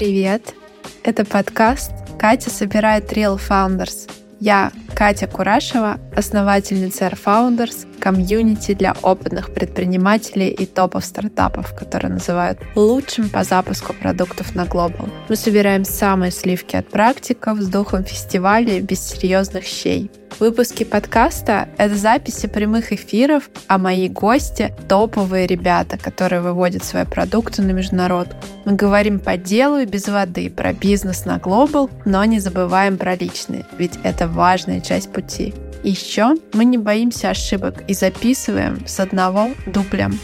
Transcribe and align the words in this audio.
Привет! 0.00 0.54
Это 1.02 1.26
подкаст 1.26 1.92
«Катя 2.18 2.48
собирает 2.48 3.12
Real 3.12 3.38
Founders». 3.38 4.10
Я 4.40 4.72
Катя 4.94 5.26
Курашева, 5.26 6.00
основательница 6.16 7.04
Air 7.04 7.18
Founders, 7.22 7.86
комьюнити 7.98 8.72
для 8.72 8.96
опытных 9.02 9.52
предпринимателей 9.52 10.48
и 10.48 10.64
топов 10.64 11.04
стартапов, 11.04 11.74
которые 11.74 12.14
называют 12.14 12.58
лучшим 12.74 13.28
по 13.28 13.44
запуску 13.44 13.92
продуктов 13.92 14.54
на 14.54 14.64
Global. 14.64 15.10
Мы 15.28 15.36
собираем 15.36 15.84
самые 15.84 16.30
сливки 16.30 16.76
от 16.76 16.88
практиков 16.88 17.60
с 17.60 17.68
духом 17.68 18.02
фестиваля 18.02 18.80
без 18.80 19.06
серьезных 19.06 19.64
щей. 19.64 20.10
Выпуски 20.40 20.84
подкаста— 20.84 21.68
это 21.76 21.94
записи 21.96 22.48
прямых 22.48 22.92
эфиров, 22.92 23.50
а 23.68 23.76
мои 23.76 24.08
гости— 24.08 24.74
топовые 24.88 25.46
ребята, 25.46 25.98
которые 25.98 26.40
выводят 26.40 26.82
свои 26.82 27.04
продукты 27.04 27.60
на 27.60 27.72
международ. 27.72 28.28
Мы 28.64 28.72
говорим 28.72 29.20
по 29.20 29.36
делу 29.36 29.80
и 29.80 29.84
без 29.84 30.08
воды 30.08 30.48
про 30.48 30.72
бизнес 30.72 31.26
на 31.26 31.36
глобал, 31.36 31.90
но 32.06 32.24
не 32.24 32.40
забываем 32.40 32.96
про 32.96 33.16
личные, 33.16 33.66
ведь 33.76 33.98
это 34.02 34.28
важная 34.28 34.80
часть 34.80 35.12
пути. 35.12 35.52
Еще 35.82 36.36
мы 36.54 36.64
не 36.64 36.78
боимся 36.78 37.28
ошибок 37.28 37.84
и 37.86 37.92
записываем 37.92 38.86
с 38.86 38.98
одного 38.98 39.50
дублем. 39.66 40.18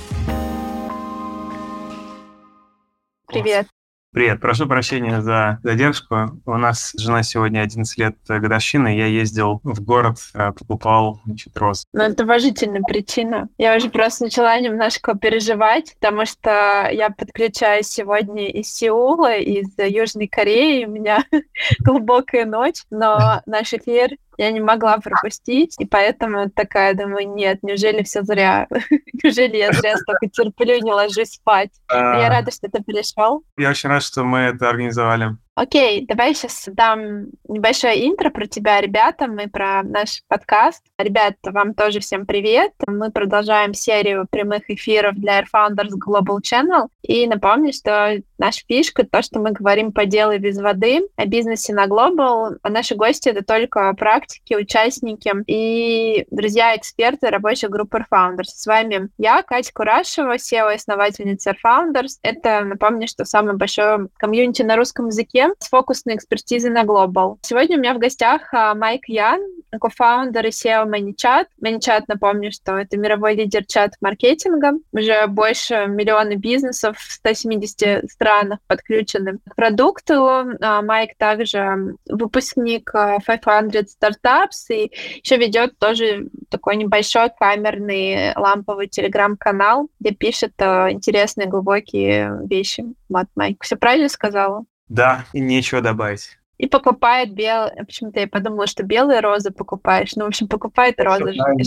Привет. 3.26 3.66
Привет, 4.12 4.40
прошу 4.40 4.66
прощения 4.66 5.20
за 5.20 5.58
задержку. 5.62 6.40
У 6.46 6.56
нас 6.56 6.92
с 6.94 6.98
женой 6.98 7.22
сегодня 7.22 7.60
11 7.60 7.98
лет 7.98 8.16
годовщины. 8.26 8.96
Я 8.96 9.06
ездил 9.06 9.60
в 9.62 9.82
город, 9.82 10.16
э, 10.32 10.52
покупал 10.52 11.20
значит, 11.26 11.54
роз. 11.58 11.84
Ну, 11.92 12.02
это 12.02 12.24
уважительная 12.24 12.80
причина. 12.80 13.48
Я 13.58 13.76
уже 13.76 13.90
просто 13.90 14.24
начала 14.24 14.58
немножко 14.58 15.18
переживать, 15.18 15.94
потому 16.00 16.24
что 16.24 16.88
я 16.90 17.10
подключаюсь 17.10 17.88
сегодня 17.88 18.48
из 18.48 18.72
Сеула, 18.72 19.36
из 19.36 19.68
Южной 19.76 20.28
Кореи. 20.28 20.86
У 20.86 20.90
меня 20.90 21.22
глубокая 21.80 22.46
ночь, 22.46 22.84
но 22.90 23.42
наш 23.44 23.74
эфир 23.74 24.16
я 24.38 24.50
не 24.50 24.60
могла 24.60 24.98
пропустить, 24.98 25.74
и 25.78 25.86
поэтому 25.86 26.50
такая 26.50 26.94
думаю, 26.94 27.28
нет, 27.28 27.62
неужели 27.62 28.02
все 28.02 28.22
зря? 28.22 28.66
неужели 29.22 29.56
я 29.56 29.72
зря 29.72 29.96
столько 29.96 30.28
терплю 30.28 30.74
и 30.74 30.82
не 30.82 30.92
ложусь 30.92 31.32
спать? 31.32 31.70
Я 31.90 32.28
рада, 32.28 32.50
что 32.50 32.68
ты 32.70 32.82
пришел. 32.82 33.44
Я 33.56 33.70
очень 33.70 33.88
рад, 33.88 34.02
что 34.02 34.24
мы 34.24 34.38
это 34.40 34.68
организовали. 34.68 35.36
Окей, 35.58 36.04
давай 36.06 36.34
сейчас 36.34 36.68
дам 36.70 37.28
небольшое 37.48 38.06
интро 38.06 38.28
про 38.28 38.46
тебя 38.46 38.78
ребятам 38.78 39.40
и 39.40 39.46
про 39.46 39.82
наш 39.82 40.22
подкаст. 40.28 40.84
Ребят, 40.98 41.36
вам 41.44 41.72
тоже 41.72 42.00
всем 42.00 42.26
привет. 42.26 42.72
Мы 42.86 43.10
продолжаем 43.10 43.72
серию 43.72 44.26
прямых 44.30 44.68
эфиров 44.68 45.14
для 45.14 45.40
Air 45.40 45.46
Founders 45.54 45.92
Global 45.96 46.40
Channel. 46.42 46.88
И 47.00 47.26
напомню, 47.26 47.72
что 47.72 48.20
наша 48.36 48.60
фишка— 48.68 49.06
то, 49.10 49.22
что 49.22 49.40
мы 49.40 49.52
говорим 49.52 49.92
по 49.92 50.04
делу 50.04 50.38
без 50.38 50.58
воды, 50.58 51.08
о 51.16 51.24
бизнесе 51.24 51.72
на 51.72 51.86
Global. 51.86 52.58
А 52.60 52.68
наши 52.68 52.94
гости— 52.94 53.28
это 53.30 53.42
только 53.42 53.94
практики, 53.94 54.52
участники 54.52 55.32
и 55.46 56.26
друзья-эксперты 56.30 57.28
рабочей 57.28 57.68
группы 57.68 57.96
Air 57.96 58.04
Founders. 58.12 58.48
С 58.54 58.66
вами 58.66 59.08
я, 59.16 59.42
Катя 59.42 59.72
Курашева, 59.72 60.36
SEO 60.36 60.70
и 60.70 60.74
основательница 60.74 61.52
Air 61.52 61.56
Founders. 61.64 62.18
Это, 62.20 62.60
напомню, 62.60 63.08
что 63.08 63.24
самое 63.24 63.56
большое 63.56 64.08
комьюнити 64.18 64.60
на 64.60 64.76
русском 64.76 65.06
языке, 65.06 65.45
с 65.58 65.68
фокусной 65.68 66.16
экспертизой 66.16 66.70
на 66.70 66.84
Global. 66.84 67.38
Сегодня 67.42 67.76
у 67.76 67.80
меня 67.80 67.94
в 67.94 67.98
гостях 67.98 68.52
а, 68.52 68.74
Майк 68.74 69.08
Ян, 69.08 69.40
кофаундер 69.80 70.46
и 70.46 70.50
SEO 70.50 70.86
ManyChat. 70.86 71.46
ManyChat, 71.62 72.04
напомню, 72.08 72.52
что 72.52 72.76
это 72.78 72.96
мировой 72.96 73.34
лидер 73.34 73.64
чат-маркетинга. 73.64 74.72
Уже 74.92 75.26
больше 75.26 75.86
миллиона 75.86 76.36
бизнесов 76.36 76.96
в 76.98 77.12
170 77.12 78.10
странах 78.10 78.60
подключены 78.66 79.38
к 79.48 79.54
продукту. 79.54 80.14
А, 80.60 80.82
Майк 80.82 81.16
также 81.16 81.96
выпускник 82.08 82.92
500 82.92 82.94
а, 82.94 83.60
Startups 83.60 84.70
и 84.70 84.92
еще 85.22 85.36
ведет 85.36 85.78
тоже 85.78 86.28
такой 86.50 86.76
небольшой 86.76 87.30
камерный 87.38 88.32
ламповый 88.36 88.88
телеграм-канал, 88.88 89.88
где 90.00 90.12
пишет 90.12 90.52
интересные 90.60 91.48
глубокие 91.48 92.40
вещи. 92.48 92.84
Вот, 93.08 93.26
Майк, 93.34 93.62
все 93.62 93.76
правильно 93.76 94.08
сказала? 94.08 94.64
Да, 94.88 95.24
и 95.32 95.40
нечего 95.40 95.80
добавить. 95.80 96.38
И 96.58 96.66
покупает 96.68 97.34
белые... 97.34 97.84
Почему-то 97.84 98.20
я 98.20 98.28
подумала, 98.28 98.66
что 98.66 98.82
белые 98.82 99.20
розы 99.20 99.50
покупаешь. 99.50 100.16
Ну, 100.16 100.24
в 100.24 100.28
общем, 100.28 100.48
покупает 100.48 100.98
розы. 101.00 101.34
Правильно, 101.34 101.64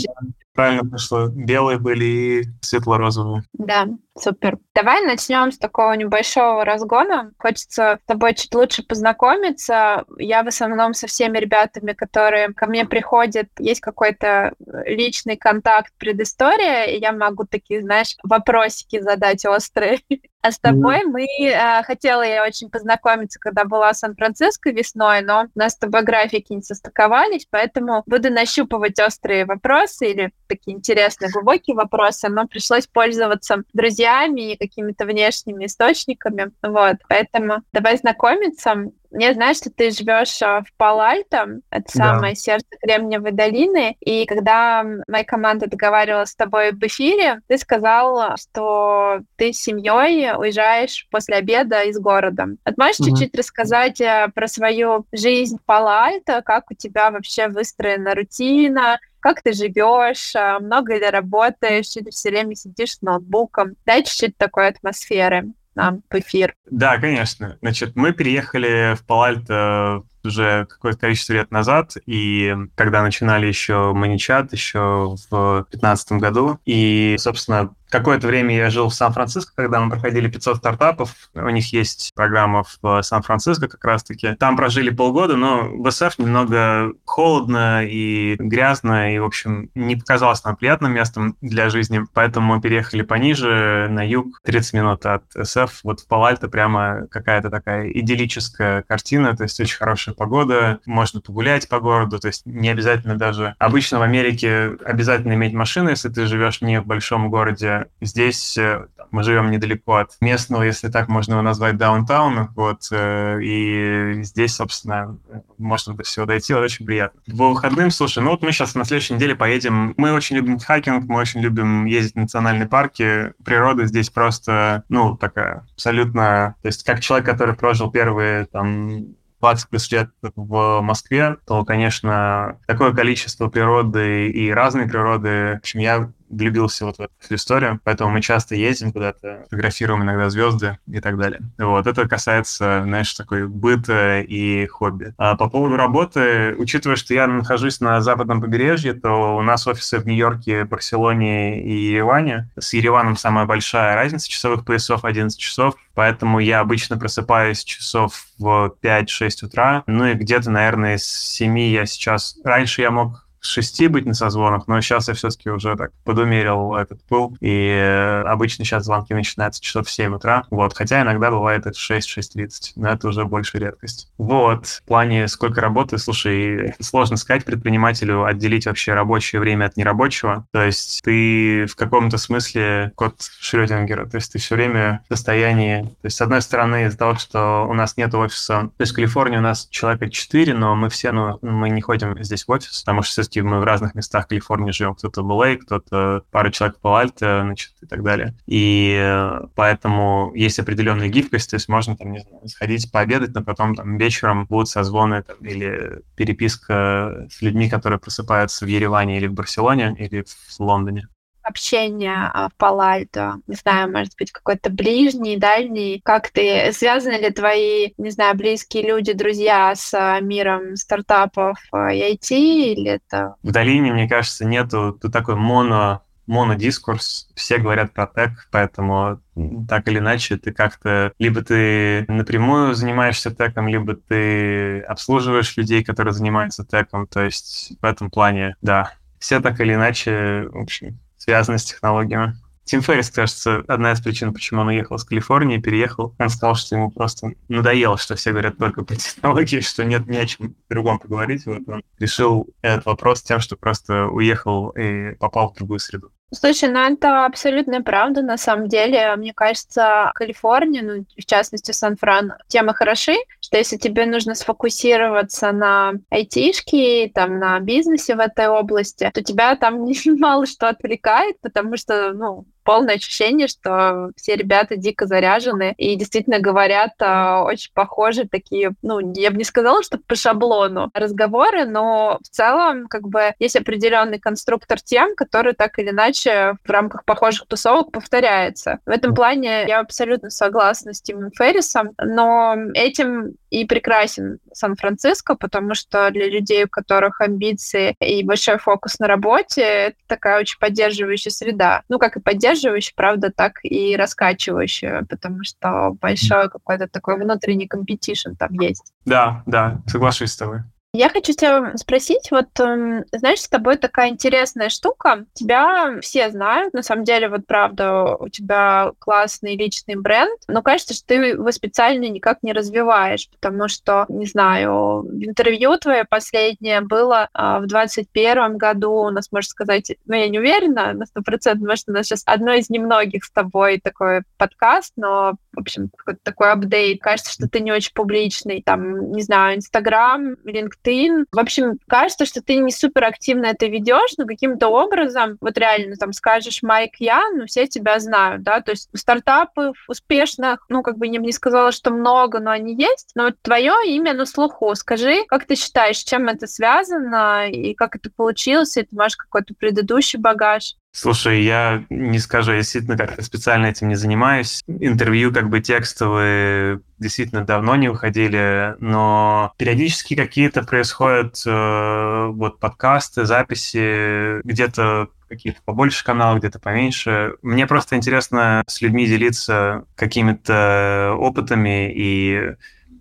правильно 0.59 0.89
пошло. 0.89 1.27
Белые 1.27 1.79
были 1.79 2.05
и 2.05 2.43
светло-розовые. 2.61 3.43
Да, 3.53 3.87
супер. 4.17 4.57
Давай 4.75 5.01
начнем 5.05 5.51
с 5.51 5.57
такого 5.57 5.93
небольшого 5.93 6.65
разгона. 6.65 7.31
Хочется 7.37 7.99
с 8.03 8.07
тобой 8.07 8.33
чуть 8.33 8.53
лучше 8.53 8.83
познакомиться. 8.83 10.03
Я 10.17 10.43
в 10.43 10.47
основном 10.47 10.93
со 10.93 11.07
всеми 11.07 11.37
ребятами, 11.37 11.93
которые 11.93 12.53
ко 12.53 12.67
мне 12.67 12.85
приходят, 12.85 13.47
есть 13.57 13.79
какой-то 13.79 14.53
личный 14.85 15.37
контакт, 15.37 15.93
предыстория, 15.97 16.85
и 16.85 16.99
я 16.99 17.13
могу 17.13 17.45
такие, 17.45 17.81
знаешь, 17.81 18.17
вопросики 18.23 18.99
задать 18.99 19.45
острые. 19.45 19.99
А 20.41 20.53
с 20.53 20.59
тобой 20.59 20.99
mm-hmm. 20.99 21.11
мы 21.11 21.25
э, 21.25 21.83
хотела 21.83 22.21
я 22.21 22.45
очень 22.45 22.69
познакомиться, 22.69 23.37
когда 23.41 23.65
была 23.65 23.91
в 23.91 23.97
Сан-Франциско 23.97 24.69
весной, 24.69 25.21
но 25.21 25.47
у 25.53 25.59
нас 25.59 25.73
с 25.73 25.77
тобой 25.77 26.03
графики 26.03 26.53
не 26.53 26.61
состыковались, 26.61 27.45
поэтому 27.49 28.03
буду 28.05 28.31
нащупывать 28.31 28.97
острые 28.99 29.43
вопросы 29.43 30.09
или 30.09 30.31
такие 30.49 30.75
интересные, 30.75 31.31
глубокие 31.31 31.75
вопросы, 31.75 32.27
но 32.27 32.47
пришлось 32.47 32.87
пользоваться 32.87 33.63
друзьями 33.73 34.53
и 34.53 34.57
какими-то 34.57 35.05
внешними 35.05 35.65
источниками. 35.65 36.51
Вот, 36.61 36.97
поэтому 37.07 37.61
давай 37.71 37.97
знакомиться. 37.97 38.91
Я 39.11 39.33
знаю, 39.33 39.55
что 39.55 39.71
ты 39.71 39.91
живешь 39.91 40.41
а, 40.41 40.61
в 40.61 40.71
Палальто, 40.77 41.61
это 41.71 41.91
да. 41.95 42.13
самое 42.13 42.35
сердце 42.35 42.67
Кремниевой 42.81 43.31
долины, 43.31 43.95
и 43.99 44.25
когда 44.25 44.85
моя 45.07 45.23
команда 45.23 45.67
договаривалась 45.67 46.29
с 46.29 46.35
тобой 46.35 46.71
в 46.71 46.83
эфире, 46.83 47.41
ты 47.47 47.57
сказал, 47.57 48.37
что 48.37 49.21
ты 49.35 49.51
с 49.51 49.61
семьей 49.61 50.31
уезжаешь 50.35 51.07
после 51.09 51.37
обеда 51.37 51.83
из 51.83 51.99
города. 51.99 52.49
Вот 52.65 52.77
можешь 52.77 52.99
mm-hmm. 52.99 53.05
чуть-чуть 53.05 53.35
рассказать 53.35 54.01
а, 54.01 54.29
про 54.33 54.47
свою 54.47 55.05
жизнь 55.11 55.57
в 55.57 55.65
Палальто, 55.65 56.41
как 56.43 56.69
у 56.69 56.75
тебя 56.75 57.09
вообще 57.09 57.47
выстроена 57.47 58.13
рутина, 58.13 58.99
как 59.19 59.41
ты 59.41 59.53
живешь, 59.53 60.35
а, 60.35 60.59
много 60.59 60.95
ли 60.95 61.09
работаешь, 61.09 61.95
или 61.97 62.09
все 62.11 62.29
время 62.29 62.55
сидишь 62.55 62.97
с 62.97 63.01
ноутбуком. 63.01 63.75
Дай 63.85 64.03
чуть-чуть 64.03 64.37
такой 64.37 64.67
атмосферы 64.67 65.51
нам 65.75 66.01
в 66.09 66.15
эфир. 66.15 66.55
Да, 66.69 66.97
конечно. 66.97 67.57
Значит, 67.61 67.95
мы 67.95 68.11
переехали 68.13 68.95
в 68.95 69.05
Палальто 69.05 70.03
уже 70.23 70.65
какое-то 70.65 70.99
количество 70.99 71.33
лет 71.33 71.51
назад, 71.51 71.93
и 72.05 72.55
когда 72.75 73.01
начинали 73.01 73.47
еще 73.47 73.93
Маничат, 73.93 74.53
еще 74.53 75.15
в 75.29 75.65
2015 75.71 76.11
году, 76.13 76.59
и, 76.65 77.15
собственно, 77.19 77.71
Какое-то 77.89 78.27
время 78.27 78.55
я 78.55 78.69
жил 78.69 78.89
в 78.89 78.93
Сан-Франциско, 78.93 79.51
когда 79.55 79.79
мы 79.79 79.89
проходили 79.89 80.29
500 80.29 80.57
стартапов. 80.57 81.15
У 81.33 81.49
них 81.49 81.73
есть 81.73 82.11
программа 82.15 82.63
в 82.63 83.01
Сан-Франциско 83.01 83.67
как 83.67 83.83
раз-таки. 83.83 84.35
Там 84.35 84.55
прожили 84.55 84.91
полгода, 84.91 85.35
но 85.35 85.69
в 85.69 85.89
СФ 85.89 86.19
немного 86.19 86.93
холодно 87.05 87.83
и 87.83 88.35
грязно, 88.37 89.15
и, 89.15 89.19
в 89.19 89.25
общем, 89.25 89.71
не 89.73 89.95
показалось 89.95 90.43
нам 90.43 90.55
приятным 90.55 90.93
местом 90.93 91.35
для 91.41 91.69
жизни. 91.69 92.01
Поэтому 92.13 92.55
мы 92.55 92.61
переехали 92.61 93.01
пониже, 93.01 93.87
на 93.89 94.07
юг, 94.07 94.39
30 94.43 94.73
минут 94.73 95.05
от 95.07 95.23
СФ. 95.31 95.79
Вот 95.83 96.01
в 96.01 96.07
Палальто 96.07 96.47
прямо 96.47 97.07
какая-то 97.09 97.49
такая 97.49 97.89
идиллическая 97.89 98.83
картина, 98.83 99.35
то 99.35 99.43
есть 99.43 99.59
очень 99.59 99.77
хорошая 99.77 100.08
погода, 100.13 100.79
можно 100.85 101.21
погулять 101.21 101.67
по 101.69 101.79
городу, 101.79 102.19
то 102.19 102.27
есть 102.27 102.45
не 102.45 102.69
обязательно 102.69 103.15
даже... 103.15 103.55
Обычно 103.59 103.99
в 103.99 104.01
Америке 104.01 104.71
обязательно 104.85 105.33
иметь 105.33 105.53
машину, 105.53 105.89
если 105.89 106.09
ты 106.09 106.25
живешь 106.25 106.61
не 106.61 106.79
в 106.79 106.85
большом 106.85 107.29
городе, 107.29 107.87
здесь 108.01 108.57
э, 108.57 108.87
мы 109.11 109.23
живем 109.23 109.51
недалеко 109.51 109.95
от 109.95 110.11
местного, 110.21 110.63
если 110.63 110.89
так 110.89 111.07
можно 111.07 111.33
его 111.33 111.41
назвать, 111.41 111.77
даунтауна, 111.77 112.51
вот, 112.55 112.87
э, 112.91 113.39
и 113.41 114.23
здесь, 114.23 114.55
собственно, 114.55 115.17
можно 115.57 115.93
до 115.93 116.03
всего 116.03 116.25
дойти, 116.25 116.53
очень 116.53 116.85
приятно. 116.85 117.21
По 117.37 117.49
выходным, 117.49 117.91
слушай, 117.91 118.23
ну 118.23 118.31
вот 118.31 118.41
мы 118.41 118.51
сейчас 118.51 118.75
на 118.75 118.85
следующей 118.85 119.15
неделе 119.15 119.35
поедем, 119.35 119.93
мы 119.97 120.13
очень 120.13 120.35
любим 120.35 120.59
хайкинг, 120.59 121.05
мы 121.05 121.19
очень 121.19 121.41
любим 121.41 121.85
ездить 121.85 122.13
в 122.13 122.19
национальные 122.19 122.67
парки, 122.67 123.33
природа 123.43 123.85
здесь 123.85 124.09
просто, 124.09 124.83
ну, 124.89 125.17
такая 125.17 125.65
абсолютно, 125.73 126.55
то 126.61 126.67
есть 126.67 126.83
как 126.83 127.01
человек, 127.01 127.25
который 127.25 127.55
прожил 127.55 127.91
первые, 127.91 128.45
там, 128.45 129.15
20 129.39 129.69
плюс 129.69 129.91
лет 129.91 130.09
в 130.35 130.81
Москве, 130.81 131.37
то, 131.45 131.63
конечно, 131.65 132.59
такое 132.67 132.93
количество 132.93 133.47
природы 133.47 134.29
и 134.29 134.51
разной 134.51 134.87
природы, 134.87 135.55
в 135.55 135.57
общем, 135.59 135.79
я 135.79 136.11
влюбился 136.29 136.85
вот 136.85 136.97
в 136.97 137.01
эту 137.01 137.35
историю, 137.35 137.79
поэтому 137.83 138.11
мы 138.11 138.21
часто 138.21 138.55
ездим 138.55 138.91
куда-то, 138.91 139.43
фотографируем 139.43 140.03
иногда 140.03 140.29
звезды 140.29 140.77
и 140.87 140.99
так 140.99 141.17
далее. 141.17 141.41
Вот, 141.57 141.87
это 141.87 142.07
касается, 142.07 142.81
знаешь, 142.83 143.13
такой 143.13 143.47
быта 143.47 144.21
и 144.21 144.67
хобби. 144.67 145.13
А 145.17 145.35
по 145.35 145.49
поводу 145.49 145.75
работы, 145.75 146.55
учитывая, 146.57 146.95
что 146.95 147.13
я 147.13 147.27
нахожусь 147.27 147.79
на 147.79 148.01
западном 148.01 148.41
побережье, 148.41 148.93
то 148.93 149.37
у 149.37 149.41
нас 149.41 149.67
офисы 149.67 149.99
в 149.99 150.05
Нью-Йорке, 150.05 150.65
Барселоне 150.65 151.61
и 151.63 151.71
Ереване. 151.71 152.49
С 152.57 152.73
Ереваном 152.73 153.17
самая 153.17 153.45
большая 153.45 153.95
разница 153.95 154.29
часовых 154.29 154.65
поясов, 154.65 155.05
11 155.05 155.37
часов, 155.39 155.75
поэтому 155.93 156.39
я 156.39 156.59
обычно 156.59 156.97
просыпаюсь 156.97 157.63
часов 157.63 158.25
в 158.37 158.75
5-6 158.81 159.45
утра, 159.45 159.83
ну 159.87 160.05
и 160.05 160.13
где-то, 160.13 160.49
наверное, 160.51 160.97
с 160.97 161.05
7 161.05 161.59
я 161.59 161.85
сейчас... 161.85 162.37
Раньше 162.43 162.81
я 162.81 162.91
мог 162.91 163.28
шести 163.41 163.87
быть 163.87 164.05
на 164.05 164.13
созвонах, 164.13 164.67
но 164.67 164.79
сейчас 164.81 165.07
я 165.07 165.13
все-таки 165.13 165.49
уже 165.49 165.75
так 165.75 165.91
подумерил 166.03 166.75
этот 166.75 167.03
пыл, 167.03 167.35
и 167.39 167.67
э, 167.69 168.21
обычно 168.23 168.65
сейчас 168.65 168.85
звонки 168.85 169.13
начинаются 169.13 169.61
часов 169.61 169.87
в 169.87 169.91
7 169.91 170.15
утра, 170.15 170.45
вот, 170.49 170.73
хотя 170.75 171.01
иногда 171.01 171.31
бывает 171.31 171.65
это 171.65 171.77
6-6.30, 171.77 172.73
но 172.75 172.89
это 172.89 173.07
уже 173.07 173.25
больше 173.25 173.57
редкость. 173.59 174.11
Вот, 174.17 174.65
в 174.67 174.83
плане 174.83 175.27
сколько 175.27 175.61
работы, 175.61 175.97
слушай, 175.97 176.73
сложно 176.79 177.17
сказать 177.17 177.45
предпринимателю 177.45 178.25
отделить 178.25 178.65
вообще 178.65 178.93
рабочее 178.93 179.39
время 179.39 179.65
от 179.65 179.77
нерабочего, 179.77 180.45
то 180.51 180.63
есть 180.63 181.01
ты 181.03 181.65
в 181.65 181.75
каком-то 181.75 182.17
смысле 182.17 182.91
код 182.95 183.15
Шрёдингера, 183.39 184.05
то 184.05 184.15
есть 184.15 184.33
ты 184.33 184.39
все 184.39 184.55
время 184.55 185.01
в 185.09 185.13
состоянии, 185.13 185.83
то 185.83 186.05
есть 186.05 186.17
с 186.17 186.21
одной 186.21 186.41
стороны 186.41 186.85
из-за 186.85 186.97
того, 186.97 187.15
что 187.15 187.65
у 187.69 187.73
нас 187.73 187.97
нет 187.97 188.13
офиса, 188.13 188.69
то 188.77 188.81
есть 188.81 188.91
в 188.91 188.95
Калифорнии 188.95 189.37
у 189.37 189.41
нас 189.41 189.67
человека 189.69 190.09
4, 190.09 190.53
но 190.53 190.75
мы 190.75 190.89
все, 190.89 191.11
ну, 191.11 191.39
мы 191.41 191.69
не 191.69 191.81
ходим 191.81 192.21
здесь 192.23 192.45
в 192.45 192.51
офис, 192.51 192.81
потому 192.81 193.01
что 193.03 193.13
все 193.29 193.43
мы 193.43 193.59
в 193.59 193.63
разных 193.63 193.95
местах 193.95 194.27
Калифорнии 194.27 194.71
живем. 194.71 194.95
Кто-то 194.95 195.23
в 195.23 195.31
LA, 195.31 195.57
кто-то 195.57 196.23
пара 196.31 196.51
человек 196.51 196.77
в 196.77 196.81
Палальте, 196.81 197.41
значит, 197.41 197.73
и 197.81 197.85
так 197.85 198.03
далее. 198.03 198.35
И 198.47 199.39
поэтому 199.55 200.31
есть 200.35 200.59
определенная 200.59 201.09
гибкость, 201.09 201.49
то 201.49 201.55
есть 201.55 201.69
можно 201.69 201.95
там, 201.95 202.11
не 202.11 202.19
знаю, 202.19 202.47
сходить 202.47 202.91
пообедать, 202.91 203.33
но 203.33 203.43
потом 203.43 203.75
там 203.75 203.97
вечером 203.97 204.45
будут 204.45 204.69
созвоны 204.69 205.23
там, 205.23 205.37
или 205.37 206.01
переписка 206.15 207.27
с 207.29 207.41
людьми, 207.41 207.69
которые 207.69 207.99
просыпаются 207.99 208.65
в 208.65 208.67
Ереване 208.67 209.17
или 209.17 209.27
в 209.27 209.33
Барселоне 209.33 209.95
или 209.97 210.23
в 210.23 210.59
Лондоне 210.59 211.07
общение 211.49 212.29
а, 212.33 212.49
в 212.49 212.55
Палальто? 212.55 213.41
Не 213.47 213.55
знаю, 213.55 213.91
может 213.91 214.13
быть, 214.17 214.31
какой-то 214.31 214.69
ближний, 214.69 215.37
дальний? 215.37 216.01
Как 216.03 216.29
ты, 216.29 216.71
связаны 216.71 217.15
ли 217.15 217.29
твои, 217.31 217.91
не 217.97 218.11
знаю, 218.11 218.35
близкие 218.35 218.87
люди, 218.87 219.13
друзья 219.13 219.73
с 219.75 219.93
а, 219.93 220.19
миром 220.19 220.75
стартапов 220.75 221.57
а, 221.71 221.93
и 221.93 222.13
IT, 222.13 222.29
или 222.31 222.91
это... 222.91 223.35
В 223.43 223.51
долине, 223.51 223.91
мне 223.91 224.07
кажется, 224.07 224.45
нету 224.45 224.97
тут 224.99 225.11
такой 225.11 225.35
моно 225.35 226.03
монодискурс, 226.29 227.27
все 227.33 227.57
говорят 227.57 227.91
про 227.91 228.05
тег, 228.05 228.47
поэтому 228.51 229.19
так 229.67 229.87
или 229.87 229.97
иначе 229.97 230.37
ты 230.37 230.51
как-то 230.51 231.11
либо 231.17 231.41
ты 231.41 232.05
напрямую 232.07 232.75
занимаешься 232.75 233.31
теком, 233.31 233.67
либо 233.67 233.95
ты 233.95 234.81
обслуживаешь 234.81 235.57
людей, 235.57 235.83
которые 235.83 236.13
занимаются 236.13 236.63
теком, 236.63 237.07
то 237.07 237.23
есть 237.23 237.73
в 237.81 237.83
этом 237.83 238.11
плане, 238.11 238.55
да, 238.61 238.93
все 239.17 239.39
так 239.39 239.59
или 239.59 239.73
иначе, 239.73 240.47
в 240.51 240.57
общем, 240.59 240.99
связаны 241.29 241.59
с 241.59 241.63
технологиями. 241.65 242.35
Тим 242.63 242.81
Феррис, 242.81 243.11
кажется, 243.11 243.63
одна 243.67 243.91
из 243.91 244.01
причин, 244.01 244.33
почему 244.33 244.61
он 244.61 244.69
уехал 244.69 244.95
из 244.95 245.03
Калифорнии, 245.03 245.59
переехал. 245.59 246.15
Он 246.17 246.29
сказал, 246.29 246.55
что 246.55 246.75
ему 246.75 246.89
просто 246.89 247.33
надоело, 247.47 247.99
что 247.99 248.15
все 248.15 248.31
говорят 248.31 248.57
только 248.57 248.83
про 248.83 248.95
технологии, 248.97 249.59
что 249.59 249.85
нет 249.85 250.07
ни 250.07 250.17
о 250.17 250.25
чем 250.25 250.55
другом 250.69 250.97
поговорить. 250.97 251.45
Вот 251.45 251.61
он 251.67 251.83
решил 251.99 252.47
этот 252.63 252.85
вопрос 252.87 253.21
тем, 253.21 253.39
что 253.41 253.55
просто 253.57 254.05
уехал 254.05 254.69
и 254.69 255.13
попал 255.19 255.51
в 255.51 255.55
другую 255.55 255.79
среду. 255.79 256.11
Слушай, 256.31 256.69
ну 256.69 256.79
это 256.79 257.25
абсолютно 257.25 257.81
правда, 257.81 258.21
на 258.21 258.37
самом 258.37 258.67
деле. 258.67 259.15
Мне 259.15 259.33
кажется, 259.33 260.11
Калифорния, 260.13 260.83
ну, 260.83 261.05
в 261.17 261.25
частности, 261.25 261.71
Сан-Фран, 261.71 262.33
темы 262.47 262.75
хороши, 262.75 263.15
что 263.41 263.57
если 263.57 263.77
тебе 263.77 264.05
нужно 264.05 264.35
сфокусироваться 264.35 265.51
на 265.51 265.93
айтишке, 266.11 267.11
там, 267.13 267.39
на 267.39 267.59
бизнесе 267.59 268.15
в 268.15 268.19
этой 268.19 268.47
области, 268.47 269.09
то 269.11 269.23
тебя 269.23 269.55
там 269.55 269.85
мало 270.19 270.45
что 270.45 270.69
отвлекает, 270.69 271.39
потому 271.41 271.77
что, 271.77 272.13
ну, 272.13 272.45
полное 272.69 272.97
ощущение, 272.97 273.47
что 273.47 274.11
все 274.15 274.35
ребята 274.35 274.75
дико 274.75 275.07
заряжены 275.07 275.73
и 275.77 275.95
действительно 275.95 276.37
говорят 276.37 276.91
э, 276.99 277.41
очень 277.41 277.71
похожие 277.73 278.27
такие, 278.29 278.73
ну, 278.83 278.99
я 279.15 279.31
бы 279.31 279.37
не 279.37 279.43
сказала, 279.43 279.81
что 279.81 279.97
по 279.97 280.13
шаблону 280.13 280.91
разговоры, 280.93 281.65
но 281.65 282.19
в 282.21 282.29
целом 282.29 282.85
как 282.85 283.07
бы 283.07 283.33
есть 283.39 283.55
определенный 283.55 284.19
конструктор 284.19 284.79
тем, 284.79 285.15
который 285.15 285.53
так 285.53 285.79
или 285.79 285.89
иначе 285.89 286.57
в 286.63 286.69
рамках 286.69 287.05
похожих 287.05 287.47
тусовок 287.47 287.91
повторяется. 287.91 288.77
В 288.85 288.91
этом 288.91 289.15
плане 289.15 289.65
я 289.67 289.79
абсолютно 289.79 290.29
согласна 290.29 290.93
с 290.93 291.01
Тимом 291.01 291.31
Феррисом, 291.31 291.95
но 291.97 292.55
этим 292.75 293.33
и 293.49 293.65
прекрасен 293.65 294.39
Сан-Франциско, 294.53 295.35
потому 295.35 295.73
что 295.73 296.09
для 296.11 296.29
людей, 296.29 296.65
у 296.65 296.69
которых 296.69 297.21
амбиции 297.21 297.95
и 297.99 298.23
большой 298.23 298.57
фокус 298.57 298.99
на 298.99 299.07
работе, 299.07 299.61
это 299.61 299.97
такая 300.07 300.39
очень 300.39 300.59
поддерживающая 300.59 301.31
среда. 301.31 301.83
Ну, 301.89 301.99
как 301.99 302.17
и 302.17 302.21
поддерживающая 302.21 302.93
правда, 302.95 303.31
так 303.35 303.59
и 303.63 303.95
раскачивающая, 303.95 305.05
потому 305.09 305.43
что 305.43 305.91
большой 305.99 306.49
какой-то 306.49 306.87
такой 306.87 307.17
внутренний 307.17 307.67
competition 307.67 308.33
там 308.37 308.53
есть. 308.53 308.93
Да, 309.05 309.43
да, 309.45 309.81
соглашусь 309.87 310.31
с 310.31 310.37
тобой. 310.37 310.61
Я 310.91 311.09
хочу 311.09 311.33
тебя 311.33 311.77
спросить, 311.77 312.31
вот, 312.31 312.47
эм, 312.59 313.03
знаешь, 313.11 313.41
с 313.41 313.47
тобой 313.47 313.77
такая 313.77 314.09
интересная 314.09 314.69
штука. 314.69 315.25
Тебя 315.33 315.99
все 316.01 316.31
знают, 316.31 316.73
на 316.73 316.81
самом 316.81 317.03
деле, 317.03 317.29
вот 317.29 317.45
правда, 317.45 318.15
у 318.15 318.27
тебя 318.27 318.93
классный 318.97 319.55
личный 319.55 319.95
бренд, 319.95 320.39
но 320.47 320.63
кажется, 320.63 320.95
что 320.95 321.05
ты 321.05 321.13
его 321.13 321.51
специально 321.51 322.05
никак 322.09 322.41
не 322.41 322.53
развиваешь, 322.53 323.29
потому 323.29 323.67
что, 323.67 324.05
не 324.09 324.25
знаю, 324.25 325.05
интервью 325.21 325.77
твое 325.77 326.05
последнее 326.05 326.81
было 326.81 327.29
а, 327.33 327.59
в 327.59 327.67
21 327.67 328.57
году, 328.57 328.91
у 328.91 329.09
нас, 329.11 329.31
можно 329.31 329.47
сказать, 329.47 329.91
ну, 330.07 330.15
я 330.15 330.27
не 330.27 330.39
уверена 330.39 330.93
на 330.93 331.05
сто 331.05 331.21
процентов, 331.21 331.67
может, 331.67 331.87
у 331.87 331.91
нас 331.91 332.07
сейчас 332.07 332.23
одно 332.25 332.53
из 332.53 332.71
немногих 332.71 333.25
с 333.25 333.31
тобой 333.31 333.79
такой 333.79 334.23
подкаст, 334.37 334.93
но, 334.95 335.35
в 335.53 335.59
общем, 335.59 335.91
такой 336.23 336.51
апдейт. 336.51 336.99
Кажется, 336.99 337.31
что 337.31 337.47
ты 337.47 337.59
не 337.59 337.71
очень 337.71 337.93
публичный, 337.93 338.63
там, 338.63 339.11
не 339.11 339.21
знаю, 339.21 339.57
Инстаграм, 339.57 340.33
LinkedIn, 340.45 340.78
LinkedIn. 340.85 341.25
В 341.31 341.39
общем, 341.39 341.79
кажется, 341.87 342.25
что 342.25 342.41
ты 342.41 342.55
не 342.57 342.71
супер 342.71 343.05
активно 343.05 343.47
это 343.47 343.67
ведешь, 343.67 344.13
но 344.17 344.25
каким-то 344.25 344.67
образом, 344.67 345.37
вот 345.41 345.57
реально 345.57 345.95
там 345.95 346.13
скажешь 346.13 346.63
Майк 346.63 346.95
Ян, 346.99 347.37
ну 347.37 347.45
все 347.45 347.67
тебя 347.67 347.99
знают, 347.99 348.43
да, 348.43 348.61
то 348.61 348.71
есть 348.71 348.89
стартапов 348.93 349.77
успешных, 349.87 350.65
ну 350.69 350.81
как 350.81 350.97
бы 350.97 351.07
не, 351.07 351.17
не 351.17 351.31
сказала, 351.31 351.71
что 351.71 351.91
много, 351.91 352.39
но 352.39 352.51
они 352.51 352.75
есть, 352.75 353.11
но 353.15 353.25
вот 353.25 353.35
твое 353.41 353.73
имя 353.85 354.13
на 354.13 354.25
слуху. 354.25 354.73
Скажи, 354.75 355.25
как 355.27 355.45
ты 355.45 355.55
считаешь, 355.55 355.97
чем 355.97 356.27
это 356.27 356.47
связано 356.47 357.49
и 357.49 357.73
как 357.73 357.95
это 357.95 358.09
получилось, 358.09 358.77
и 358.77 358.83
ты 358.83 358.95
можешь 358.95 359.17
какой-то 359.17 359.53
предыдущий 359.53 360.19
багаж? 360.19 360.75
Слушай, 360.91 361.43
я 361.43 361.85
не 361.89 362.17
скажу, 362.17 362.51
я 362.51 362.57
действительно 362.57 362.97
как-то 362.97 363.21
специально 363.21 363.67
этим 363.67 363.89
не 363.89 363.95
занимаюсь. 363.95 364.63
Интервью 364.67 365.31
как 365.31 365.49
бы 365.49 365.61
текстовые 365.61 366.81
действительно 366.97 367.45
давно 367.45 367.75
не 367.75 367.89
выходили, 367.89 368.75
но 368.79 369.53
периодически 369.57 370.15
какие-то 370.15 370.63
происходят 370.63 371.41
э, 371.45 372.27
вот 372.33 372.59
подкасты, 372.59 373.25
записи, 373.25 374.41
где-то 374.43 375.09
какие-то 375.29 375.61
побольше 375.63 376.03
каналов, 376.03 376.39
где-то 376.39 376.59
поменьше. 376.59 377.35
Мне 377.43 377.67
просто 377.67 377.95
интересно 377.95 378.63
с 378.67 378.81
людьми 378.81 379.05
делиться 379.05 379.85
какими-то 379.95 381.15
опытами, 381.19 381.93
и, 381.95 382.55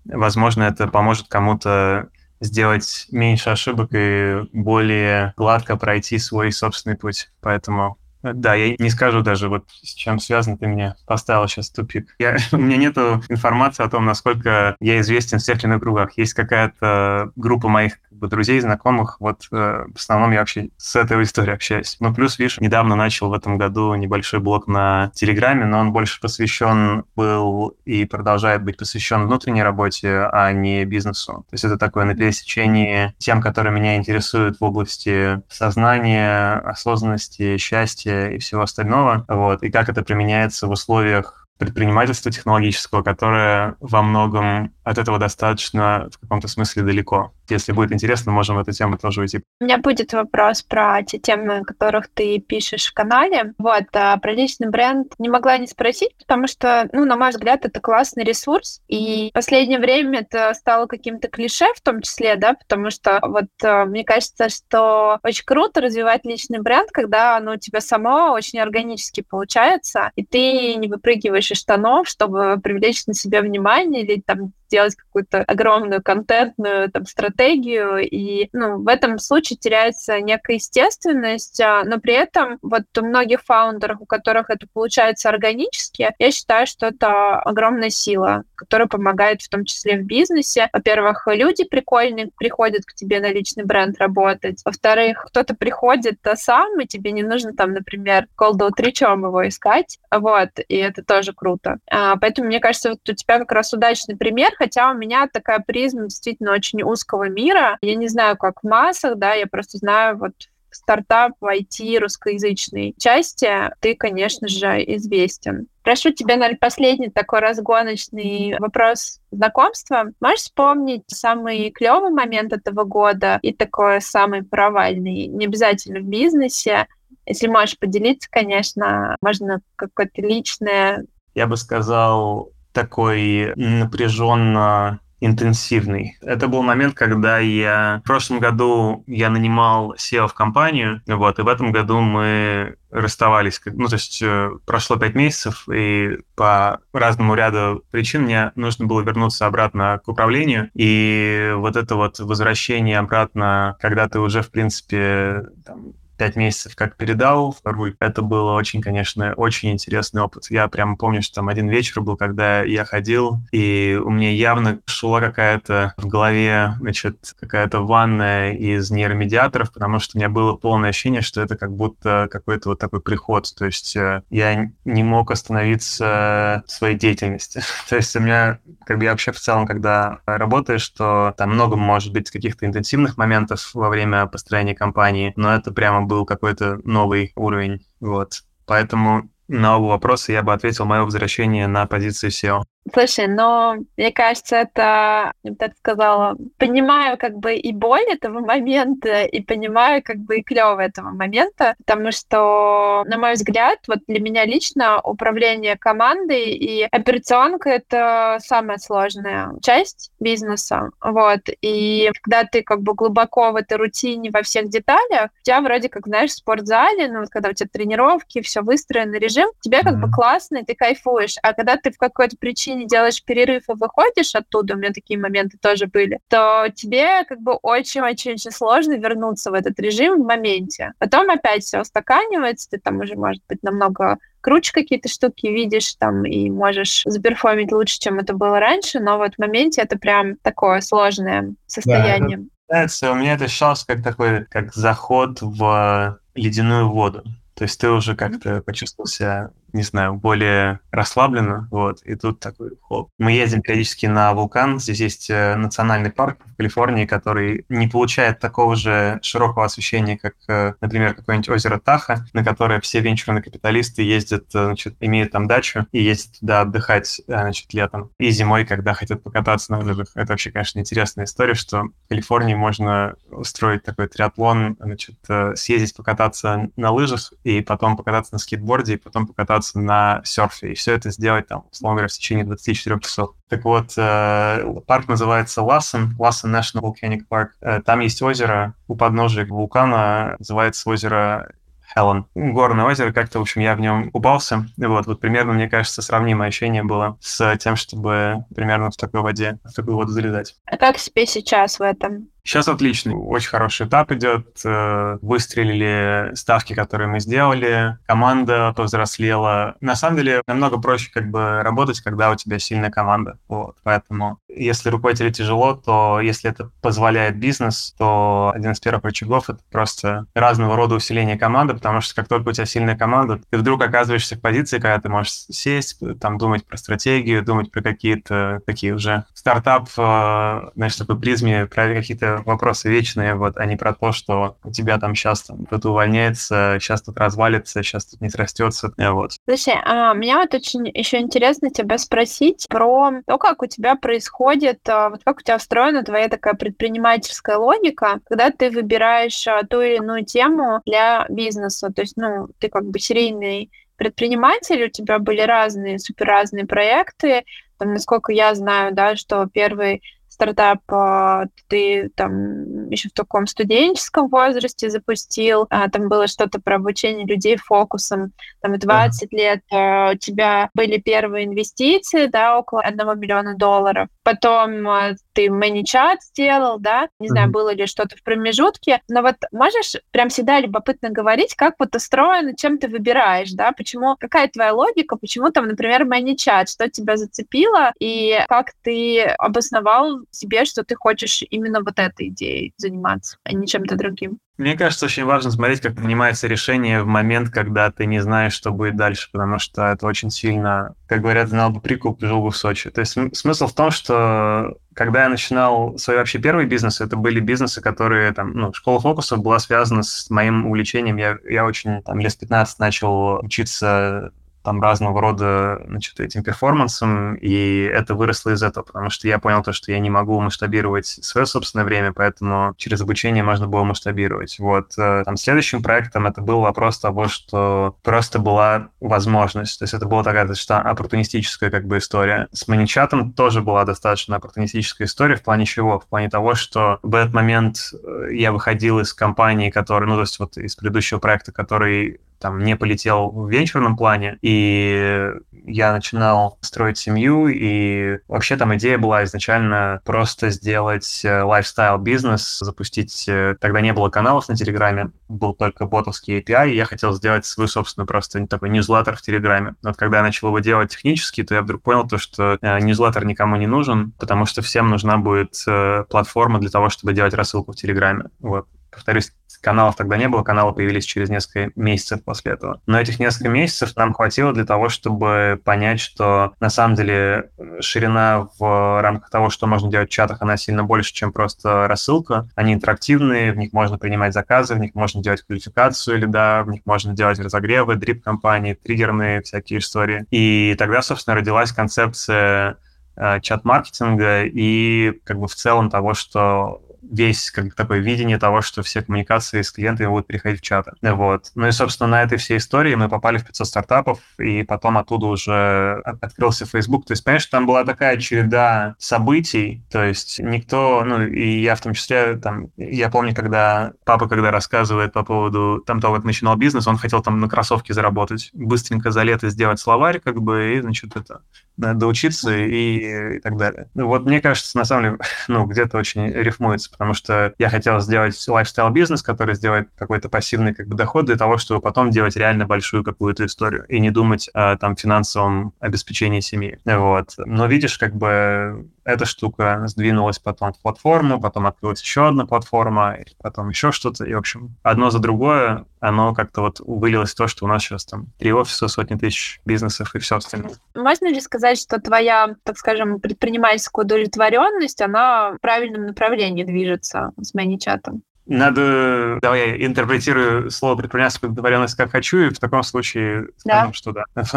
возможно, 0.04 0.64
это 0.64 0.88
поможет 0.88 1.28
кому-то 1.28 2.10
сделать 2.40 3.06
меньше 3.10 3.50
ошибок 3.50 3.90
и 3.92 4.42
более 4.52 5.34
гладко 5.36 5.76
пройти 5.76 6.18
свой 6.18 6.52
собственный 6.52 6.96
путь. 6.96 7.30
Поэтому 7.40 7.98
да, 8.34 8.54
я 8.54 8.76
не 8.78 8.90
скажу 8.90 9.22
даже, 9.22 9.48
вот 9.48 9.64
с 9.82 9.94
чем 9.94 10.18
связано, 10.18 10.58
ты 10.58 10.66
мне 10.66 10.94
поставил 11.06 11.46
сейчас 11.48 11.70
тупик. 11.70 12.14
Я, 12.18 12.36
у 12.52 12.56
меня 12.56 12.76
нет 12.76 12.96
информации 12.96 13.84
о 13.84 13.88
том, 13.88 14.04
насколько 14.04 14.76
я 14.80 15.00
известен 15.00 15.38
в 15.38 15.64
иных 15.64 15.80
кругах. 15.80 16.16
Есть 16.16 16.34
какая-то 16.34 17.32
группа 17.36 17.68
моих 17.68 18.00
как 18.08 18.18
бы, 18.18 18.28
друзей, 18.28 18.60
знакомых. 18.60 19.16
Вот 19.20 19.46
э, 19.52 19.86
в 19.92 19.96
основном 19.96 20.32
я 20.32 20.40
вообще 20.40 20.70
с 20.76 20.96
этой 20.96 21.16
аудиторией 21.16 21.54
общаюсь. 21.54 21.96
Ну, 22.00 22.14
плюс, 22.14 22.38
видишь, 22.38 22.58
недавно 22.60 22.96
начал 22.96 23.28
в 23.28 23.32
этом 23.32 23.58
году 23.58 23.94
небольшой 23.94 24.40
блог 24.40 24.66
на 24.66 25.10
Телеграме, 25.14 25.64
но 25.66 25.78
он 25.78 25.92
больше 25.92 26.20
посвящен 26.20 27.04
был 27.16 27.76
и 27.84 28.04
продолжает 28.04 28.64
быть 28.64 28.76
посвящен 28.76 29.26
внутренней 29.26 29.62
работе, 29.62 30.28
а 30.32 30.52
не 30.52 30.84
бизнесу. 30.84 31.44
То 31.48 31.54
есть 31.54 31.64
это 31.64 31.78
такое 31.78 32.04
на 32.04 32.14
пересечении 32.14 33.14
тем, 33.18 33.40
которые 33.40 33.72
меня 33.72 33.96
интересуют 33.96 34.60
в 34.60 34.64
области 34.64 35.42
сознания, 35.48 36.54
осознанности, 36.58 37.56
счастья, 37.56 38.17
и 38.26 38.38
всего 38.38 38.62
остального, 38.62 39.24
вот, 39.28 39.62
и 39.62 39.70
как 39.70 39.88
это 39.88 40.02
применяется 40.02 40.66
в 40.66 40.70
условиях 40.70 41.46
предпринимательства 41.58 42.30
технологического, 42.30 43.02
которое 43.02 43.76
во 43.80 44.02
многом 44.02 44.72
от 44.84 44.98
этого 44.98 45.18
достаточно 45.18 46.08
в 46.12 46.18
каком-то 46.18 46.48
смысле 46.48 46.84
далеко. 46.84 47.32
Если 47.50 47.72
будет 47.72 47.92
интересно, 47.92 48.32
можем 48.32 48.56
в 48.56 48.60
эту 48.60 48.72
тему 48.72 48.98
тоже 48.98 49.22
уйти. 49.22 49.40
У 49.60 49.64
меня 49.64 49.78
будет 49.78 50.12
вопрос 50.12 50.62
про 50.62 51.02
те 51.02 51.18
темы, 51.18 51.58
о 51.58 51.64
которых 51.64 52.08
ты 52.08 52.38
пишешь 52.38 52.86
в 52.86 52.94
канале. 52.94 53.54
Вот, 53.58 53.84
а 53.92 54.16
про 54.18 54.32
личный 54.32 54.68
бренд 54.68 55.14
не 55.18 55.28
могла 55.28 55.58
не 55.58 55.66
спросить, 55.66 56.14
потому 56.18 56.46
что, 56.46 56.88
ну, 56.92 57.04
на 57.04 57.16
мой 57.16 57.30
взгляд, 57.30 57.64
это 57.64 57.80
классный 57.80 58.24
ресурс, 58.24 58.80
и 58.88 59.30
в 59.30 59.32
последнее 59.32 59.78
время 59.78 60.20
это 60.20 60.54
стало 60.54 60.86
каким-то 60.86 61.28
клише 61.28 61.66
в 61.74 61.80
том 61.80 62.02
числе, 62.02 62.36
да, 62.36 62.54
потому 62.54 62.90
что 62.90 63.20
вот 63.22 63.46
э, 63.62 63.84
мне 63.84 64.04
кажется, 64.04 64.48
что 64.48 65.18
очень 65.22 65.44
круто 65.44 65.80
развивать 65.80 66.24
личный 66.24 66.60
бренд, 66.60 66.90
когда 66.92 67.36
оно 67.36 67.52
у 67.52 67.56
тебя 67.56 67.80
само 67.80 68.32
очень 68.32 68.58
органически 68.58 69.22
получается, 69.22 70.10
и 70.16 70.24
ты 70.24 70.74
не 70.74 70.88
выпрыгиваешь 70.88 71.50
из 71.50 71.58
штанов, 71.58 72.08
чтобы 72.08 72.60
привлечь 72.62 73.06
на 73.06 73.14
себя 73.14 73.42
внимание 73.42 74.02
или 74.02 74.20
там 74.20 74.52
сделать 74.68 74.94
какую-то 74.94 75.42
огромную 75.42 76.02
контентную 76.02 76.90
там, 76.90 77.06
стратегию, 77.06 77.98
и 77.98 78.48
ну, 78.52 78.82
в 78.82 78.88
этом 78.88 79.18
случае 79.18 79.58
теряется 79.58 80.20
некая 80.20 80.54
естественность, 80.54 81.60
а, 81.60 81.82
но 81.84 81.98
при 81.98 82.14
этом 82.14 82.58
вот 82.62 82.82
у 82.96 83.04
многих 83.04 83.42
фаундеров, 83.44 84.00
у 84.00 84.06
которых 84.06 84.50
это 84.50 84.66
получается 84.72 85.30
органически, 85.30 86.10
я 86.18 86.30
считаю, 86.30 86.66
что 86.66 86.86
это 86.86 87.40
огромная 87.40 87.90
сила, 87.90 88.44
которая 88.54 88.88
помогает 88.88 89.42
в 89.42 89.48
том 89.48 89.64
числе 89.64 89.98
в 89.98 90.04
бизнесе. 90.04 90.68
Во-первых, 90.72 91.26
люди 91.26 91.64
прикольные 91.64 92.30
приходят 92.36 92.84
к 92.84 92.94
тебе 92.94 93.20
на 93.20 93.32
личный 93.32 93.64
бренд 93.64 93.98
работать. 93.98 94.60
Во-вторых, 94.64 95.24
кто-то 95.28 95.54
приходит 95.54 96.18
сам, 96.34 96.78
и 96.80 96.86
тебе 96.86 97.12
не 97.12 97.22
нужно 97.22 97.54
там, 97.54 97.72
например, 97.72 98.26
cold 98.36 98.61
outreach 98.61 99.12
ом 99.12 99.24
его 99.24 99.48
искать. 99.48 99.98
Вот, 100.10 100.50
и 100.68 100.76
это 100.76 101.02
тоже 101.02 101.32
круто. 101.32 101.78
А, 101.90 102.16
поэтому, 102.16 102.48
мне 102.48 102.60
кажется, 102.60 102.90
вот 102.90 103.08
у 103.08 103.14
тебя 103.14 103.38
как 103.38 103.52
раз 103.52 103.72
удачный 103.72 104.16
пример, 104.16 104.50
хотя 104.58 104.90
у 104.90 104.94
меня 104.94 105.28
такая 105.32 105.60
призма 105.60 106.04
действительно 106.04 106.52
очень 106.52 106.82
узкого 106.82 107.28
мира. 107.28 107.78
Я 107.80 107.94
не 107.94 108.08
знаю, 108.08 108.36
как 108.36 108.60
в 108.62 108.66
массах, 108.66 109.16
да, 109.16 109.34
я 109.34 109.46
просто 109.46 109.78
знаю 109.78 110.18
вот 110.18 110.32
стартап 110.70 111.32
в 111.40 111.46
IT 111.46 111.98
русскоязычной 111.98 112.94
части, 112.98 113.48
ты, 113.80 113.94
конечно 113.94 114.48
же, 114.48 114.82
известен. 114.96 115.66
Прошу 115.82 116.12
тебя, 116.12 116.36
наверное, 116.36 116.58
последний 116.58 117.08
такой 117.08 117.40
разгоночный 117.40 118.56
вопрос 118.58 119.20
знакомства. 119.30 120.12
Можешь 120.20 120.40
вспомнить 120.40 121.04
самый 121.06 121.70
клевый 121.70 122.10
момент 122.10 122.52
этого 122.52 122.84
года 122.84 123.38
и 123.42 123.52
такой 123.52 124.00
самый 124.00 124.42
провальный? 124.42 125.26
Не 125.26 125.46
обязательно 125.46 126.00
в 126.00 126.04
бизнесе. 126.04 126.86
Если 127.26 127.46
можешь 127.46 127.78
поделиться, 127.78 128.28
конечно, 128.30 129.16
можно 129.20 129.60
какое-то 129.76 130.22
личное. 130.22 131.04
Я 131.34 131.46
бы 131.46 131.56
сказал, 131.56 132.50
такой 132.78 133.52
напряженно 133.56 135.00
интенсивный. 135.20 136.16
Это 136.22 136.46
был 136.46 136.62
момент, 136.62 136.94
когда 136.94 137.40
я 137.40 138.00
в 138.04 138.06
прошлом 138.06 138.38
году 138.38 139.02
я 139.08 139.30
нанимал 139.30 139.94
SEO 139.94 140.28
в 140.28 140.34
компанию, 140.34 141.02
вот, 141.08 141.40
и 141.40 141.42
в 141.42 141.48
этом 141.48 141.72
году 141.72 142.00
мы 142.00 142.76
расставались. 142.92 143.60
Ну, 143.64 143.88
то 143.88 143.96
есть 143.96 144.22
э, 144.22 144.50
прошло 144.64 144.96
пять 144.96 145.16
месяцев, 145.16 145.68
и 145.68 146.18
по 146.36 146.78
разному 146.92 147.34
ряду 147.34 147.82
причин 147.90 148.22
мне 148.22 148.52
нужно 148.54 148.86
было 148.86 149.00
вернуться 149.00 149.46
обратно 149.46 150.00
к 150.04 150.08
управлению. 150.08 150.70
И 150.74 151.52
вот 151.56 151.74
это 151.74 151.96
вот 151.96 152.20
возвращение 152.20 153.00
обратно, 153.00 153.76
когда 153.80 154.08
ты 154.08 154.20
уже, 154.20 154.42
в 154.42 154.52
принципе, 154.52 155.42
там, 155.66 155.94
пять 156.18 156.36
месяцев 156.36 156.76
как 156.76 156.96
передал 156.96 157.52
вторую. 157.52 157.96
Это 158.00 158.22
было 158.22 158.54
очень, 158.54 158.82
конечно, 158.82 159.32
очень 159.34 159.70
интересный 159.70 160.20
опыт. 160.22 160.50
Я 160.50 160.68
прям 160.68 160.96
помню, 160.96 161.22
что 161.22 161.36
там 161.36 161.48
один 161.48 161.68
вечер 161.68 162.02
был, 162.02 162.16
когда 162.16 162.62
я 162.62 162.84
ходил, 162.84 163.38
и 163.52 163.98
у 164.02 164.10
меня 164.10 164.32
явно 164.32 164.80
шла 164.86 165.20
какая-то 165.20 165.94
в 165.96 166.06
голове, 166.06 166.74
значит, 166.80 167.34
какая-то 167.40 167.80
ванная 167.80 168.52
из 168.52 168.90
нейромедиаторов, 168.90 169.72
потому 169.72 170.00
что 170.00 170.16
у 170.16 170.18
меня 170.18 170.28
было 170.28 170.54
полное 170.54 170.90
ощущение, 170.90 171.22
что 171.22 171.40
это 171.40 171.56
как 171.56 171.72
будто 171.72 172.28
какой-то 172.30 172.70
вот 172.70 172.78
такой 172.78 173.00
приход. 173.00 173.48
То 173.56 173.66
есть 173.66 173.96
э, 173.96 174.22
я 174.30 174.70
не 174.84 175.02
мог 175.04 175.30
остановиться 175.30 176.64
в 176.66 176.70
своей 176.70 176.96
деятельности. 176.96 177.62
То 177.88 177.96
есть 177.96 178.14
у 178.16 178.20
меня, 178.20 178.58
как 178.84 178.98
бы 178.98 179.04
я 179.04 179.12
вообще 179.12 179.32
в 179.32 179.38
целом, 179.38 179.66
когда 179.66 180.18
работаешь, 180.26 180.82
что 180.82 181.34
там 181.36 181.50
много 181.50 181.76
может 181.76 182.12
быть 182.12 182.30
каких-то 182.30 182.66
интенсивных 182.66 183.16
моментов 183.16 183.70
во 183.74 183.88
время 183.88 184.26
построения 184.26 184.74
компании, 184.74 185.32
но 185.36 185.54
это 185.54 185.72
прямо 185.72 186.07
был 186.08 186.24
какой-то 186.24 186.80
новый 186.84 187.32
уровень. 187.36 187.86
Вот. 188.00 188.42
Поэтому 188.66 189.30
на 189.46 189.78
оба 189.78 189.90
вопроса 189.90 190.32
я 190.32 190.42
бы 190.42 190.52
ответил 190.52 190.84
мое 190.84 191.02
возвращение 191.02 191.66
на 191.68 191.86
позицию 191.86 192.30
SEO. 192.30 192.62
Слушай, 192.92 193.26
но 193.28 193.76
мне 193.96 194.12
кажется, 194.12 194.56
это, 194.56 195.32
я 195.42 195.50
бы 195.50 195.56
так 195.56 195.76
сказала, 195.76 196.36
понимаю 196.58 197.18
как 197.18 197.36
бы 197.38 197.54
и 197.54 197.72
боль 197.72 198.04
этого 198.08 198.40
момента, 198.46 199.24
и 199.24 199.40
понимаю 199.42 200.02
как 200.04 200.18
бы 200.18 200.38
и 200.38 200.42
клево 200.42 200.80
этого 200.80 201.10
момента, 201.10 201.74
потому 201.78 202.12
что, 202.12 203.04
на 203.06 203.18
мой 203.18 203.34
взгляд, 203.34 203.78
вот 203.88 204.00
для 204.06 204.20
меня 204.20 204.44
лично 204.44 205.00
управление 205.00 205.76
командой 205.76 206.52
и 206.52 206.82
операционка— 206.82 207.70
это 207.70 208.38
самая 208.40 208.78
сложная 208.78 209.52
часть 209.62 210.10
бизнеса, 210.20 210.90
вот, 211.00 211.40
и 211.60 212.10
когда 212.22 212.44
ты 212.44 212.62
как 212.62 212.82
бы 212.82 212.94
глубоко 212.94 213.52
в 213.52 213.56
этой 213.56 213.76
рутине 213.76 214.30
во 214.30 214.42
всех 214.42 214.68
деталях, 214.68 215.30
у 215.40 215.42
тебя 215.42 215.60
вроде 215.60 215.88
как, 215.88 216.06
знаешь, 216.06 216.30
в 216.30 216.34
спортзале, 216.34 217.08
ну, 217.08 217.20
вот 217.20 217.30
когда 217.30 217.50
у 217.50 217.52
тебя 217.52 217.68
тренировки, 217.72 218.40
все 218.40 218.62
выстроено, 218.62 219.16
режим, 219.16 219.50
тебе 219.60 219.82
как 219.82 219.94
mm-hmm. 219.94 220.00
бы 220.00 220.10
классно, 220.10 220.56
и 220.58 220.64
ты 220.64 220.74
кайфуешь, 220.74 221.36
а 221.42 221.52
когда 221.52 221.76
ты 221.76 221.90
в 221.90 221.98
какой-то 221.98 222.36
причине 222.36 222.77
не 222.78 222.86
делаешь 222.86 223.22
перерыв 223.22 223.68
и 223.68 223.74
выходишь 223.74 224.34
оттуда, 224.34 224.74
у 224.74 224.76
меня 224.78 224.92
такие 224.92 225.18
моменты 225.18 225.58
тоже 225.60 225.86
были, 225.86 226.20
то 226.28 226.66
тебе 226.74 227.24
как 227.24 227.40
бы 227.40 227.54
очень-очень-очень 227.54 228.50
сложно 228.50 228.94
вернуться 228.94 229.50
в 229.50 229.54
этот 229.54 229.78
режим 229.80 230.22
в 230.22 230.26
моменте. 230.26 230.92
Потом 230.98 231.30
опять 231.30 231.64
все 231.64 231.80
устаканивается, 231.80 232.70
ты 232.70 232.78
там 232.78 233.00
уже, 233.00 233.16
может 233.16 233.42
быть, 233.48 233.62
намного 233.62 234.18
круче 234.40 234.72
какие-то 234.72 235.08
штуки 235.08 235.46
видишь 235.46 235.94
там 235.94 236.24
и 236.24 236.50
можешь 236.50 237.02
заперформить 237.04 237.72
лучше, 237.72 237.98
чем 237.98 238.18
это 238.18 238.34
было 238.34 238.60
раньше, 238.60 239.00
но 239.00 239.18
вот 239.18 239.34
в 239.34 239.38
моменте 239.38 239.82
это 239.82 239.98
прям 239.98 240.36
такое 240.36 240.80
сложное 240.80 241.54
состояние. 241.66 242.46
Да, 242.68 242.84
это, 242.84 243.12
у 243.12 243.14
меня 243.14 243.34
это 243.34 243.44
ощущалось 243.44 243.84
как 243.84 244.02
такой, 244.02 244.44
как 244.46 244.74
заход 244.74 245.38
в 245.40 246.20
ледяную 246.34 246.88
воду. 246.88 247.24
То 247.54 247.64
есть 247.64 247.80
ты 247.80 247.90
уже 247.90 248.14
как-то 248.14 248.62
почувствовал 248.62 249.08
себя 249.08 249.50
не 249.72 249.82
знаю, 249.82 250.14
более 250.14 250.80
расслабленно, 250.90 251.68
вот, 251.70 252.02
и 252.02 252.14
тут 252.14 252.40
такой 252.40 252.72
хоп. 252.82 253.10
Мы 253.18 253.32
ездим 253.32 253.62
периодически 253.62 254.06
на 254.06 254.32
вулкан, 254.32 254.78
здесь 254.80 255.00
есть 255.00 255.30
э, 255.30 255.56
национальный 255.56 256.10
парк 256.10 256.38
в 256.44 256.56
Калифорнии, 256.56 257.06
который 257.06 257.64
не 257.68 257.88
получает 257.88 258.40
такого 258.40 258.76
же 258.76 259.18
широкого 259.22 259.64
освещения, 259.64 260.16
как, 260.16 260.34
э, 260.48 260.74
например, 260.80 261.14
какое-нибудь 261.14 261.48
озеро 261.50 261.78
Таха, 261.78 262.26
на 262.32 262.44
которое 262.44 262.80
все 262.80 263.00
венчурные 263.00 263.42
капиталисты 263.42 264.02
ездят, 264.02 264.44
э, 264.54 264.64
значит, 264.64 264.96
имеют 265.00 265.32
там 265.32 265.46
дачу 265.46 265.86
и 265.92 266.02
ездят 266.02 266.40
туда 266.40 266.62
отдыхать, 266.62 267.20
значит, 267.26 267.72
летом. 267.74 268.10
И 268.18 268.30
зимой, 268.30 268.64
когда 268.64 268.94
хотят 268.94 269.22
покататься 269.22 269.72
на 269.72 269.80
лыжах. 269.80 270.08
Это 270.14 270.32
вообще, 270.32 270.50
конечно, 270.50 270.78
интересная 270.78 271.26
история, 271.26 271.54
что 271.54 271.82
в 271.82 272.08
Калифорнии 272.08 272.54
можно 272.54 273.14
устроить 273.30 273.82
такой 273.82 274.08
триатлон, 274.08 274.76
значит, 274.80 275.16
съездить 275.54 275.94
покататься 275.94 276.68
на 276.76 276.90
лыжах 276.90 277.32
и 277.44 277.60
потом 277.60 277.96
покататься 277.96 278.34
на 278.34 278.38
скейтборде, 278.38 278.94
и 278.94 278.96
потом 278.96 279.26
покататься 279.26 279.57
покататься 279.58 279.78
на 279.78 280.22
серфе, 280.24 280.72
и 280.72 280.74
все 280.74 280.94
это 280.94 281.10
сделать, 281.10 281.46
там, 281.46 281.64
условно 281.70 281.96
говоря, 281.96 282.08
в 282.08 282.12
течение 282.12 282.44
24 282.44 283.00
часов. 283.00 283.30
Так 283.48 283.64
вот, 283.64 283.92
э, 283.96 284.80
парк 284.86 285.08
называется 285.08 285.62
Лассен, 285.62 286.14
Лассен 286.18 286.54
National 286.54 286.82
Volcanic 286.82 287.22
Park. 287.30 287.48
Э, 287.60 287.80
там 287.84 288.00
есть 288.00 288.22
озеро 288.22 288.74
у 288.86 288.96
подножия 288.96 289.46
вулкана, 289.46 290.36
называется 290.38 290.88
озеро 290.88 291.50
Хелен. 291.94 292.26
Горное 292.34 292.84
озеро, 292.84 293.12
как-то, 293.12 293.38
в 293.38 293.42
общем, 293.42 293.62
я 293.62 293.74
в 293.74 293.80
нем 293.80 294.10
купался. 294.10 294.66
Вот, 294.76 295.06
вот 295.06 295.20
примерно, 295.20 295.54
мне 295.54 295.68
кажется, 295.68 296.02
сравнимое 296.02 296.48
ощущение 296.48 296.82
было 296.82 297.16
с 297.20 297.56
тем, 297.56 297.76
чтобы 297.76 298.44
примерно 298.54 298.90
в 298.90 298.96
такой 298.96 299.22
воде, 299.22 299.58
в 299.64 299.72
такую 299.72 299.96
воду 299.96 300.12
залезать. 300.12 300.56
А 300.66 300.76
как 300.76 300.98
себе 300.98 301.26
сейчас 301.26 301.78
в 301.78 301.82
этом? 301.82 302.28
Сейчас 302.48 302.66
отлично. 302.66 303.14
Очень 303.14 303.50
хороший 303.50 303.86
этап 303.86 304.10
идет. 304.10 304.58
Э, 304.64 305.18
выстрелили 305.20 306.34
ставки, 306.34 306.72
которые 306.72 307.06
мы 307.06 307.20
сделали. 307.20 307.98
Команда 308.06 308.72
повзрослела. 308.74 309.76
На 309.82 309.94
самом 309.94 310.16
деле, 310.16 310.40
намного 310.46 310.80
проще 310.80 311.10
как 311.12 311.30
бы 311.30 311.60
работать, 311.62 312.00
когда 312.00 312.30
у 312.30 312.36
тебя 312.36 312.58
сильная 312.58 312.90
команда. 312.90 313.38
Вот. 313.48 313.76
Поэтому, 313.82 314.38
если 314.48 314.88
руководителю 314.88 315.30
тяжело, 315.30 315.74
то 315.74 316.20
если 316.22 316.48
это 316.48 316.70
позволяет 316.80 317.38
бизнес, 317.38 317.94
то 317.98 318.50
один 318.54 318.72
из 318.72 318.80
первых 318.80 319.04
рычагов— 319.04 319.44
это 319.50 319.60
просто 319.70 320.24
разного 320.32 320.74
рода 320.74 320.94
усиление 320.94 321.36
команды, 321.36 321.74
потому 321.74 322.00
что 322.00 322.14
как 322.14 322.28
только 322.28 322.48
у 322.48 322.52
тебя 322.52 322.64
сильная 322.64 322.96
команда, 322.96 323.42
ты 323.50 323.58
вдруг 323.58 323.82
оказываешься 323.82 324.36
в 324.36 324.40
позиции, 324.40 324.78
когда 324.78 324.98
ты 324.98 325.10
можешь 325.10 325.32
сесть, 325.32 325.98
там 326.18 326.38
думать 326.38 326.64
про 326.64 326.78
стратегию, 326.78 327.44
думать 327.44 327.70
про 327.70 327.82
какие-то 327.82 328.62
такие 328.64 328.94
уже 328.94 329.24
стартап, 329.34 329.90
э, 329.98 330.70
значит, 330.76 330.96
такой 330.96 331.20
призме, 331.20 331.66
про 331.66 331.92
какие-то 331.92 332.37
вопросы 332.44 332.88
вечные, 332.88 333.34
вот, 333.34 333.56
а 333.56 333.64
не 333.66 333.76
про 333.76 333.92
то, 333.92 334.12
что 334.12 334.56
у 334.64 334.70
тебя 334.70 334.98
там 334.98 335.14
сейчас 335.14 335.42
там 335.42 335.66
кто-то 335.66 335.90
увольняется, 335.90 336.78
сейчас 336.80 337.02
тут 337.02 337.16
развалится, 337.18 337.82
сейчас 337.82 338.06
тут 338.06 338.20
не 338.20 338.30
срастется, 338.30 338.92
вот. 338.96 339.32
Слушай, 339.48 339.74
а 339.84 340.12
меня 340.14 340.38
вот 340.38 340.54
очень 340.54 340.88
еще 340.88 341.18
интересно 341.18 341.70
тебя 341.70 341.98
спросить 341.98 342.66
про 342.68 343.22
то, 343.26 343.38
как 343.38 343.62
у 343.62 343.66
тебя 343.66 343.96
происходит, 343.96 344.80
а, 344.88 345.10
вот 345.10 345.20
как 345.24 345.38
у 345.38 345.42
тебя 345.42 345.58
встроена 345.58 346.02
твоя 346.02 346.28
такая 346.28 346.54
предпринимательская 346.54 347.56
логика, 347.56 348.20
когда 348.28 348.50
ты 348.50 348.70
выбираешь 348.70 349.46
а, 349.46 349.64
ту 349.64 349.80
или 349.80 349.96
иную 349.96 350.24
тему 350.24 350.80
для 350.86 351.26
бизнеса, 351.28 351.92
то 351.94 352.02
есть, 352.02 352.16
ну, 352.16 352.48
ты 352.58 352.68
как 352.68 352.84
бы 352.84 352.98
серийный 352.98 353.70
предприниматель, 353.96 354.84
у 354.84 354.88
тебя 354.88 355.18
были 355.18 355.40
разные, 355.40 355.98
супер 355.98 356.26
разные 356.26 356.66
проекты, 356.66 357.44
там, 357.78 357.94
насколько 357.94 358.32
я 358.32 358.54
знаю, 358.54 358.94
да, 358.94 359.16
что 359.16 359.46
первый 359.52 360.02
стартап 360.38 360.82
а, 360.92 361.46
ты 361.66 362.10
там 362.10 362.77
еще 362.90 363.08
в 363.08 363.12
таком 363.12 363.46
студенческом 363.46 364.28
возрасте 364.28 364.90
запустил, 364.90 365.66
а, 365.70 365.88
там 365.88 366.08
было 366.08 366.26
что-то 366.26 366.60
про 366.60 366.76
обучение 366.76 367.26
людей 367.26 367.56
фокусом, 367.56 368.32
там 368.60 368.74
в 368.74 368.78
20 368.78 369.22
uh-huh. 369.22 369.36
лет 369.36 369.60
а, 369.72 370.12
у 370.12 370.16
тебя 370.16 370.70
были 370.74 370.98
первые 370.98 371.46
инвестиции, 371.46 372.26
да, 372.26 372.58
около 372.58 372.82
1 372.82 372.98
миллиона 373.18 373.56
долларов, 373.56 374.08
потом 374.22 374.86
ты 375.32 375.46
ManyChat 375.46 376.18
сделал, 376.20 376.78
да, 376.78 377.08
не 377.18 377.28
знаю, 377.28 377.48
mm-hmm. 377.48 377.52
было 377.52 377.74
ли 377.74 377.86
что-то 377.86 378.16
в 378.16 378.22
промежутке, 378.22 379.00
но 379.08 379.22
вот 379.22 379.36
можешь 379.52 379.94
прям 380.10 380.28
всегда 380.28 380.60
любопытно 380.60 381.10
говорить, 381.10 381.54
как 381.54 381.74
вот 381.78 381.94
устроено, 381.94 382.56
чем 382.56 382.78
ты 382.78 382.88
выбираешь, 382.88 383.52
да, 383.52 383.72
почему, 383.72 384.16
какая 384.18 384.48
твоя 384.48 384.72
логика, 384.72 385.16
почему 385.16 385.50
там, 385.50 385.68
например, 385.68 386.02
ManyChat, 386.04 386.66
что 386.66 386.90
тебя 386.90 387.16
зацепило, 387.16 387.92
и 388.00 388.38
как 388.48 388.72
ты 388.82 389.22
обосновал 389.22 390.20
себе, 390.30 390.64
что 390.64 390.84
ты 390.84 390.94
хочешь 390.94 391.42
именно 391.50 391.80
вот 391.80 391.98
этой 391.98 392.28
идеей 392.28 392.74
заниматься, 392.78 393.36
а 393.44 393.52
не 393.52 393.66
чем-то 393.66 393.96
другим? 393.96 394.38
Мне 394.56 394.76
кажется, 394.76 395.06
очень 395.06 395.24
важно 395.24 395.50
смотреть, 395.52 395.80
как 395.80 395.94
принимается 395.94 396.48
решение 396.48 397.02
в 397.02 397.06
момент, 397.06 397.50
когда 397.50 397.92
ты 397.92 398.06
не 398.06 398.20
знаешь, 398.20 398.54
что 398.54 398.72
будет 398.72 398.96
дальше, 398.96 399.28
потому 399.30 399.58
что 399.58 399.86
это 399.86 400.06
очень 400.06 400.30
сильно, 400.30 400.94
как 401.06 401.20
говорят, 401.20 401.48
знал 401.48 401.70
бы 401.70 401.80
прикуп, 401.80 402.20
жил 402.20 402.42
бы 402.42 402.50
в 402.50 402.56
Сочи. 402.56 402.90
То 402.90 403.00
есть 403.00 403.16
смысл 403.36 403.68
в 403.68 403.74
том, 403.74 403.90
что 403.92 404.76
когда 404.94 405.22
я 405.24 405.28
начинал 405.28 405.96
свой 405.96 406.16
вообще 406.16 406.40
первый 406.40 406.66
бизнес, 406.66 407.00
это 407.00 407.16
были 407.16 407.38
бизнесы, 407.38 407.80
которые 407.80 408.32
там, 408.32 408.52
ну, 408.52 408.72
школа 408.72 408.98
фокусов 408.98 409.42
была 409.42 409.60
связана 409.60 410.02
с 410.02 410.28
моим 410.28 410.66
увлечением. 410.66 411.18
Я, 411.18 411.38
я 411.48 411.64
очень 411.64 412.02
там 412.02 412.18
лет 412.18 412.32
с 412.32 412.36
15 412.36 412.80
начал 412.80 413.38
учиться 413.44 414.32
там 414.68 414.82
разного 414.82 415.18
рода, 415.22 415.80
значит, 415.86 416.20
этим 416.20 416.42
перформансом, 416.42 417.36
и 417.36 417.84
это 417.84 418.14
выросло 418.14 418.50
из 418.50 418.62
этого, 418.62 418.84
потому 418.84 419.08
что 419.08 419.26
я 419.26 419.38
понял 419.38 419.62
то, 419.62 419.72
что 419.72 419.90
я 419.92 419.98
не 419.98 420.10
могу 420.10 420.38
масштабировать 420.40 421.06
свое 421.06 421.46
собственное 421.46 421.86
время, 421.86 422.12
поэтому 422.12 422.74
через 422.76 423.00
обучение 423.00 423.42
можно 423.42 423.66
было 423.66 423.82
масштабировать. 423.84 424.58
Вот. 424.58 424.92
Э, 424.98 425.22
там 425.24 425.38
следующим 425.38 425.82
проектом 425.82 426.26
это 426.26 426.42
был 426.42 426.60
вопрос 426.60 426.98
того, 426.98 427.28
что 427.28 427.96
просто 428.02 428.38
была 428.38 428.88
возможность, 429.00 429.78
то 429.78 429.84
есть 429.84 429.94
это 429.94 430.04
была 430.04 430.22
такая 430.22 430.44
достаточно 430.44 430.82
оппортунистическая 430.82 431.70
как 431.70 431.86
бы 431.86 431.96
история. 431.96 432.48
С 432.52 432.68
маничатом 432.68 433.32
тоже 433.32 433.62
была 433.62 433.86
достаточно 433.86 434.36
оппортунистическая 434.36 435.06
история 435.06 435.36
в 435.36 435.42
плане 435.42 435.64
чего? 435.64 435.98
В 435.98 436.06
плане 436.06 436.28
того, 436.28 436.54
что 436.54 436.98
в 437.02 437.14
этот 437.14 437.32
момент 437.32 437.90
э, 437.94 438.34
я 438.34 438.52
выходил 438.52 439.00
из 439.00 439.14
компании, 439.14 439.70
которая, 439.70 440.10
ну, 440.10 440.16
то 440.16 440.22
есть 440.22 440.38
вот 440.38 440.58
из 440.58 440.76
предыдущего 440.76 441.20
проекта, 441.20 441.52
который 441.52 442.20
там 442.40 442.60
не 442.60 442.76
полетел 442.76 443.30
в 443.30 443.48
венчурном 443.48 443.96
плане, 443.96 444.38
и 444.42 445.32
я 445.64 445.92
начинал 445.92 446.58
строить 446.60 446.98
семью, 446.98 447.48
и 447.48 448.18
вообще 448.28 448.56
там 448.56 448.74
идея 448.76 448.98
была 448.98 449.24
изначально 449.24 450.00
просто 450.04 450.50
сделать 450.50 451.22
lifestyle 451.24 451.98
бизнес, 451.98 452.58
запустить, 452.58 453.28
э, 453.28 453.56
тогда 453.60 453.80
не 453.80 453.92
было 453.92 454.08
каналов 454.08 454.48
на 454.48 454.56
Телеграме, 454.56 455.10
был 455.28 455.54
только 455.54 455.86
ботовский 455.86 456.40
API, 456.40 456.70
и 456.70 456.76
я 456.76 456.84
хотел 456.84 457.12
сделать 457.12 457.44
свою 457.44 457.68
собственную 457.68 458.06
просто 458.06 458.46
такой 458.46 458.70
newsletter 458.70 459.16
в 459.16 459.22
Телеграме. 459.22 459.74
Вот 459.82 459.96
когда 459.96 460.18
я 460.18 460.22
начал 460.22 460.48
его 460.48 460.58
делать 460.58 460.90
технически, 460.90 461.42
то 461.42 461.54
я 461.54 461.62
вдруг 461.62 461.82
понял 461.82 462.06
то, 462.06 462.18
что 462.18 462.58
э, 462.60 462.80
newsletter 462.80 463.24
никому 463.24 463.56
не 463.56 463.66
нужен, 463.66 464.12
потому 464.18 464.46
что 464.46 464.62
всем 464.62 464.88
нужна 464.88 465.18
будет 465.18 465.62
э, 465.66 466.04
платформа 466.08 466.58
для 466.58 466.70
того, 466.70 466.88
чтобы 466.88 467.12
делать 467.12 467.34
рассылку 467.34 467.72
в 467.72 467.76
Телеграме. 467.76 468.26
Вот 468.40 468.66
повторюсь, 468.90 469.32
каналов 469.60 469.96
тогда 469.96 470.16
не 470.16 470.28
было, 470.28 470.42
каналы 470.42 470.72
появились 470.72 471.04
через 471.04 471.28
несколько 471.28 471.70
месяцев 471.74 472.22
после 472.24 472.52
этого. 472.52 472.80
Но 472.86 473.00
этих 473.00 473.18
несколько 473.18 473.48
месяцев 473.48 473.96
нам 473.96 474.14
хватило 474.14 474.52
для 474.52 474.64
того, 474.64 474.88
чтобы 474.88 475.60
понять, 475.64 476.00
что 476.00 476.52
на 476.60 476.70
самом 476.70 476.94
деле 476.94 477.50
ширина 477.80 478.48
в 478.58 479.02
рамках 479.02 479.30
того, 479.30 479.50
что 479.50 479.66
можно 479.66 479.90
делать 479.90 480.10
в 480.10 480.12
чатах, 480.12 480.42
она 480.42 480.56
сильно 480.56 480.84
больше, 480.84 481.12
чем 481.12 481.32
просто 481.32 481.88
рассылка. 481.88 482.48
Они 482.54 482.74
интерактивные, 482.74 483.52
в 483.52 483.56
них 483.56 483.72
можно 483.72 483.98
принимать 483.98 484.32
заказы, 484.34 484.74
в 484.74 484.78
них 484.78 484.94
можно 484.94 485.22
делать 485.22 485.42
квалификацию 485.42 486.18
или 486.18 486.26
да, 486.26 486.62
в 486.62 486.68
них 486.68 486.82
можно 486.84 487.14
делать 487.14 487.38
разогревы, 487.38 487.96
дрип-компании, 487.96 488.74
триггерные 488.74 489.42
всякие 489.42 489.80
истории. 489.80 490.26
И 490.30 490.74
тогда, 490.78 491.02
собственно, 491.02 491.36
родилась 491.36 491.72
концепция 491.72 492.76
э, 493.16 493.40
чат-маркетинга 493.40 494.44
и 494.44 495.12
как 495.24 495.38
бы 495.38 495.48
в 495.48 495.54
целом 495.54 495.90
того, 495.90 496.14
что 496.14 496.82
весь 497.02 497.50
как 497.50 497.74
такое 497.74 497.98
видение 497.98 498.38
того, 498.38 498.60
что 498.60 498.82
все 498.82 499.02
коммуникации 499.02 499.62
с 499.62 499.70
клиентами 499.70 500.08
будут 500.08 500.26
переходить 500.26 500.60
в 500.60 500.62
чаты. 500.62 500.92
Вот. 501.02 501.50
Ну 501.54 501.66
и, 501.66 501.72
собственно, 501.72 502.10
на 502.10 502.22
этой 502.22 502.38
всей 502.38 502.58
истории 502.58 502.94
мы 502.94 503.08
попали 503.08 503.38
в 503.38 503.46
500 503.46 503.66
стартапов, 503.66 504.20
и 504.38 504.62
потом 504.62 504.98
оттуда 504.98 505.26
уже 505.26 506.00
открылся 506.04 506.66
Facebook. 506.66 507.06
То 507.06 507.12
есть, 507.12 507.24
понимаешь, 507.24 507.46
там 507.46 507.66
была 507.66 507.84
такая 507.84 508.16
череда 508.18 508.94
событий, 508.98 509.84
то 509.90 510.04
есть 510.04 510.38
никто, 510.38 511.04
ну 511.04 511.22
и 511.22 511.60
я 511.60 511.74
в 511.74 511.80
том 511.80 511.94
числе, 511.94 512.36
там, 512.36 512.68
я 512.76 513.08
помню, 513.10 513.34
когда 513.34 513.92
папа, 514.04 514.28
когда 514.28 514.50
рассказывает 514.50 515.12
по 515.12 515.24
поводу 515.24 515.82
там 515.86 516.00
того, 516.00 516.16
как 516.16 516.24
начинал 516.24 516.56
бизнес, 516.56 516.86
он 516.86 516.98
хотел 516.98 517.22
там 517.22 517.40
на 517.40 517.48
кроссовке 517.48 517.94
заработать, 517.94 518.50
быстренько 518.52 519.10
за 519.10 519.22
лето 519.22 519.48
сделать 519.50 519.80
словарь, 519.80 520.20
как 520.20 520.40
бы, 520.40 520.74
и, 520.74 520.80
значит, 520.80 521.16
это, 521.16 521.42
доучиться 521.78 522.56
и, 522.56 523.36
и 523.36 523.40
так 523.40 523.56
далее. 523.56 523.88
Ну, 523.94 524.06
вот 524.08 524.24
мне 524.24 524.40
кажется, 524.40 524.76
на 524.76 524.84
самом 524.84 525.04
деле, 525.04 525.18
ну, 525.48 525.64
где-то 525.66 525.98
очень 525.98 526.26
рифмуется, 526.26 526.90
потому 526.90 527.14
что 527.14 527.54
я 527.58 527.70
хотел 527.70 528.00
сделать 528.00 528.36
лайфстайл-бизнес, 528.46 529.22
который 529.22 529.54
сделает 529.54 529.88
какой-то 529.96 530.28
пассивный 530.28 530.74
как 530.74 530.88
бы 530.88 530.96
доход 530.96 531.26
для 531.26 531.36
того, 531.36 531.58
чтобы 531.58 531.80
потом 531.80 532.10
делать 532.10 532.36
реально 532.36 532.66
большую 532.66 533.04
какую-то 533.04 533.46
историю 533.46 533.86
и 533.88 534.00
не 534.00 534.10
думать 534.10 534.50
о 534.52 534.76
там 534.76 534.96
финансовом 534.96 535.72
обеспечении 535.80 536.40
семьи. 536.40 536.78
Вот. 536.84 537.34
Но 537.38 537.66
видишь, 537.66 537.98
как 537.98 538.14
бы 538.14 538.88
эта 539.08 539.24
штука 539.24 539.84
сдвинулась 539.86 540.38
потом 540.38 540.74
в 540.74 540.78
платформу, 540.80 541.40
потом 541.40 541.66
открылась 541.66 542.02
еще 542.02 542.28
одна 542.28 542.44
платформа, 542.44 543.16
потом 543.38 543.70
еще 543.70 543.90
что-то. 543.90 544.26
И, 544.26 544.34
в 544.34 544.38
общем, 544.38 544.76
одно 544.82 545.08
за 545.08 545.18
другое, 545.18 545.86
оно 545.98 546.34
как-то 546.34 546.60
вот 546.60 546.80
вылилось 546.80 547.32
в 547.32 547.34
то, 547.34 547.48
что 547.48 547.64
у 547.64 547.68
нас 547.68 547.82
сейчас 547.82 548.04
там 548.04 548.26
три 548.38 548.52
офиса, 548.52 548.86
сотни 548.86 549.16
тысяч 549.16 549.62
бизнесов 549.64 550.14
и 550.14 550.18
все 550.18 550.36
остальное. 550.36 550.72
Можно 550.94 551.28
ли 551.28 551.40
сказать, 551.40 551.80
что 551.80 551.98
твоя, 551.98 552.54
так 552.64 552.76
скажем, 552.76 553.18
предпринимательская 553.18 554.04
удовлетворенность, 554.04 555.00
она 555.00 555.52
в 555.52 555.58
правильном 555.58 556.04
направлении 556.04 556.64
движется 556.64 557.32
с 557.40 557.54
ManyChat? 557.54 558.20
Надо... 558.44 559.38
Давай 559.40 559.70
я 559.70 559.86
интерпретирую 559.86 560.70
слово 560.70 560.96
предпринимательская 560.96 561.50
удовлетворенность 561.50 561.96
как 561.96 562.10
хочу, 562.10 562.38
и 562.40 562.50
в 562.50 562.58
таком 562.58 562.82
случае 562.82 563.48
скажем, 563.56 563.88
да. 563.88 563.92
что 563.94 564.12
да. 564.12 564.24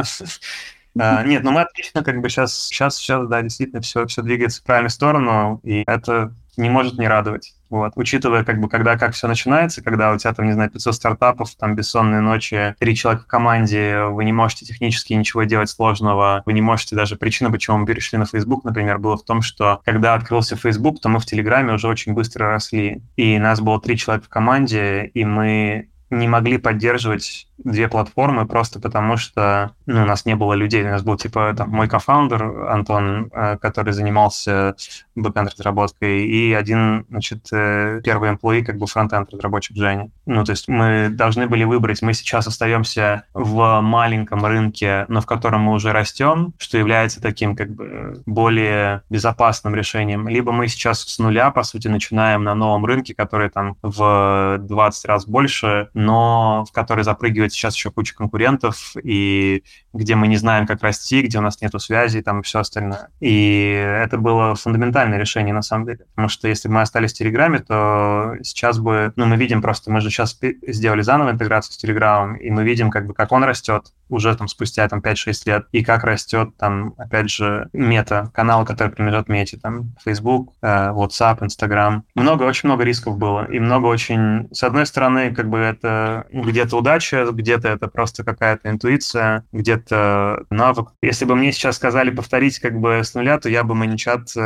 Uh, 0.97 1.25
нет, 1.25 1.43
ну 1.43 1.51
мы 1.51 1.61
отлично 1.61 2.03
как 2.03 2.19
бы 2.21 2.29
сейчас, 2.29 2.67
сейчас, 2.67 2.97
сейчас, 2.97 3.27
да, 3.27 3.41
действительно 3.41 3.81
все, 3.81 4.05
все 4.07 4.21
двигается 4.21 4.61
в 4.61 4.63
правильную 4.65 4.89
сторону, 4.89 5.59
и 5.63 5.83
это 5.87 6.33
не 6.57 6.69
может 6.69 6.97
не 6.97 7.07
радовать. 7.07 7.53
Вот. 7.69 7.93
Учитывая, 7.95 8.43
как 8.43 8.59
бы, 8.59 8.67
когда 8.67 8.97
как 8.97 9.13
все 9.13 9.27
начинается, 9.27 9.81
когда 9.81 10.11
у 10.11 10.17
тебя 10.17 10.33
там, 10.33 10.45
не 10.45 10.51
знаю, 10.51 10.69
500 10.69 10.93
стартапов, 10.93 11.55
там 11.55 11.75
бессонные 11.75 12.19
ночи, 12.19 12.75
три 12.79 12.95
человека 12.95 13.23
в 13.23 13.27
команде, 13.27 14.03
вы 14.03 14.25
не 14.25 14.33
можете 14.33 14.65
технически 14.65 15.13
ничего 15.13 15.43
делать 15.43 15.69
сложного, 15.69 16.43
вы 16.45 16.51
не 16.51 16.61
можете 16.61 16.97
даже... 16.97 17.15
Причина, 17.15 17.49
почему 17.49 17.77
мы 17.77 17.85
перешли 17.85 18.17
на 18.17 18.25
Facebook, 18.25 18.65
например, 18.65 18.97
была 18.97 19.15
в 19.15 19.23
том, 19.23 19.41
что 19.41 19.81
когда 19.85 20.15
открылся 20.15 20.57
Facebook, 20.57 20.99
то 20.99 21.07
мы 21.07 21.19
в 21.19 21.25
Телеграме 21.25 21.73
уже 21.73 21.87
очень 21.87 22.13
быстро 22.13 22.49
росли. 22.49 23.01
И 23.15 23.39
нас 23.39 23.61
было 23.61 23.79
три 23.79 23.97
человека 23.97 24.25
в 24.25 24.29
команде, 24.29 25.05
и 25.05 25.23
мы 25.23 25.87
не 26.11 26.27
могли 26.27 26.57
поддерживать 26.57 27.47
две 27.63 27.87
платформы 27.87 28.45
просто 28.45 28.79
потому, 28.79 29.17
что 29.17 29.71
ну, 29.85 30.03
у 30.03 30.05
нас 30.05 30.25
не 30.25 30.35
было 30.35 30.53
людей. 30.53 30.83
У 30.83 30.89
нас 30.89 31.03
был 31.03 31.15
типа 31.15 31.53
там, 31.55 31.69
мой 31.69 31.87
кофаундер 31.87 32.69
Антон, 32.69 33.29
э, 33.33 33.57
который 33.57 33.93
занимался 33.93 34.75
бэкэнд 35.15 35.51
разработкой, 35.51 36.25
и 36.25 36.53
один, 36.53 37.05
значит, 37.09 37.47
э, 37.51 38.01
первый 38.03 38.31
employee, 38.31 38.63
как 38.63 38.77
бы 38.77 38.87
фронтенд 38.87 39.31
разработчик 39.33 39.77
Женя. 39.77 40.09
Ну, 40.25 40.43
то 40.43 40.51
есть 40.51 40.67
мы 40.67 41.09
должны 41.09 41.47
были 41.47 41.63
выбрать, 41.63 42.01
мы 42.01 42.13
сейчас 42.13 42.47
остаемся 42.47 43.23
в 43.33 43.81
маленьком 43.81 44.45
рынке, 44.45 45.05
но 45.07 45.21
в 45.21 45.25
котором 45.25 45.61
мы 45.61 45.73
уже 45.73 45.91
растем, 45.91 46.53
что 46.57 46.77
является 46.77 47.21
таким 47.21 47.55
как 47.55 47.69
бы 47.71 48.21
более 48.25 49.03
безопасным 49.09 49.75
решением. 49.75 50.27
Либо 50.27 50.51
мы 50.51 50.67
сейчас 50.67 51.01
с 51.01 51.19
нуля, 51.19 51.51
по 51.51 51.63
сути, 51.63 51.87
начинаем 51.87 52.43
на 52.43 52.55
новом 52.55 52.85
рынке, 52.85 53.13
который 53.13 53.49
там 53.49 53.77
в 53.81 54.57
20 54.59 55.05
раз 55.05 55.25
больше, 55.25 55.89
но 56.01 56.65
в 56.67 56.71
который 56.71 57.03
запрыгивает 57.03 57.53
сейчас 57.53 57.75
еще 57.75 57.91
куча 57.91 58.15
конкурентов, 58.15 58.93
и 59.03 59.63
где 59.93 60.15
мы 60.15 60.27
не 60.27 60.37
знаем, 60.37 60.65
как 60.65 60.81
расти, 60.83 61.21
где 61.21 61.37
у 61.37 61.41
нас 61.41 61.61
нету 61.61 61.79
связи 61.79 62.21
там 62.21 62.41
и 62.41 62.43
все 62.43 62.59
остальное. 62.59 63.09
И 63.19 63.71
это 63.71 64.17
было 64.17 64.55
фундаментальное 64.55 65.17
решение, 65.17 65.53
на 65.53 65.61
самом 65.61 65.85
деле. 65.85 66.05
Потому 66.15 66.29
что 66.29 66.47
если 66.47 66.67
бы 66.67 66.75
мы 66.75 66.81
остались 66.81 67.13
в 67.13 67.17
Телеграме, 67.17 67.59
то 67.59 68.35
сейчас 68.43 68.79
бы... 68.79 69.13
Ну, 69.15 69.25
мы 69.25 69.37
видим 69.37 69.61
просто, 69.61 69.91
мы 69.91 70.01
же 70.01 70.09
сейчас 70.09 70.37
сделали 70.67 71.01
заново 71.01 71.31
интеграцию 71.31 71.73
с 71.73 71.77
Телеграмом, 71.77 72.35
и 72.35 72.49
мы 72.49 72.63
видим, 72.63 72.89
как 72.89 73.05
бы, 73.05 73.13
как 73.13 73.31
он 73.31 73.43
растет 73.43 73.93
уже 74.11 74.35
там 74.35 74.47
спустя 74.47 74.87
там 74.87 74.99
5-6 74.99 75.41
лет, 75.45 75.65
и 75.71 75.83
как 75.83 76.03
растет 76.03 76.49
там, 76.57 76.93
опять 76.97 77.29
же, 77.29 77.69
мета, 77.73 78.29
канал, 78.33 78.65
который 78.65 78.89
принадлежит 78.89 79.29
мете, 79.29 79.57
там, 79.57 79.95
Facebook, 80.03 80.53
э, 80.61 80.91
WhatsApp, 80.91 81.43
Instagram. 81.43 82.03
Много, 82.15 82.43
очень 82.43 82.67
много 82.67 82.83
рисков 82.83 83.17
было, 83.17 83.45
и 83.45 83.59
много 83.59 83.87
очень... 83.87 84.47
С 84.53 84.63
одной 84.63 84.85
стороны, 84.85 85.33
как 85.33 85.49
бы 85.49 85.57
это 85.57 86.25
где-то 86.31 86.77
удача, 86.77 87.25
где-то 87.31 87.69
это 87.69 87.87
просто 87.87 88.23
какая-то 88.23 88.69
интуиция, 88.69 89.45
где-то 89.51 90.43
навык. 90.49 90.89
Если 91.01 91.25
бы 91.25 91.35
мне 91.35 91.51
сейчас 91.51 91.77
сказали 91.77 92.11
повторить 92.11 92.59
как 92.59 92.79
бы 92.79 93.01
с 93.03 93.13
нуля, 93.13 93.39
то 93.39 93.49
я 93.49 93.63
бы 93.63 93.75
маничат 93.75 94.29
э, 94.35 94.39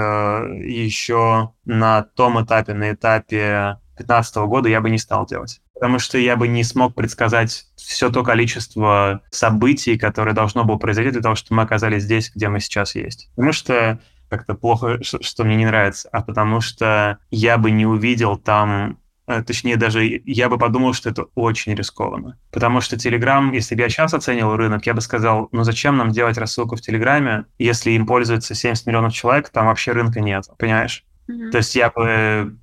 еще 0.63 1.51
на 1.65 2.03
том 2.03 2.43
этапе, 2.43 2.73
на 2.73 2.91
этапе 2.91 3.77
2015 3.97 4.35
года 4.47 4.69
я 4.69 4.81
бы 4.81 4.89
не 4.89 4.97
стал 4.97 5.25
делать. 5.25 5.61
Потому 5.73 5.99
что 5.99 6.17
я 6.17 6.35
бы 6.35 6.47
не 6.47 6.63
смог 6.63 6.95
предсказать 6.95 7.65
все 7.85 8.09
то 8.09 8.23
количество 8.23 9.21
событий, 9.31 9.97
которое 9.97 10.33
должно 10.33 10.63
было 10.63 10.77
произойти 10.77 11.11
для 11.11 11.21
того, 11.21 11.35
чтобы 11.35 11.57
мы 11.57 11.63
оказались 11.63 12.03
здесь, 12.03 12.31
где 12.33 12.49
мы 12.49 12.59
сейчас 12.59 12.95
есть. 12.95 13.29
Потому 13.35 13.53
что 13.53 13.99
как-то 14.29 14.55
плохо, 14.55 14.99
что 15.01 15.43
мне 15.43 15.55
не 15.55 15.65
нравится, 15.65 16.09
а 16.11 16.21
потому 16.21 16.61
что 16.61 17.19
я 17.29 17.57
бы 17.57 17.71
не 17.71 17.85
увидел 17.85 18.37
там 18.37 18.97
э, 19.27 19.43
точнее, 19.43 19.77
даже 19.77 20.21
я 20.25 20.49
бы 20.49 20.57
подумал, 20.57 20.93
что 20.93 21.09
это 21.09 21.25
очень 21.35 21.75
рискованно. 21.75 22.37
Потому 22.51 22.81
что 22.81 22.95
Telegram, 22.95 23.53
если 23.53 23.75
бы 23.75 23.81
я 23.81 23.89
сейчас 23.89 24.13
оценивал 24.13 24.57
рынок, 24.57 24.85
я 24.85 24.93
бы 24.93 25.01
сказал, 25.01 25.49
ну 25.51 25.63
зачем 25.63 25.97
нам 25.97 26.11
делать 26.11 26.37
рассылку 26.37 26.75
в 26.75 26.81
Телеграме, 26.81 27.45
если 27.59 27.91
им 27.91 28.07
пользуется 28.07 28.55
70 28.55 28.87
миллионов 28.87 29.13
человек, 29.13 29.49
там 29.49 29.67
вообще 29.67 29.91
рынка 29.91 30.21
нет, 30.21 30.45
понимаешь? 30.57 31.05
Mm-hmm. 31.29 31.51
То 31.51 31.57
есть 31.57 31.75
я 31.75 31.89
бы 31.89 32.57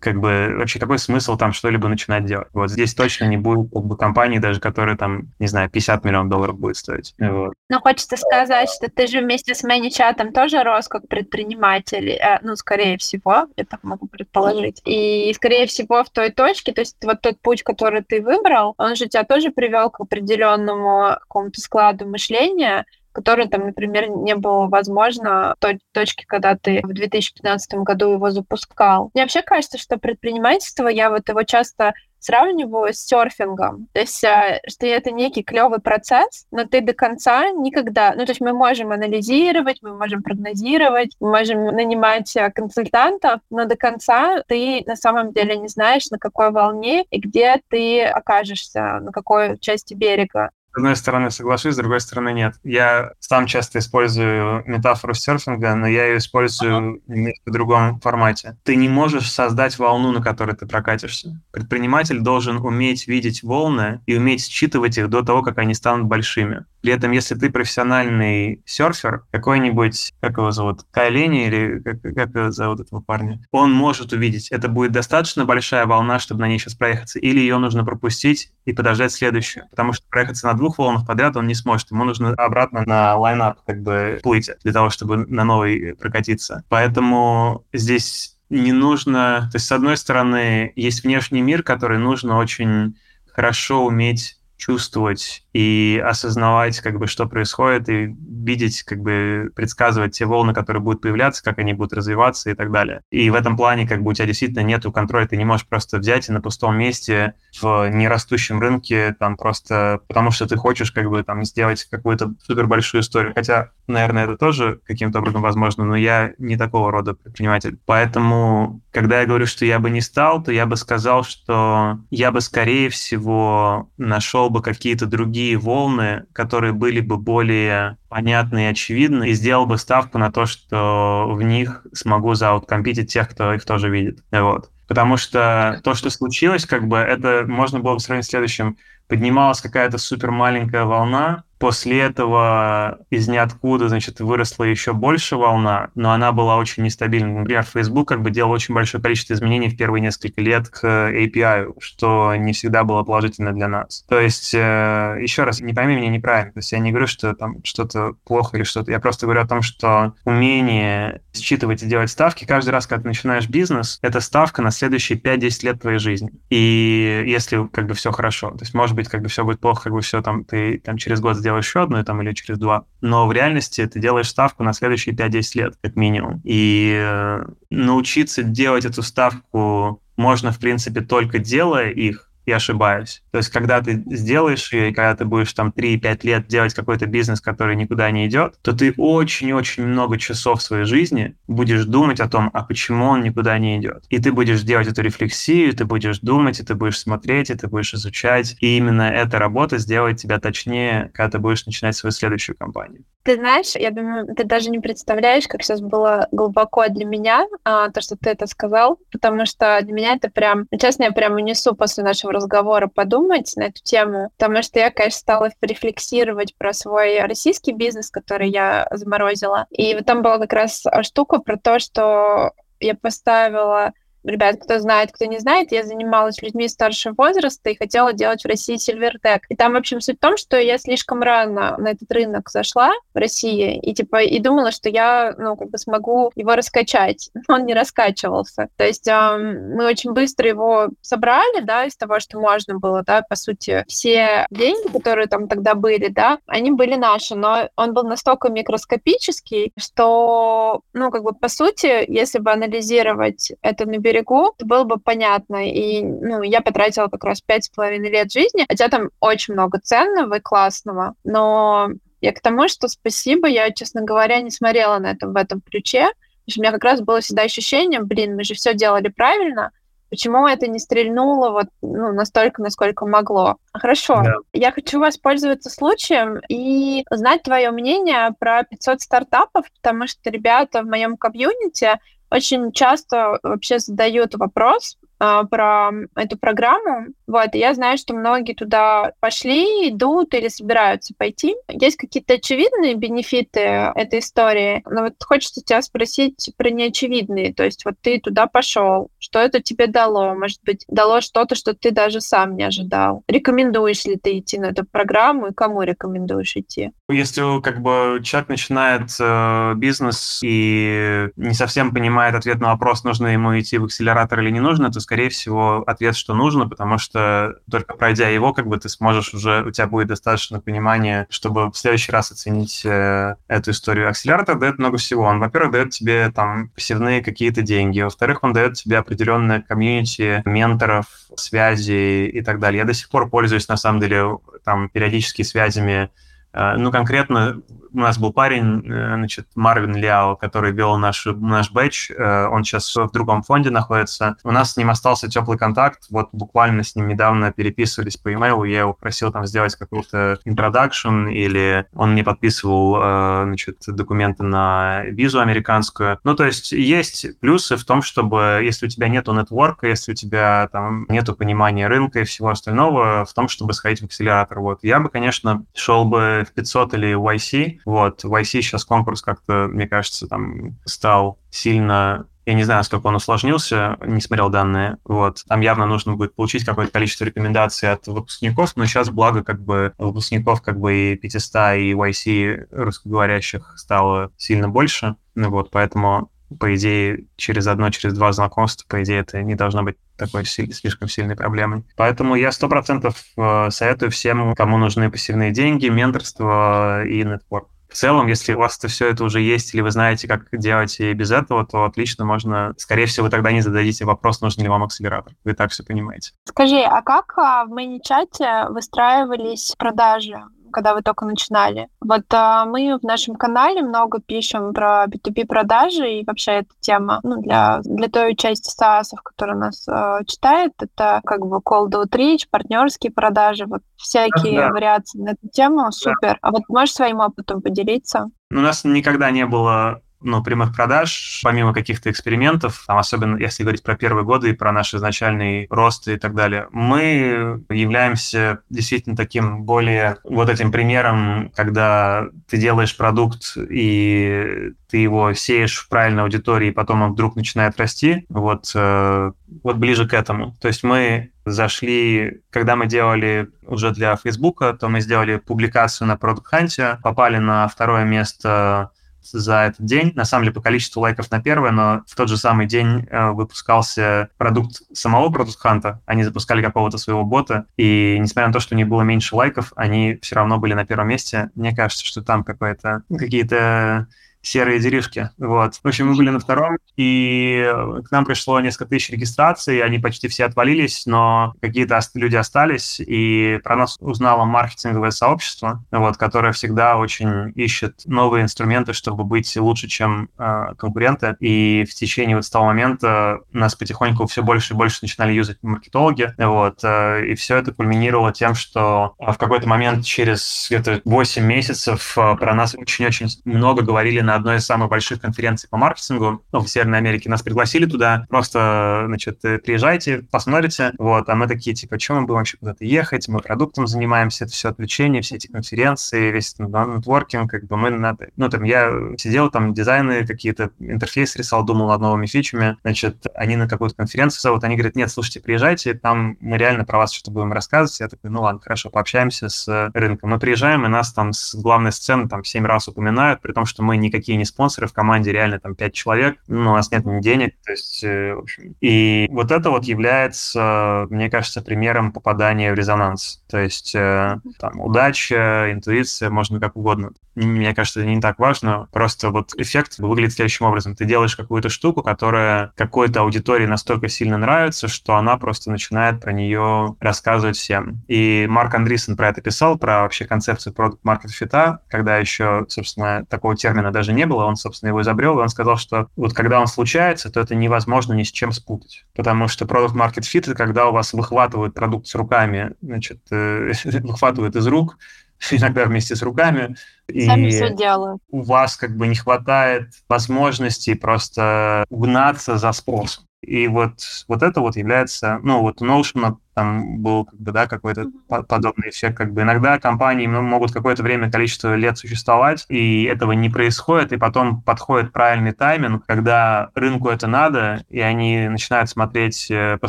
как 0.00 0.20
бы 0.20 0.54
вообще 0.56 0.78
какой 0.78 0.98
смысл 0.98 1.36
там 1.36 1.52
что-либо 1.52 1.88
начинать 1.88 2.24
делать? 2.24 2.48
Вот 2.52 2.70
здесь 2.70 2.94
точно 2.94 3.24
не 3.26 3.36
будет 3.36 3.70
как 3.72 3.84
бы 3.84 3.96
компании 3.96 4.38
даже, 4.38 4.60
которые 4.60 4.96
там, 4.96 5.32
не 5.38 5.46
знаю, 5.46 5.70
50 5.70 6.04
миллионов 6.04 6.30
долларов 6.30 6.58
будет 6.58 6.76
стоить. 6.76 7.14
Вот. 7.18 7.54
Но 7.68 7.80
хочется 7.80 8.16
сказать, 8.16 8.68
что 8.70 8.90
ты 8.90 9.06
же 9.06 9.20
вместе 9.20 9.54
с 9.54 9.64
ManyChat 9.64 10.32
тоже 10.32 10.62
рос 10.62 10.88
как 10.88 11.08
предприниматель, 11.08 12.10
э, 12.10 12.38
ну, 12.42 12.56
скорее 12.56 12.98
всего, 12.98 13.46
я 13.56 13.64
так 13.64 13.82
могу 13.82 14.06
предположить. 14.06 14.80
И, 14.84 15.32
скорее 15.34 15.66
всего, 15.66 16.04
в 16.04 16.10
той 16.10 16.30
точке, 16.30 16.72
то 16.72 16.80
есть 16.80 16.96
вот 17.02 17.20
тот 17.20 17.40
путь, 17.40 17.62
который 17.62 18.02
ты 18.02 18.20
выбрал, 18.20 18.74
он 18.78 18.96
же 18.96 19.08
тебя 19.08 19.24
тоже 19.24 19.50
привел 19.50 19.90
к 19.90 20.00
определенному 20.00 21.16
какому-то 21.20 21.60
складу 21.60 22.06
мышления, 22.06 22.86
который 23.14 23.48
там, 23.48 23.66
например, 23.66 24.10
не 24.10 24.34
было 24.34 24.66
возможно 24.66 25.54
в 25.56 25.60
той 25.60 25.78
точке, 25.92 26.24
когда 26.26 26.56
ты 26.56 26.80
в 26.82 26.92
2015 26.92 27.74
году 27.74 28.12
его 28.12 28.30
запускал. 28.30 29.10
Мне 29.14 29.22
вообще 29.22 29.42
кажется, 29.42 29.78
что 29.78 29.98
предпринимательство, 29.98 30.88
я 30.88 31.10
вот 31.10 31.28
его 31.28 31.44
часто 31.44 31.94
сравниваю 32.18 32.92
с 32.94 32.98
серфингом. 32.98 33.86
То 33.92 34.00
есть, 34.00 34.24
э, 34.24 34.60
что 34.66 34.86
это 34.86 35.10
некий 35.10 35.42
клевый 35.42 35.78
процесс, 35.78 36.46
но 36.50 36.64
ты 36.64 36.80
до 36.80 36.94
конца 36.94 37.50
никогда... 37.50 38.14
Ну, 38.16 38.24
то 38.24 38.30
есть 38.30 38.40
мы 38.40 38.52
можем 38.52 38.92
анализировать, 38.92 39.78
мы 39.82 39.96
можем 39.96 40.22
прогнозировать, 40.22 41.14
мы 41.20 41.30
можем 41.30 41.66
нанимать 41.66 42.34
э, 42.34 42.50
консультантов, 42.50 43.40
но 43.50 43.66
до 43.66 43.76
конца 43.76 44.42
ты 44.48 44.82
на 44.86 44.96
самом 44.96 45.32
деле 45.32 45.56
не 45.56 45.68
знаешь, 45.68 46.08
на 46.10 46.18
какой 46.18 46.50
волне 46.50 47.04
и 47.10 47.20
где 47.20 47.60
ты 47.68 48.02
окажешься, 48.04 49.00
на 49.00 49.12
какой 49.12 49.58
части 49.58 49.92
берега. 49.92 50.50
С 50.74 50.76
одной 50.76 50.96
стороны 50.96 51.30
соглашусь, 51.30 51.74
с 51.74 51.76
другой 51.76 52.00
стороны 52.00 52.32
нет. 52.32 52.56
Я 52.64 53.12
сам 53.20 53.46
часто 53.46 53.78
использую 53.78 54.64
метафору 54.66 55.14
серфинга, 55.14 55.76
но 55.76 55.86
я 55.86 56.06
ее 56.06 56.18
использую 56.18 57.00
в 57.06 57.50
другом 57.52 58.00
формате. 58.00 58.56
Ты 58.64 58.74
не 58.74 58.88
можешь 58.88 59.30
создать 59.30 59.78
волну, 59.78 60.10
на 60.10 60.20
которой 60.20 60.56
ты 60.56 60.66
прокатишься. 60.66 61.40
Предприниматель 61.52 62.18
должен 62.18 62.56
уметь 62.56 63.06
видеть 63.06 63.44
волны 63.44 64.00
и 64.06 64.16
уметь 64.16 64.44
считывать 64.44 64.98
их 64.98 65.08
до 65.08 65.22
того, 65.22 65.42
как 65.42 65.58
они 65.58 65.74
станут 65.74 66.08
большими. 66.08 66.64
При 66.82 66.92
этом, 66.92 67.12
если 67.12 67.36
ты 67.36 67.50
профессиональный 67.50 68.60
серфер, 68.66 69.24
какой-нибудь, 69.30 70.12
как 70.20 70.38
его 70.38 70.50
зовут, 70.50 70.80
Кайлени 70.90 71.46
или 71.46 71.78
как, 71.80 72.02
как 72.02 72.34
его 72.34 72.50
зовут 72.50 72.80
этого 72.80 73.00
парня, 73.00 73.40
он 73.52 73.72
может 73.72 74.12
увидеть, 74.12 74.50
это 74.50 74.68
будет 74.68 74.90
достаточно 74.90 75.44
большая 75.44 75.86
волна, 75.86 76.18
чтобы 76.18 76.40
на 76.40 76.48
ней 76.48 76.58
сейчас 76.58 76.74
проехаться, 76.74 77.20
или 77.20 77.38
ее 77.38 77.58
нужно 77.58 77.84
пропустить 77.84 78.52
и 78.64 78.72
подождать 78.72 79.12
следующую. 79.12 79.66
Потому 79.70 79.92
что 79.92 80.06
проехаться 80.10 80.46
на 80.46 80.54
двух 80.64 80.78
волнах 80.78 81.06
подряд 81.06 81.36
он 81.36 81.46
не 81.46 81.54
сможет. 81.54 81.90
Ему 81.90 82.04
нужно 82.04 82.34
обратно 82.34 82.84
на 82.86 83.16
лайнап 83.16 83.60
как 83.66 83.82
бы 83.82 84.20
плыть 84.22 84.50
для 84.62 84.72
того, 84.72 84.90
чтобы 84.90 85.18
на 85.26 85.44
новый 85.44 85.94
прокатиться. 85.94 86.64
Поэтому 86.68 87.64
здесь 87.72 88.36
не 88.50 88.72
нужно... 88.72 89.48
То 89.52 89.56
есть, 89.56 89.66
с 89.66 89.72
одной 89.72 89.96
стороны, 89.96 90.72
есть 90.76 91.04
внешний 91.04 91.42
мир, 91.42 91.62
который 91.62 91.98
нужно 91.98 92.38
очень 92.38 92.96
хорошо 93.26 93.84
уметь 93.84 94.38
чувствовать 94.56 95.44
и 95.52 96.02
осознавать, 96.04 96.80
как 96.80 96.98
бы, 96.98 97.06
что 97.06 97.26
происходит, 97.26 97.88
и 97.88 98.14
видеть, 98.18 98.82
как 98.82 99.00
бы, 99.00 99.50
предсказывать 99.54 100.16
те 100.16 100.26
волны, 100.26 100.54
которые 100.54 100.82
будут 100.82 101.00
появляться, 101.00 101.42
как 101.42 101.58
они 101.58 101.74
будут 101.74 101.92
развиваться 101.92 102.50
и 102.50 102.54
так 102.54 102.70
далее. 102.70 103.02
И 103.10 103.30
в 103.30 103.34
этом 103.34 103.56
плане, 103.56 103.86
как 103.86 104.02
бы, 104.02 104.10
у 104.10 104.14
тебя 104.14 104.26
действительно 104.26 104.62
нету 104.62 104.92
контроля, 104.92 105.26
ты 105.26 105.36
не 105.36 105.44
можешь 105.44 105.66
просто 105.66 105.98
взять 105.98 106.28
и 106.28 106.32
на 106.32 106.40
пустом 106.40 106.76
месте 106.76 107.34
в 107.60 107.88
нерастущем 107.88 108.60
рынке, 108.60 109.14
там, 109.18 109.36
просто 109.36 110.00
потому 110.08 110.30
что 110.30 110.46
ты 110.46 110.56
хочешь, 110.56 110.92
как 110.92 111.08
бы, 111.08 111.22
там, 111.22 111.44
сделать 111.44 111.84
какую-то 111.84 112.34
супер 112.42 112.66
большую 112.66 113.02
историю. 113.02 113.32
Хотя, 113.34 113.70
наверное, 113.86 114.24
это 114.24 114.36
тоже 114.36 114.80
каким-то 114.86 115.18
образом 115.18 115.42
возможно, 115.42 115.84
но 115.84 115.96
я 115.96 116.32
не 116.38 116.56
такого 116.56 116.90
рода 116.90 117.14
предприниматель. 117.14 117.78
Поэтому, 117.86 118.80
когда 118.94 119.20
я 119.20 119.26
говорю, 119.26 119.46
что 119.46 119.64
я 119.64 119.80
бы 119.80 119.90
не 119.90 120.00
стал, 120.00 120.40
то 120.40 120.52
я 120.52 120.66
бы 120.66 120.76
сказал, 120.76 121.24
что 121.24 121.98
я 122.10 122.30
бы, 122.30 122.40
скорее 122.40 122.90
всего, 122.90 123.90
нашел 123.98 124.50
бы 124.50 124.62
какие-то 124.62 125.06
другие 125.06 125.58
волны, 125.58 126.26
которые 126.32 126.72
были 126.72 127.00
бы 127.00 127.16
более 127.16 127.98
понятны 128.08 128.66
и 128.66 128.68
очевидны, 128.68 129.30
и 129.30 129.34
сделал 129.34 129.66
бы 129.66 129.78
ставку 129.78 130.18
на 130.18 130.30
то, 130.30 130.46
что 130.46 131.28
в 131.28 131.42
них 131.42 131.84
смогу 131.92 132.34
зауткомпитить 132.34 133.12
тех, 133.12 133.28
кто 133.28 133.52
их 133.54 133.64
тоже 133.64 133.90
видит. 133.90 134.22
Вот. 134.30 134.70
Потому 134.86 135.16
что 135.16 135.80
то, 135.82 135.94
что 135.94 136.08
случилось, 136.08 136.64
как 136.64 136.86
бы, 136.86 136.98
это 136.98 137.44
можно 137.48 137.80
было 137.80 137.94
бы 137.94 138.00
сравнить 138.00 138.26
с 138.26 138.28
следующим. 138.28 138.76
Поднималась 139.08 139.60
какая-то 139.60 139.98
супер 139.98 140.30
маленькая 140.30 140.84
волна, 140.84 141.42
После 141.64 142.00
этого 142.00 142.98
из 143.08 143.26
ниоткуда, 143.26 143.88
значит, 143.88 144.20
выросла 144.20 144.64
еще 144.64 144.92
больше 144.92 145.36
волна, 145.36 145.88
но 145.94 146.12
она 146.12 146.30
была 146.30 146.58
очень 146.58 146.82
нестабильна. 146.82 147.38
Например, 147.38 147.64
Facebook 147.64 148.06
как 148.06 148.20
бы 148.20 148.30
делал 148.30 148.50
очень 148.50 148.74
большое 148.74 149.02
количество 149.02 149.32
изменений 149.32 149.70
в 149.70 149.76
первые 149.78 150.02
несколько 150.02 150.42
лет 150.42 150.68
к 150.68 150.84
API, 150.84 151.72
что 151.80 152.34
не 152.36 152.52
всегда 152.52 152.84
было 152.84 153.02
положительно 153.02 153.54
для 153.54 153.68
нас. 153.68 154.04
То 154.10 154.20
есть, 154.20 154.52
э, 154.52 155.16
еще 155.22 155.44
раз, 155.44 155.60
не 155.60 155.72
пойми 155.72 155.96
меня 155.96 156.10
неправильно, 156.10 156.52
то 156.52 156.58
есть 156.58 156.70
я 156.70 156.80
не 156.80 156.90
говорю, 156.90 157.06
что 157.06 157.32
там 157.32 157.64
что-то 157.64 158.12
плохо 158.26 158.58
или 158.58 158.64
что-то, 158.64 158.90
я 158.90 159.00
просто 159.00 159.24
говорю 159.24 159.40
о 159.40 159.48
том, 159.48 159.62
что 159.62 160.12
умение 160.26 161.22
считывать 161.32 161.82
и 161.82 161.86
делать 161.86 162.10
ставки, 162.10 162.44
каждый 162.44 162.70
раз, 162.70 162.86
когда 162.86 163.04
ты 163.04 163.08
начинаешь 163.08 163.48
бизнес, 163.48 164.00
это 164.02 164.20
ставка 164.20 164.60
на 164.60 164.70
следующие 164.70 165.18
5-10 165.18 165.64
лет 165.64 165.80
твоей 165.80 165.98
жизни. 165.98 166.30
И 166.50 167.24
если 167.26 167.66
как 167.68 167.86
бы 167.86 167.94
все 167.94 168.12
хорошо, 168.12 168.50
то 168.50 168.60
есть, 168.60 168.74
может 168.74 168.94
быть, 168.94 169.08
как 169.08 169.22
бы 169.22 169.28
все 169.28 169.44
будет 169.44 169.60
плохо, 169.60 169.84
как 169.84 169.94
бы 169.94 170.02
все 170.02 170.20
там, 170.20 170.44
ты 170.44 170.78
там 170.78 170.98
через 170.98 171.20
год 171.20 171.36
сделаешь 171.36 171.53
еще 171.58 171.82
одну 171.82 172.02
там, 172.04 172.22
или 172.22 172.32
через 172.32 172.58
два. 172.58 172.84
Но 173.00 173.26
в 173.26 173.32
реальности 173.32 173.86
ты 173.86 174.00
делаешь 174.00 174.28
ставку 174.28 174.62
на 174.62 174.72
следующие 174.72 175.14
5-10 175.14 175.42
лет, 175.54 175.74
как 175.82 175.96
минимум. 175.96 176.40
И 176.44 176.94
э, 176.96 177.44
научиться 177.70 178.42
делать 178.42 178.84
эту 178.84 179.02
ставку 179.02 180.02
можно, 180.16 180.52
в 180.52 180.58
принципе, 180.58 181.00
только 181.00 181.38
делая 181.38 181.90
их, 181.90 182.30
и 182.46 182.52
ошибаюсь. 182.52 183.22
То 183.30 183.38
есть, 183.38 183.50
когда 183.50 183.80
ты 183.80 184.02
сделаешь 184.06 184.72
ее, 184.72 184.90
и 184.90 184.94
когда 184.94 185.14
ты 185.16 185.24
будешь 185.24 185.52
там 185.52 185.72
3-5 185.76 186.20
лет 186.22 186.46
делать 186.46 186.74
какой-то 186.74 187.06
бизнес, 187.06 187.40
который 187.40 187.76
никуда 187.76 188.10
не 188.10 188.26
идет, 188.26 188.54
то 188.62 188.72
ты 188.72 188.94
очень-очень 188.96 189.86
много 189.86 190.18
часов 190.18 190.62
своей 190.62 190.84
жизни 190.84 191.36
будешь 191.46 191.84
думать 191.84 192.20
о 192.20 192.28
том, 192.28 192.50
а 192.52 192.62
почему 192.62 193.06
он 193.06 193.22
никуда 193.22 193.58
не 193.58 193.78
идет. 193.78 194.04
И 194.08 194.18
ты 194.18 194.32
будешь 194.32 194.62
делать 194.62 194.88
эту 194.88 195.02
рефлексию, 195.02 195.74
ты 195.74 195.84
будешь 195.84 196.20
думать, 196.20 196.60
и 196.60 196.64
ты 196.64 196.74
будешь 196.74 196.98
смотреть, 196.98 197.50
и 197.50 197.54
ты 197.54 197.68
будешь 197.68 197.94
изучать. 197.94 198.56
И 198.60 198.76
именно 198.76 199.02
эта 199.02 199.38
работа 199.38 199.78
сделает 199.78 200.18
тебя 200.18 200.38
точнее, 200.38 201.10
когда 201.14 201.30
ты 201.30 201.38
будешь 201.38 201.66
начинать 201.66 201.96
свою 201.96 202.12
следующую 202.12 202.56
компанию. 202.56 203.04
Ты 203.22 203.36
знаешь, 203.36 203.74
я 203.74 203.90
думаю, 203.90 204.26
ты 204.34 204.44
даже 204.44 204.68
не 204.68 204.80
представляешь, 204.80 205.48
как 205.48 205.62
сейчас 205.62 205.80
было 205.80 206.28
глубоко 206.30 206.88
для 206.88 207.06
меня 207.06 207.46
а, 207.64 207.88
то, 207.88 208.02
что 208.02 208.16
ты 208.16 208.28
это 208.28 208.46
сказал, 208.46 208.98
потому 209.10 209.46
что 209.46 209.80
для 209.80 209.94
меня 209.94 210.12
это 210.14 210.30
прям, 210.30 210.66
честно, 210.78 211.04
я 211.04 211.10
прям 211.10 211.34
унесу 211.34 211.74
после 211.74 212.04
нашего 212.04 212.33
разговора 212.34 212.88
подумать 212.88 213.52
на 213.56 213.64
эту 213.64 213.82
тему, 213.82 214.30
потому 214.36 214.62
что 214.62 214.78
я, 214.78 214.90
конечно, 214.90 215.18
стала 215.18 215.50
рефлексировать 215.62 216.54
про 216.56 216.72
свой 216.72 217.20
российский 217.20 217.72
бизнес, 217.72 218.10
который 218.10 218.50
я 218.50 218.86
заморозила. 218.90 219.66
И 219.70 219.94
вот 219.94 220.04
там 220.04 220.22
была 220.22 220.38
как 220.38 220.52
раз 220.52 220.84
штука 221.02 221.38
про 221.38 221.56
то, 221.56 221.78
что 221.78 222.52
я 222.80 222.94
поставила 222.94 223.92
ребят, 224.24 224.56
кто 224.60 224.78
знает, 224.78 225.12
кто 225.12 225.26
не 225.26 225.38
знает, 225.38 225.72
я 225.72 225.84
занималась 225.84 226.42
людьми 226.42 226.68
старшего 226.68 227.14
возраста 227.16 227.70
и 227.70 227.76
хотела 227.76 228.12
делать 228.12 228.42
в 228.42 228.48
России 228.48 228.76
Silvertech. 228.76 229.40
И 229.48 229.56
там, 229.56 229.72
в 229.72 229.76
общем, 229.76 230.00
суть 230.00 230.16
в 230.16 230.20
том, 230.20 230.36
что 230.36 230.58
я 230.58 230.78
слишком 230.78 231.22
рано 231.22 231.76
на 231.78 231.88
этот 231.88 232.10
рынок 232.10 232.50
зашла 232.50 232.92
в 233.12 233.18
России 233.18 233.78
и 233.78 233.94
типа 233.94 234.22
и 234.22 234.38
думала, 234.38 234.70
что 234.70 234.88
я, 234.88 235.34
ну, 235.38 235.56
как 235.56 235.70
бы 235.70 235.78
смогу 235.78 236.32
его 236.34 236.54
раскачать. 236.54 237.30
Он 237.48 237.64
не 237.66 237.74
раскачивался. 237.74 238.68
То 238.76 238.84
есть 238.84 239.06
эм, 239.08 239.74
мы 239.74 239.86
очень 239.86 240.12
быстро 240.12 240.48
его 240.48 240.88
собрали, 241.00 241.60
да, 241.60 241.84
из 241.84 241.96
того, 241.96 242.20
что 242.20 242.38
можно 242.38 242.78
было, 242.78 243.02
да, 243.02 243.22
по 243.22 243.36
сути, 243.36 243.84
все 243.88 244.46
деньги, 244.50 244.88
которые 244.92 245.26
там 245.26 245.48
тогда 245.48 245.74
были, 245.74 246.08
да, 246.08 246.38
они 246.46 246.70
были 246.70 246.94
наши, 246.94 247.34
но 247.34 247.68
он 247.76 247.94
был 247.94 248.04
настолько 248.04 248.48
микроскопический, 248.48 249.72
что, 249.78 250.82
ну, 250.92 251.10
как 251.10 251.22
бы, 251.22 251.32
по 251.34 251.48
сути, 251.48 252.04
если 252.10 252.38
бы 252.38 252.52
анализировать 252.52 253.52
это 253.62 253.86
на 253.86 253.96
берегу, 254.14 254.54
было 254.58 254.84
бы 254.84 254.98
понятно. 254.98 255.68
И 255.68 256.02
ну, 256.02 256.42
я 256.42 256.60
потратила 256.60 257.08
как 257.08 257.24
раз 257.24 257.40
пять 257.40 257.64
с 257.64 257.68
половиной 257.68 258.10
лет 258.10 258.30
жизни, 258.32 258.64
хотя 258.68 258.88
там 258.88 259.10
очень 259.20 259.54
много 259.54 259.80
ценного 259.80 260.34
и 260.34 260.40
классного, 260.40 261.14
но 261.24 261.88
я 262.20 262.32
к 262.32 262.40
тому, 262.40 262.68
что 262.68 262.88
спасибо, 262.88 263.48
я, 263.48 263.70
честно 263.70 264.02
говоря, 264.02 264.40
не 264.40 264.50
смотрела 264.50 264.98
на 264.98 265.10
это 265.10 265.28
в 265.28 265.36
этом 265.36 265.60
ключе, 265.60 266.02
потому 266.06 266.50
что 266.50 266.60
у 266.60 266.62
меня 266.62 266.72
как 266.72 266.84
раз 266.84 267.00
было 267.00 267.20
всегда 267.20 267.42
ощущение, 267.42 268.00
блин, 268.00 268.36
мы 268.36 268.44
же 268.44 268.54
все 268.54 268.72
делали 268.72 269.08
правильно, 269.08 269.72
почему 270.08 270.46
это 270.46 270.68
не 270.68 270.78
стрельнуло 270.78 271.50
вот 271.50 271.66
ну, 271.82 272.12
настолько, 272.12 272.62
насколько 272.62 273.04
могло. 273.04 273.56
Хорошо, 273.72 274.22
да. 274.22 274.34
я 274.52 274.70
хочу 274.70 275.00
воспользоваться 275.00 275.70
случаем 275.70 276.40
и 276.48 277.04
узнать 277.10 277.42
твое 277.42 277.70
мнение 277.72 278.30
про 278.38 278.62
500 278.62 279.00
стартапов, 279.02 279.66
потому 279.82 280.06
что 280.06 280.30
ребята 280.30 280.82
в 280.82 280.86
моем 280.86 281.16
комьюнити 281.16 281.98
очень 282.34 282.72
часто 282.72 283.38
вообще 283.42 283.78
задают 283.78 284.34
вопрос, 284.34 284.98
про 285.18 285.90
эту 286.16 286.38
программу. 286.38 287.08
Вот, 287.26 287.54
я 287.54 287.74
знаю, 287.74 287.98
что 287.98 288.14
многие 288.14 288.54
туда 288.54 289.12
пошли, 289.20 289.88
идут 289.88 290.34
или 290.34 290.48
собираются 290.48 291.14
пойти. 291.16 291.56
Есть 291.68 291.96
какие-то 291.96 292.34
очевидные 292.34 292.94
бенефиты 292.94 293.60
этой 293.94 294.18
истории, 294.18 294.82
но 294.88 295.02
вот 295.02 295.14
хочется 295.22 295.62
тебя 295.62 295.82
спросить 295.82 296.52
про 296.56 296.70
неочевидные. 296.70 297.54
То 297.54 297.64
есть 297.64 297.84
вот 297.84 297.94
ты 298.00 298.20
туда 298.20 298.46
пошел, 298.46 299.10
что 299.18 299.38
это 299.38 299.62
тебе 299.62 299.86
дало? 299.86 300.34
Может 300.34 300.60
быть, 300.64 300.84
дало 300.88 301.20
что-то, 301.20 301.54
что 301.54 301.74
ты 301.74 301.90
даже 301.90 302.20
сам 302.20 302.56
не 302.56 302.64
ожидал? 302.64 303.22
Рекомендуешь 303.28 304.04
ли 304.04 304.16
ты 304.16 304.38
идти 304.38 304.58
на 304.58 304.66
эту 304.66 304.84
программу 304.84 305.48
и 305.48 305.54
кому 305.54 305.82
рекомендуешь 305.82 306.56
идти? 306.56 306.92
Если 307.08 307.60
как 307.60 307.80
бы 307.80 308.20
человек 308.22 308.48
начинает 308.48 309.10
э, 309.20 309.74
бизнес 309.76 310.40
и 310.42 311.28
не 311.36 311.54
совсем 311.54 311.92
понимает 311.92 312.34
ответ 312.34 312.60
на 312.60 312.72
вопрос, 312.72 313.04
нужно 313.04 313.28
ему 313.28 313.58
идти 313.58 313.78
в 313.78 313.84
акселератор 313.84 314.40
или 314.40 314.50
не 314.50 314.60
нужно, 314.60 314.90
то, 314.90 315.00
скорее 315.04 315.28
всего, 315.28 315.84
ответ, 315.86 316.16
что 316.16 316.34
нужно, 316.34 316.68
потому 316.68 316.98
что 316.98 317.56
только 317.70 317.94
пройдя 317.94 318.28
его, 318.28 318.52
как 318.52 318.66
бы 318.66 318.78
ты 318.78 318.88
сможешь 318.88 319.34
уже, 319.34 319.62
у 319.64 319.70
тебя 319.70 319.86
будет 319.86 320.08
достаточно 320.08 320.60
понимания, 320.60 321.26
чтобы 321.30 321.70
в 321.70 321.76
следующий 321.76 322.10
раз 322.10 322.32
оценить 322.32 322.84
э, 322.84 323.36
эту 323.46 323.70
историю. 323.70 324.08
Акселератор 324.08 324.58
дает 324.58 324.78
много 324.78 324.96
всего. 324.98 325.24
Он, 325.24 325.38
во-первых, 325.38 325.72
дает 325.72 325.90
тебе 325.90 326.32
там 326.34 326.70
пассивные 326.70 327.22
какие-то 327.22 327.62
деньги, 327.62 328.00
во-вторых, 328.00 328.42
он 328.42 328.52
дает 328.52 328.74
тебе 328.74 328.98
определенное 328.98 329.60
комьюнити 329.60 330.42
менторов, 330.44 331.06
связи 331.36 332.26
и 332.26 332.42
так 332.42 332.58
далее. 332.58 332.80
Я 332.80 332.84
до 332.84 332.94
сих 332.94 333.10
пор 333.10 333.28
пользуюсь, 333.28 333.68
на 333.68 333.76
самом 333.76 334.00
деле, 334.00 334.38
там 334.64 334.88
периодически 334.88 335.42
связями 335.42 336.10
э, 336.52 336.76
ну, 336.76 336.90
конкретно 336.90 337.60
у 337.94 338.00
нас 338.00 338.18
был 338.18 338.32
парень, 338.32 338.82
э, 338.84 339.14
значит, 339.14 339.46
Марвин 339.54 339.96
Ляо, 339.96 340.36
который 340.36 340.72
вел 340.72 340.96
наш, 340.96 341.26
наш 341.26 341.70
бэч. 341.70 342.10
Э, 342.10 342.46
он 342.48 342.64
сейчас 342.64 342.94
в 342.94 343.10
другом 343.12 343.42
фонде 343.42 343.70
находится. 343.70 344.36
У 344.44 344.50
нас 344.50 344.72
с 344.72 344.76
ним 344.76 344.90
остался 344.90 345.28
теплый 345.28 345.56
контакт. 345.56 346.04
Вот 346.10 346.28
буквально 346.32 346.82
с 346.82 346.96
ним 346.96 347.08
недавно 347.08 347.52
переписывались 347.52 348.16
по 348.16 348.32
имейлу. 348.32 348.64
Я 348.64 348.80
его 348.80 348.94
просил 348.94 349.30
там 349.32 349.46
сделать 349.46 349.76
какой-то 349.76 350.38
introduction, 350.44 351.32
или 351.32 351.86
он 351.94 352.12
мне 352.12 352.24
подписывал, 352.24 352.96
э, 352.96 353.42
значит, 353.46 353.78
документы 353.86 354.42
на 354.42 355.04
визу 355.04 355.40
американскую. 355.40 356.18
Ну, 356.24 356.34
то 356.34 356.44
есть 356.44 356.72
есть 356.72 357.38
плюсы 357.40 357.76
в 357.76 357.84
том, 357.84 358.02
чтобы, 358.02 358.60
если 358.62 358.86
у 358.86 358.88
тебя 358.88 359.08
нету 359.08 359.32
нетворка, 359.32 359.86
если 359.86 360.12
у 360.12 360.14
тебя 360.14 360.68
там 360.72 361.06
нету 361.08 361.34
понимания 361.34 361.86
рынка 361.86 362.20
и 362.20 362.24
всего 362.24 362.50
остального, 362.50 363.24
в 363.24 363.32
том, 363.32 363.48
чтобы 363.48 363.72
сходить 363.72 364.00
в 364.00 364.04
акселератор. 364.04 364.60
Вот. 364.60 364.80
Я 364.82 365.00
бы, 365.00 365.08
конечно, 365.08 365.64
шел 365.74 366.04
бы 366.04 366.44
в 366.48 366.52
500 366.52 366.94
или 366.94 367.14
YC, 367.16 367.80
вот, 367.84 368.24
в 368.24 368.34
IC 368.34 368.44
сейчас 368.44 368.84
конкурс 368.84 369.22
как-то, 369.22 369.68
мне 369.70 369.86
кажется, 369.86 370.26
там 370.26 370.78
стал 370.84 371.38
сильно 371.50 372.26
я 372.46 372.54
не 372.54 372.64
знаю, 372.64 372.80
насколько 372.80 373.06
он 373.06 373.14
усложнился, 373.14 373.96
не 374.04 374.20
смотрел 374.20 374.50
данные. 374.50 374.98
Вот. 375.04 375.42
Там 375.48 375.60
явно 375.60 375.86
нужно 375.86 376.14
будет 376.14 376.34
получить 376.34 376.64
какое-то 376.64 376.92
количество 376.92 377.24
рекомендаций 377.24 377.90
от 377.90 378.06
выпускников, 378.06 378.76
но 378.76 378.84
сейчас, 378.84 379.08
благо, 379.08 379.42
как 379.42 379.62
бы 379.62 379.94
выпускников 379.96 380.60
как 380.60 380.78
бы 380.78 381.12
и 381.12 381.16
500, 381.16 381.54
и 381.78 381.92
YC 381.94 382.66
русскоговорящих 382.70 383.74
стало 383.76 384.30
сильно 384.36 384.68
больше. 384.68 385.16
Ну 385.34 385.50
вот, 385.50 385.70
поэтому 385.70 386.30
по 386.58 386.74
идее, 386.74 387.24
через 387.36 387.66
одно, 387.66 387.90
через 387.90 388.14
два 388.14 388.32
знакомства, 388.32 388.86
по 388.88 389.02
идее, 389.02 389.20
это 389.20 389.42
не 389.42 389.54
должно 389.54 389.82
быть 389.82 389.96
такой 390.16 390.44
слишком 390.44 391.08
сильной 391.08 391.34
проблемой. 391.34 391.84
Поэтому 391.96 392.36
я 392.36 392.52
сто 392.52 392.68
процентов 392.68 393.24
э, 393.36 393.70
советую 393.70 394.10
всем, 394.10 394.54
кому 394.54 394.76
нужны 394.76 395.10
пассивные 395.10 395.50
деньги, 395.50 395.88
менторство 395.88 397.04
и 397.04 397.24
нетворк 397.24 397.68
в 397.94 397.96
целом, 397.96 398.26
если 398.26 398.54
у 398.54 398.58
вас 398.58 398.76
это 398.76 398.88
все 398.88 399.08
это 399.08 399.22
уже 399.22 399.40
есть, 399.40 399.72
или 399.72 399.80
вы 399.80 399.92
знаете, 399.92 400.26
как 400.26 400.48
делать 400.50 400.98
и 400.98 401.12
без 401.12 401.30
этого, 401.30 401.64
то 401.64 401.84
отлично 401.84 402.24
можно... 402.24 402.74
Скорее 402.76 403.06
всего, 403.06 403.26
вы 403.26 403.30
тогда 403.30 403.52
не 403.52 403.60
зададите 403.60 404.04
вопрос, 404.04 404.40
нужен 404.40 404.64
ли 404.64 404.68
вам 404.68 404.82
акселератор. 404.82 405.32
Вы 405.44 405.54
так 405.54 405.70
все 405.70 405.84
понимаете. 405.84 406.32
Скажи, 406.44 406.80
а 406.80 407.02
как 407.02 407.38
а, 407.38 407.64
в 407.64 407.70
мини-чате 407.70 408.66
выстраивались 408.70 409.74
продажи? 409.78 410.42
Когда 410.74 410.94
вы 410.94 411.02
только 411.02 411.24
начинали. 411.24 411.88
Вот 412.00 412.24
а, 412.32 412.66
мы 412.66 412.98
в 413.00 413.04
нашем 413.04 413.36
канале 413.36 413.80
много 413.80 414.20
пишем 414.20 414.74
про 414.74 415.06
B2B 415.06 415.46
продажи 415.46 416.10
и 416.10 416.24
вообще 416.24 416.52
эта 416.52 416.70
тема 416.80 417.20
ну, 417.22 417.40
для, 417.40 417.80
для 417.84 418.08
той 418.08 418.34
части 418.34 418.70
SaaS, 418.70 419.16
которая 419.22 419.56
нас 419.56 419.88
а, 419.88 420.24
читает, 420.24 420.72
это 420.80 421.20
как 421.24 421.46
бы 421.46 421.58
cold 421.58 421.92
outreach, 421.92 422.48
партнерские 422.50 423.12
продажи, 423.12 423.66
вот 423.66 423.82
всякие 423.96 424.60
да. 424.60 424.68
вариации 424.70 425.18
на 425.18 425.30
эту 425.30 425.48
тему. 425.48 425.90
Супер. 425.92 426.34
Да. 426.34 426.38
А 426.42 426.50
вот 426.50 426.62
можешь 426.68 426.94
своим 426.94 427.20
опытом 427.20 427.62
поделиться? 427.62 428.30
У 428.50 428.56
нас 428.56 428.84
никогда 428.84 429.30
не 429.30 429.46
было 429.46 430.02
ну, 430.24 430.42
прямых 430.42 430.74
продаж, 430.74 431.40
помимо 431.44 431.72
каких-то 431.72 432.10
экспериментов, 432.10 432.84
там, 432.86 432.98
особенно 432.98 433.36
если 433.36 433.62
говорить 433.62 433.82
про 433.82 433.96
первые 433.96 434.24
годы 434.24 434.50
и 434.50 434.54
про 434.54 434.72
наш 434.72 434.94
изначальный 434.94 435.66
рост 435.70 436.08
и 436.08 436.16
так 436.16 436.34
далее, 436.34 436.66
мы 436.72 437.62
являемся 437.68 438.60
действительно 438.70 439.16
таким 439.16 439.64
более 439.64 440.16
вот 440.24 440.48
этим 440.48 440.72
примером, 440.72 441.52
когда 441.54 442.26
ты 442.48 442.56
делаешь 442.56 442.96
продукт 442.96 443.56
и 443.56 444.72
ты 444.88 444.98
его 444.98 445.32
сеешь 445.34 445.76
в 445.78 445.88
правильной 445.88 446.22
аудитории, 446.22 446.68
и 446.68 446.72
потом 446.72 447.02
он 447.02 447.12
вдруг 447.12 447.34
начинает 447.34 447.78
расти, 447.78 448.26
вот, 448.28 448.70
э, 448.76 449.32
вот 449.64 449.76
ближе 449.76 450.06
к 450.06 450.14
этому. 450.14 450.56
То 450.60 450.68
есть 450.68 450.84
мы 450.84 451.32
зашли, 451.44 452.42
когда 452.50 452.76
мы 452.76 452.86
делали 452.86 453.48
уже 453.66 453.90
для 453.90 454.14
Фейсбука, 454.16 454.72
то 454.72 454.88
мы 454.88 455.00
сделали 455.00 455.36
публикацию 455.36 456.06
на 456.08 456.14
Product 456.14 456.44
Hunt, 456.52 456.98
попали 457.02 457.38
на 457.38 457.66
второе 457.66 458.04
место 458.04 458.90
за 459.26 459.64
этот 459.64 459.84
день, 459.84 460.12
на 460.14 460.24
самом 460.24 460.44
деле 460.44 460.54
по 460.54 460.60
количеству 460.60 461.00
лайков 461.00 461.30
на 461.30 461.40
первое, 461.40 461.70
но 461.70 462.02
в 462.06 462.14
тот 462.14 462.28
же 462.28 462.36
самый 462.36 462.66
день 462.66 463.06
э, 463.10 463.30
выпускался 463.30 464.28
продукт 464.36 464.82
самого 464.92 465.30
Product 465.30 465.56
Hunt, 465.64 465.98
они 466.06 466.24
запускали 466.24 466.62
какого-то 466.62 466.98
своего 466.98 467.24
бота, 467.24 467.66
и 467.76 468.16
несмотря 468.20 468.48
на 468.48 468.52
то, 468.52 468.60
что 468.60 468.74
у 468.74 468.78
них 468.78 468.88
было 468.88 469.02
меньше 469.02 469.34
лайков, 469.36 469.72
они 469.76 470.18
все 470.22 470.36
равно 470.36 470.58
были 470.58 470.74
на 470.74 470.84
первом 470.84 471.08
месте. 471.08 471.50
Мне 471.54 471.74
кажется, 471.74 472.04
что 472.04 472.22
там 472.22 472.44
какое-то 472.44 473.02
какие-то 473.16 474.08
серые 474.44 474.78
делишки. 474.78 475.30
Вот. 475.38 475.74
В 475.82 475.88
общем, 475.88 476.08
мы 476.08 476.16
были 476.16 476.30
на 476.30 476.38
втором, 476.38 476.78
и 476.96 477.66
к 478.06 478.10
нам 478.10 478.24
пришло 478.24 478.60
несколько 478.60 478.86
тысяч 478.86 479.10
регистраций, 479.10 479.80
они 479.80 479.98
почти 479.98 480.28
все 480.28 480.44
отвалились, 480.44 481.06
но 481.06 481.54
какие-то 481.60 482.00
люди 482.14 482.36
остались, 482.36 483.00
и 483.00 483.58
про 483.64 483.76
нас 483.76 483.96
узнало 484.00 484.44
маркетинговое 484.44 485.10
сообщество, 485.10 485.84
вот, 485.90 486.16
которое 486.16 486.52
всегда 486.52 486.96
очень 486.96 487.52
ищет 487.54 488.02
новые 488.04 488.44
инструменты, 488.44 488.92
чтобы 488.92 489.24
быть 489.24 489.56
лучше, 489.56 489.88
чем 489.88 490.28
э, 490.38 490.74
конкуренты. 490.76 491.36
И 491.40 491.84
в 491.88 491.94
течение 491.94 492.36
вот 492.36 492.44
с 492.44 492.50
того 492.50 492.66
момента 492.66 493.40
нас 493.52 493.74
потихоньку 493.74 494.26
все 494.26 494.42
больше 494.42 494.74
и 494.74 494.76
больше 494.76 494.98
начинали 495.02 495.32
юзать 495.32 495.58
маркетологи, 495.62 496.34
вот, 496.38 496.80
э, 496.82 497.26
и 497.26 497.34
все 497.34 497.56
это 497.56 497.72
кульминировало 497.72 498.32
тем, 498.32 498.54
что 498.54 499.14
в 499.18 499.36
какой-то 499.38 499.68
момент 499.68 500.04
через 500.04 500.66
где-то 500.68 501.00
8 501.04 501.42
месяцев 501.44 502.16
э, 502.18 502.36
про 502.36 502.54
нас 502.54 502.74
очень-очень 502.74 503.28
много 503.44 503.82
говорили 503.82 504.20
на 504.20 504.33
на 504.34 504.36
одной 504.36 504.56
из 504.56 504.66
самых 504.66 504.90
больших 504.90 505.20
конференций 505.20 505.68
по 505.68 505.76
маркетингу 505.76 506.42
в 506.52 506.66
Северной 506.66 506.98
Америке. 506.98 507.30
Нас 507.30 507.42
пригласили 507.42 507.86
туда. 507.86 508.26
Просто, 508.28 509.04
значит, 509.06 509.40
приезжайте, 509.40 510.26
посмотрите. 510.30 510.92
Вот, 510.98 511.28
а 511.28 511.34
мы 511.36 511.46
такие, 511.46 511.74
типа, 511.74 511.98
что 512.00 512.14
мы 512.14 512.22
будем 512.22 512.38
вообще 512.38 512.56
куда-то 512.56 512.84
ехать? 512.84 513.28
Мы 513.28 513.38
продуктом 513.40 513.86
занимаемся, 513.86 514.44
это 514.44 514.52
все 514.52 514.70
отвлечение, 514.70 515.22
все 515.22 515.36
эти 515.36 515.46
конференции, 515.46 516.32
весь 516.32 516.58
нетворкинг, 516.58 517.50
как 517.50 517.64
бы 517.66 517.76
мы 517.76 517.90
надо... 517.90 518.28
Ну, 518.36 518.48
там, 518.48 518.64
я 518.64 518.90
сидел, 519.18 519.50
там, 519.50 519.72
дизайны 519.72 520.26
какие-то, 520.26 520.70
интерфейс 520.80 521.36
рисовал, 521.36 521.64
думал 521.64 521.88
над 521.88 522.00
новыми 522.00 522.26
фичами. 522.26 522.76
Значит, 522.82 523.26
они 523.34 523.56
на 523.56 523.68
какую-то 523.68 523.94
конференцию 523.94 524.40
зовут, 524.40 524.64
они 524.64 524.74
говорят, 524.74 524.96
нет, 524.96 525.10
слушайте, 525.10 525.40
приезжайте, 525.40 525.94
там 525.94 526.36
мы 526.40 526.58
реально 526.58 526.84
про 526.84 526.98
вас 526.98 527.12
что-то 527.12 527.30
будем 527.30 527.52
рассказывать. 527.52 528.00
Я 528.00 528.08
такой, 528.08 528.30
ну 528.30 528.42
ладно, 528.42 528.60
хорошо, 528.60 528.90
пообщаемся 528.90 529.48
с 529.48 529.90
рынком. 529.94 530.30
Мы 530.30 530.38
приезжаем, 530.40 530.84
и 530.84 530.88
нас 530.88 531.12
там 531.12 531.32
с 531.32 531.54
главной 531.54 531.92
сцены 531.92 532.28
там 532.28 532.42
семь 532.42 532.66
раз 532.66 532.88
упоминают, 532.88 533.40
при 533.40 533.52
том, 533.52 533.64
что 533.64 533.82
мы 533.82 533.96
никакие 533.96 534.23
не 534.32 534.44
спонсоры, 534.44 534.86
в 534.86 534.92
команде 534.92 535.32
реально 535.32 535.60
там 535.60 535.74
пять 535.74 535.94
человек, 535.94 536.38
ну, 536.46 536.72
у 536.72 536.74
нас 536.74 536.90
нет 536.90 537.04
ни 537.04 537.20
денег, 537.20 537.54
то 537.64 537.72
есть, 537.72 538.02
э, 538.04 538.34
в 538.34 538.40
общем. 538.40 538.74
И 538.80 539.28
вот 539.30 539.50
это 539.50 539.70
вот 539.70 539.84
является, 539.84 541.06
мне 541.10 541.30
кажется, 541.30 541.62
примером 541.62 542.12
попадания 542.12 542.72
в 542.72 542.74
резонанс. 542.74 543.42
То 543.48 543.58
есть, 543.58 543.94
э, 543.94 544.38
там, 544.58 544.80
удача, 544.80 545.72
интуиция, 545.72 546.30
можно 546.30 546.60
как 546.60 546.76
угодно. 546.76 547.12
Мне 547.34 547.74
кажется, 547.74 548.00
это 548.00 548.08
не 548.08 548.20
так 548.20 548.38
важно, 548.38 548.88
просто 548.92 549.30
вот 549.30 549.54
эффект 549.56 549.98
выглядит 549.98 550.34
следующим 550.34 550.66
образом. 550.66 550.94
Ты 550.94 551.04
делаешь 551.04 551.34
какую-то 551.34 551.68
штуку, 551.68 552.02
которая 552.02 552.72
какой-то 552.76 553.20
аудитории 553.20 553.66
настолько 553.66 554.08
сильно 554.08 554.38
нравится, 554.38 554.86
что 554.86 555.16
она 555.16 555.36
просто 555.36 555.70
начинает 555.70 556.20
про 556.20 556.32
нее 556.32 556.94
рассказывать 557.00 557.56
всем. 557.56 558.02
И 558.06 558.46
Марк 558.48 558.74
Андрисен 558.74 559.16
про 559.16 559.30
это 559.30 559.40
писал, 559.40 559.78
про 559.78 560.02
вообще 560.02 560.26
концепцию 560.26 560.74
продукт 560.74 561.04
market 561.04 561.30
fit, 561.38 561.78
когда 561.88 562.18
еще, 562.18 562.66
собственно, 562.68 563.24
такого 563.28 563.56
термина 563.56 563.90
даже 563.90 564.12
не 564.14 564.26
было, 564.26 564.44
он, 564.44 564.56
собственно, 564.56 564.88
его 564.88 565.02
изобрел, 565.02 565.38
и 565.38 565.42
он 565.42 565.48
сказал, 565.48 565.76
что 565.76 566.08
вот 566.16 566.32
когда 566.32 566.60
он 566.60 566.66
случается, 566.66 567.30
то 567.30 567.40
это 567.40 567.54
невозможно 567.54 568.12
ни 568.12 568.22
с 568.22 568.32
чем 568.32 568.52
спутать. 568.52 569.04
Потому 569.14 569.48
что 569.48 569.66
продукт 569.66 569.94
market 569.94 570.22
fit— 570.22 570.40
это 570.42 570.54
когда 570.54 570.88
у 570.88 570.92
вас 570.92 571.12
выхватывают 571.12 571.74
продукт 571.74 572.06
с 572.06 572.14
руками, 572.14 572.74
значит, 572.82 573.20
э, 573.30 573.72
выхватывают 573.84 574.56
из 574.56 574.66
рук, 574.66 574.98
иногда 575.50 575.84
вместе 575.84 576.16
с 576.16 576.22
руками. 576.22 576.76
Сами 577.08 577.48
и 577.48 577.50
все 577.50 577.74
делают. 577.74 578.22
У 578.30 578.42
вас 578.42 578.76
как 578.76 578.96
бы 578.96 579.06
не 579.06 579.16
хватает 579.16 579.90
возможности 580.08 580.94
просто 580.94 581.84
угнаться 581.90 582.56
за 582.56 582.72
спросом. 582.72 583.24
И 583.42 583.68
вот, 583.68 584.00
вот 584.26 584.42
это 584.42 584.60
вот 584.60 584.76
является, 584.76 585.38
ну, 585.42 585.60
вот 585.60 585.82
у 585.82 585.84
Notion 585.84 586.36
там 586.54 586.98
был 586.98 587.24
как 587.24 587.38
бы, 587.38 587.52
да, 587.52 587.66
какой-то 587.66 588.06
подобный 588.28 588.90
эффект. 588.90 589.16
Как 589.16 589.32
бы 589.32 589.42
иногда 589.42 589.78
компании 589.78 590.26
ну, 590.26 590.42
могут 590.42 590.72
какое-то 590.72 591.02
время, 591.02 591.30
количество 591.30 591.74
лет 591.74 591.98
существовать, 591.98 592.64
и 592.68 593.04
этого 593.04 593.32
не 593.32 593.48
происходит, 593.48 594.12
и 594.12 594.16
потом 594.16 594.62
подходит 594.62 595.12
правильный 595.12 595.52
тайминг, 595.52 596.04
когда 596.06 596.70
рынку 596.74 597.08
это 597.08 597.26
надо, 597.26 597.84
и 597.88 598.00
они 598.00 598.48
начинают 598.48 598.90
смотреть 598.90 599.50
э, 599.50 599.78
по 599.78 599.88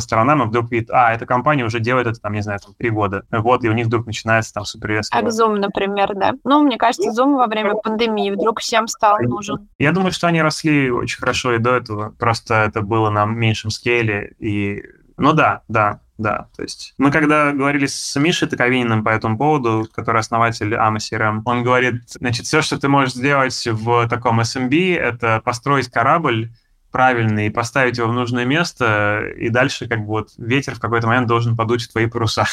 сторонам, 0.00 0.42
и 0.42 0.46
вдруг 0.46 0.70
видят, 0.70 0.90
а, 0.90 1.12
эта 1.12 1.26
компания 1.26 1.64
уже 1.64 1.80
делает 1.80 2.06
это, 2.06 2.20
там, 2.20 2.32
не 2.32 2.42
знаю, 2.42 2.60
там, 2.60 2.74
три 2.74 2.90
года. 2.90 3.24
Вот, 3.30 3.64
и 3.64 3.68
у 3.68 3.72
них 3.72 3.86
вдруг 3.86 4.06
начинается 4.06 4.52
там 4.54 4.64
супервес. 4.64 5.10
Как 5.10 5.24
Zoom, 5.26 5.56
например, 5.56 6.14
да. 6.14 6.34
Ну, 6.44 6.62
мне 6.62 6.76
кажется, 6.76 7.10
Zoom 7.10 7.36
во 7.36 7.46
время 7.46 7.74
пандемии 7.74 8.30
вдруг 8.30 8.60
всем 8.60 8.88
стал 8.88 9.16
нужен. 9.20 9.68
Я 9.78 9.92
думаю, 9.92 10.12
что 10.12 10.26
они 10.26 10.42
росли 10.42 10.90
очень 10.90 11.18
хорошо 11.18 11.54
и 11.54 11.58
до 11.58 11.76
этого, 11.76 12.10
просто 12.10 12.54
это 12.54 12.80
было 12.82 13.10
на 13.10 13.24
меньшем 13.24 13.70
скейле, 13.70 14.34
и 14.38 14.82
ну 15.16 15.32
да, 15.32 15.62
да, 15.68 16.00
да, 16.18 16.48
то 16.56 16.62
есть 16.62 16.94
мы 16.96 17.10
когда 17.10 17.52
говорили 17.52 17.86
с 17.86 18.16
Мишей 18.16 18.48
Таковининым 18.48 19.04
по 19.04 19.10
этому 19.10 19.36
поводу, 19.36 19.86
который 19.94 20.20
основатель 20.20 20.74
AMA 20.74 20.96
CRM, 20.96 21.42
он 21.44 21.62
говорит, 21.62 22.02
значит, 22.08 22.46
все, 22.46 22.62
что 22.62 22.78
ты 22.78 22.88
можешь 22.88 23.14
сделать 23.14 23.66
в 23.66 24.08
таком 24.08 24.40
SMB, 24.40 24.96
это 24.96 25.42
построить 25.44 25.90
корабль, 25.90 26.50
правильный, 26.90 27.50
поставить 27.50 27.98
его 27.98 28.08
в 28.08 28.14
нужное 28.14 28.46
место, 28.46 29.26
и 29.36 29.50
дальше 29.50 29.86
как 29.86 30.00
бы 30.00 30.06
вот 30.06 30.30
ветер 30.38 30.74
в 30.74 30.80
какой-то 30.80 31.06
момент 31.06 31.26
должен 31.26 31.54
подуть 31.54 31.82
в 31.82 31.92
твои 31.92 32.06
паруса. 32.06 32.46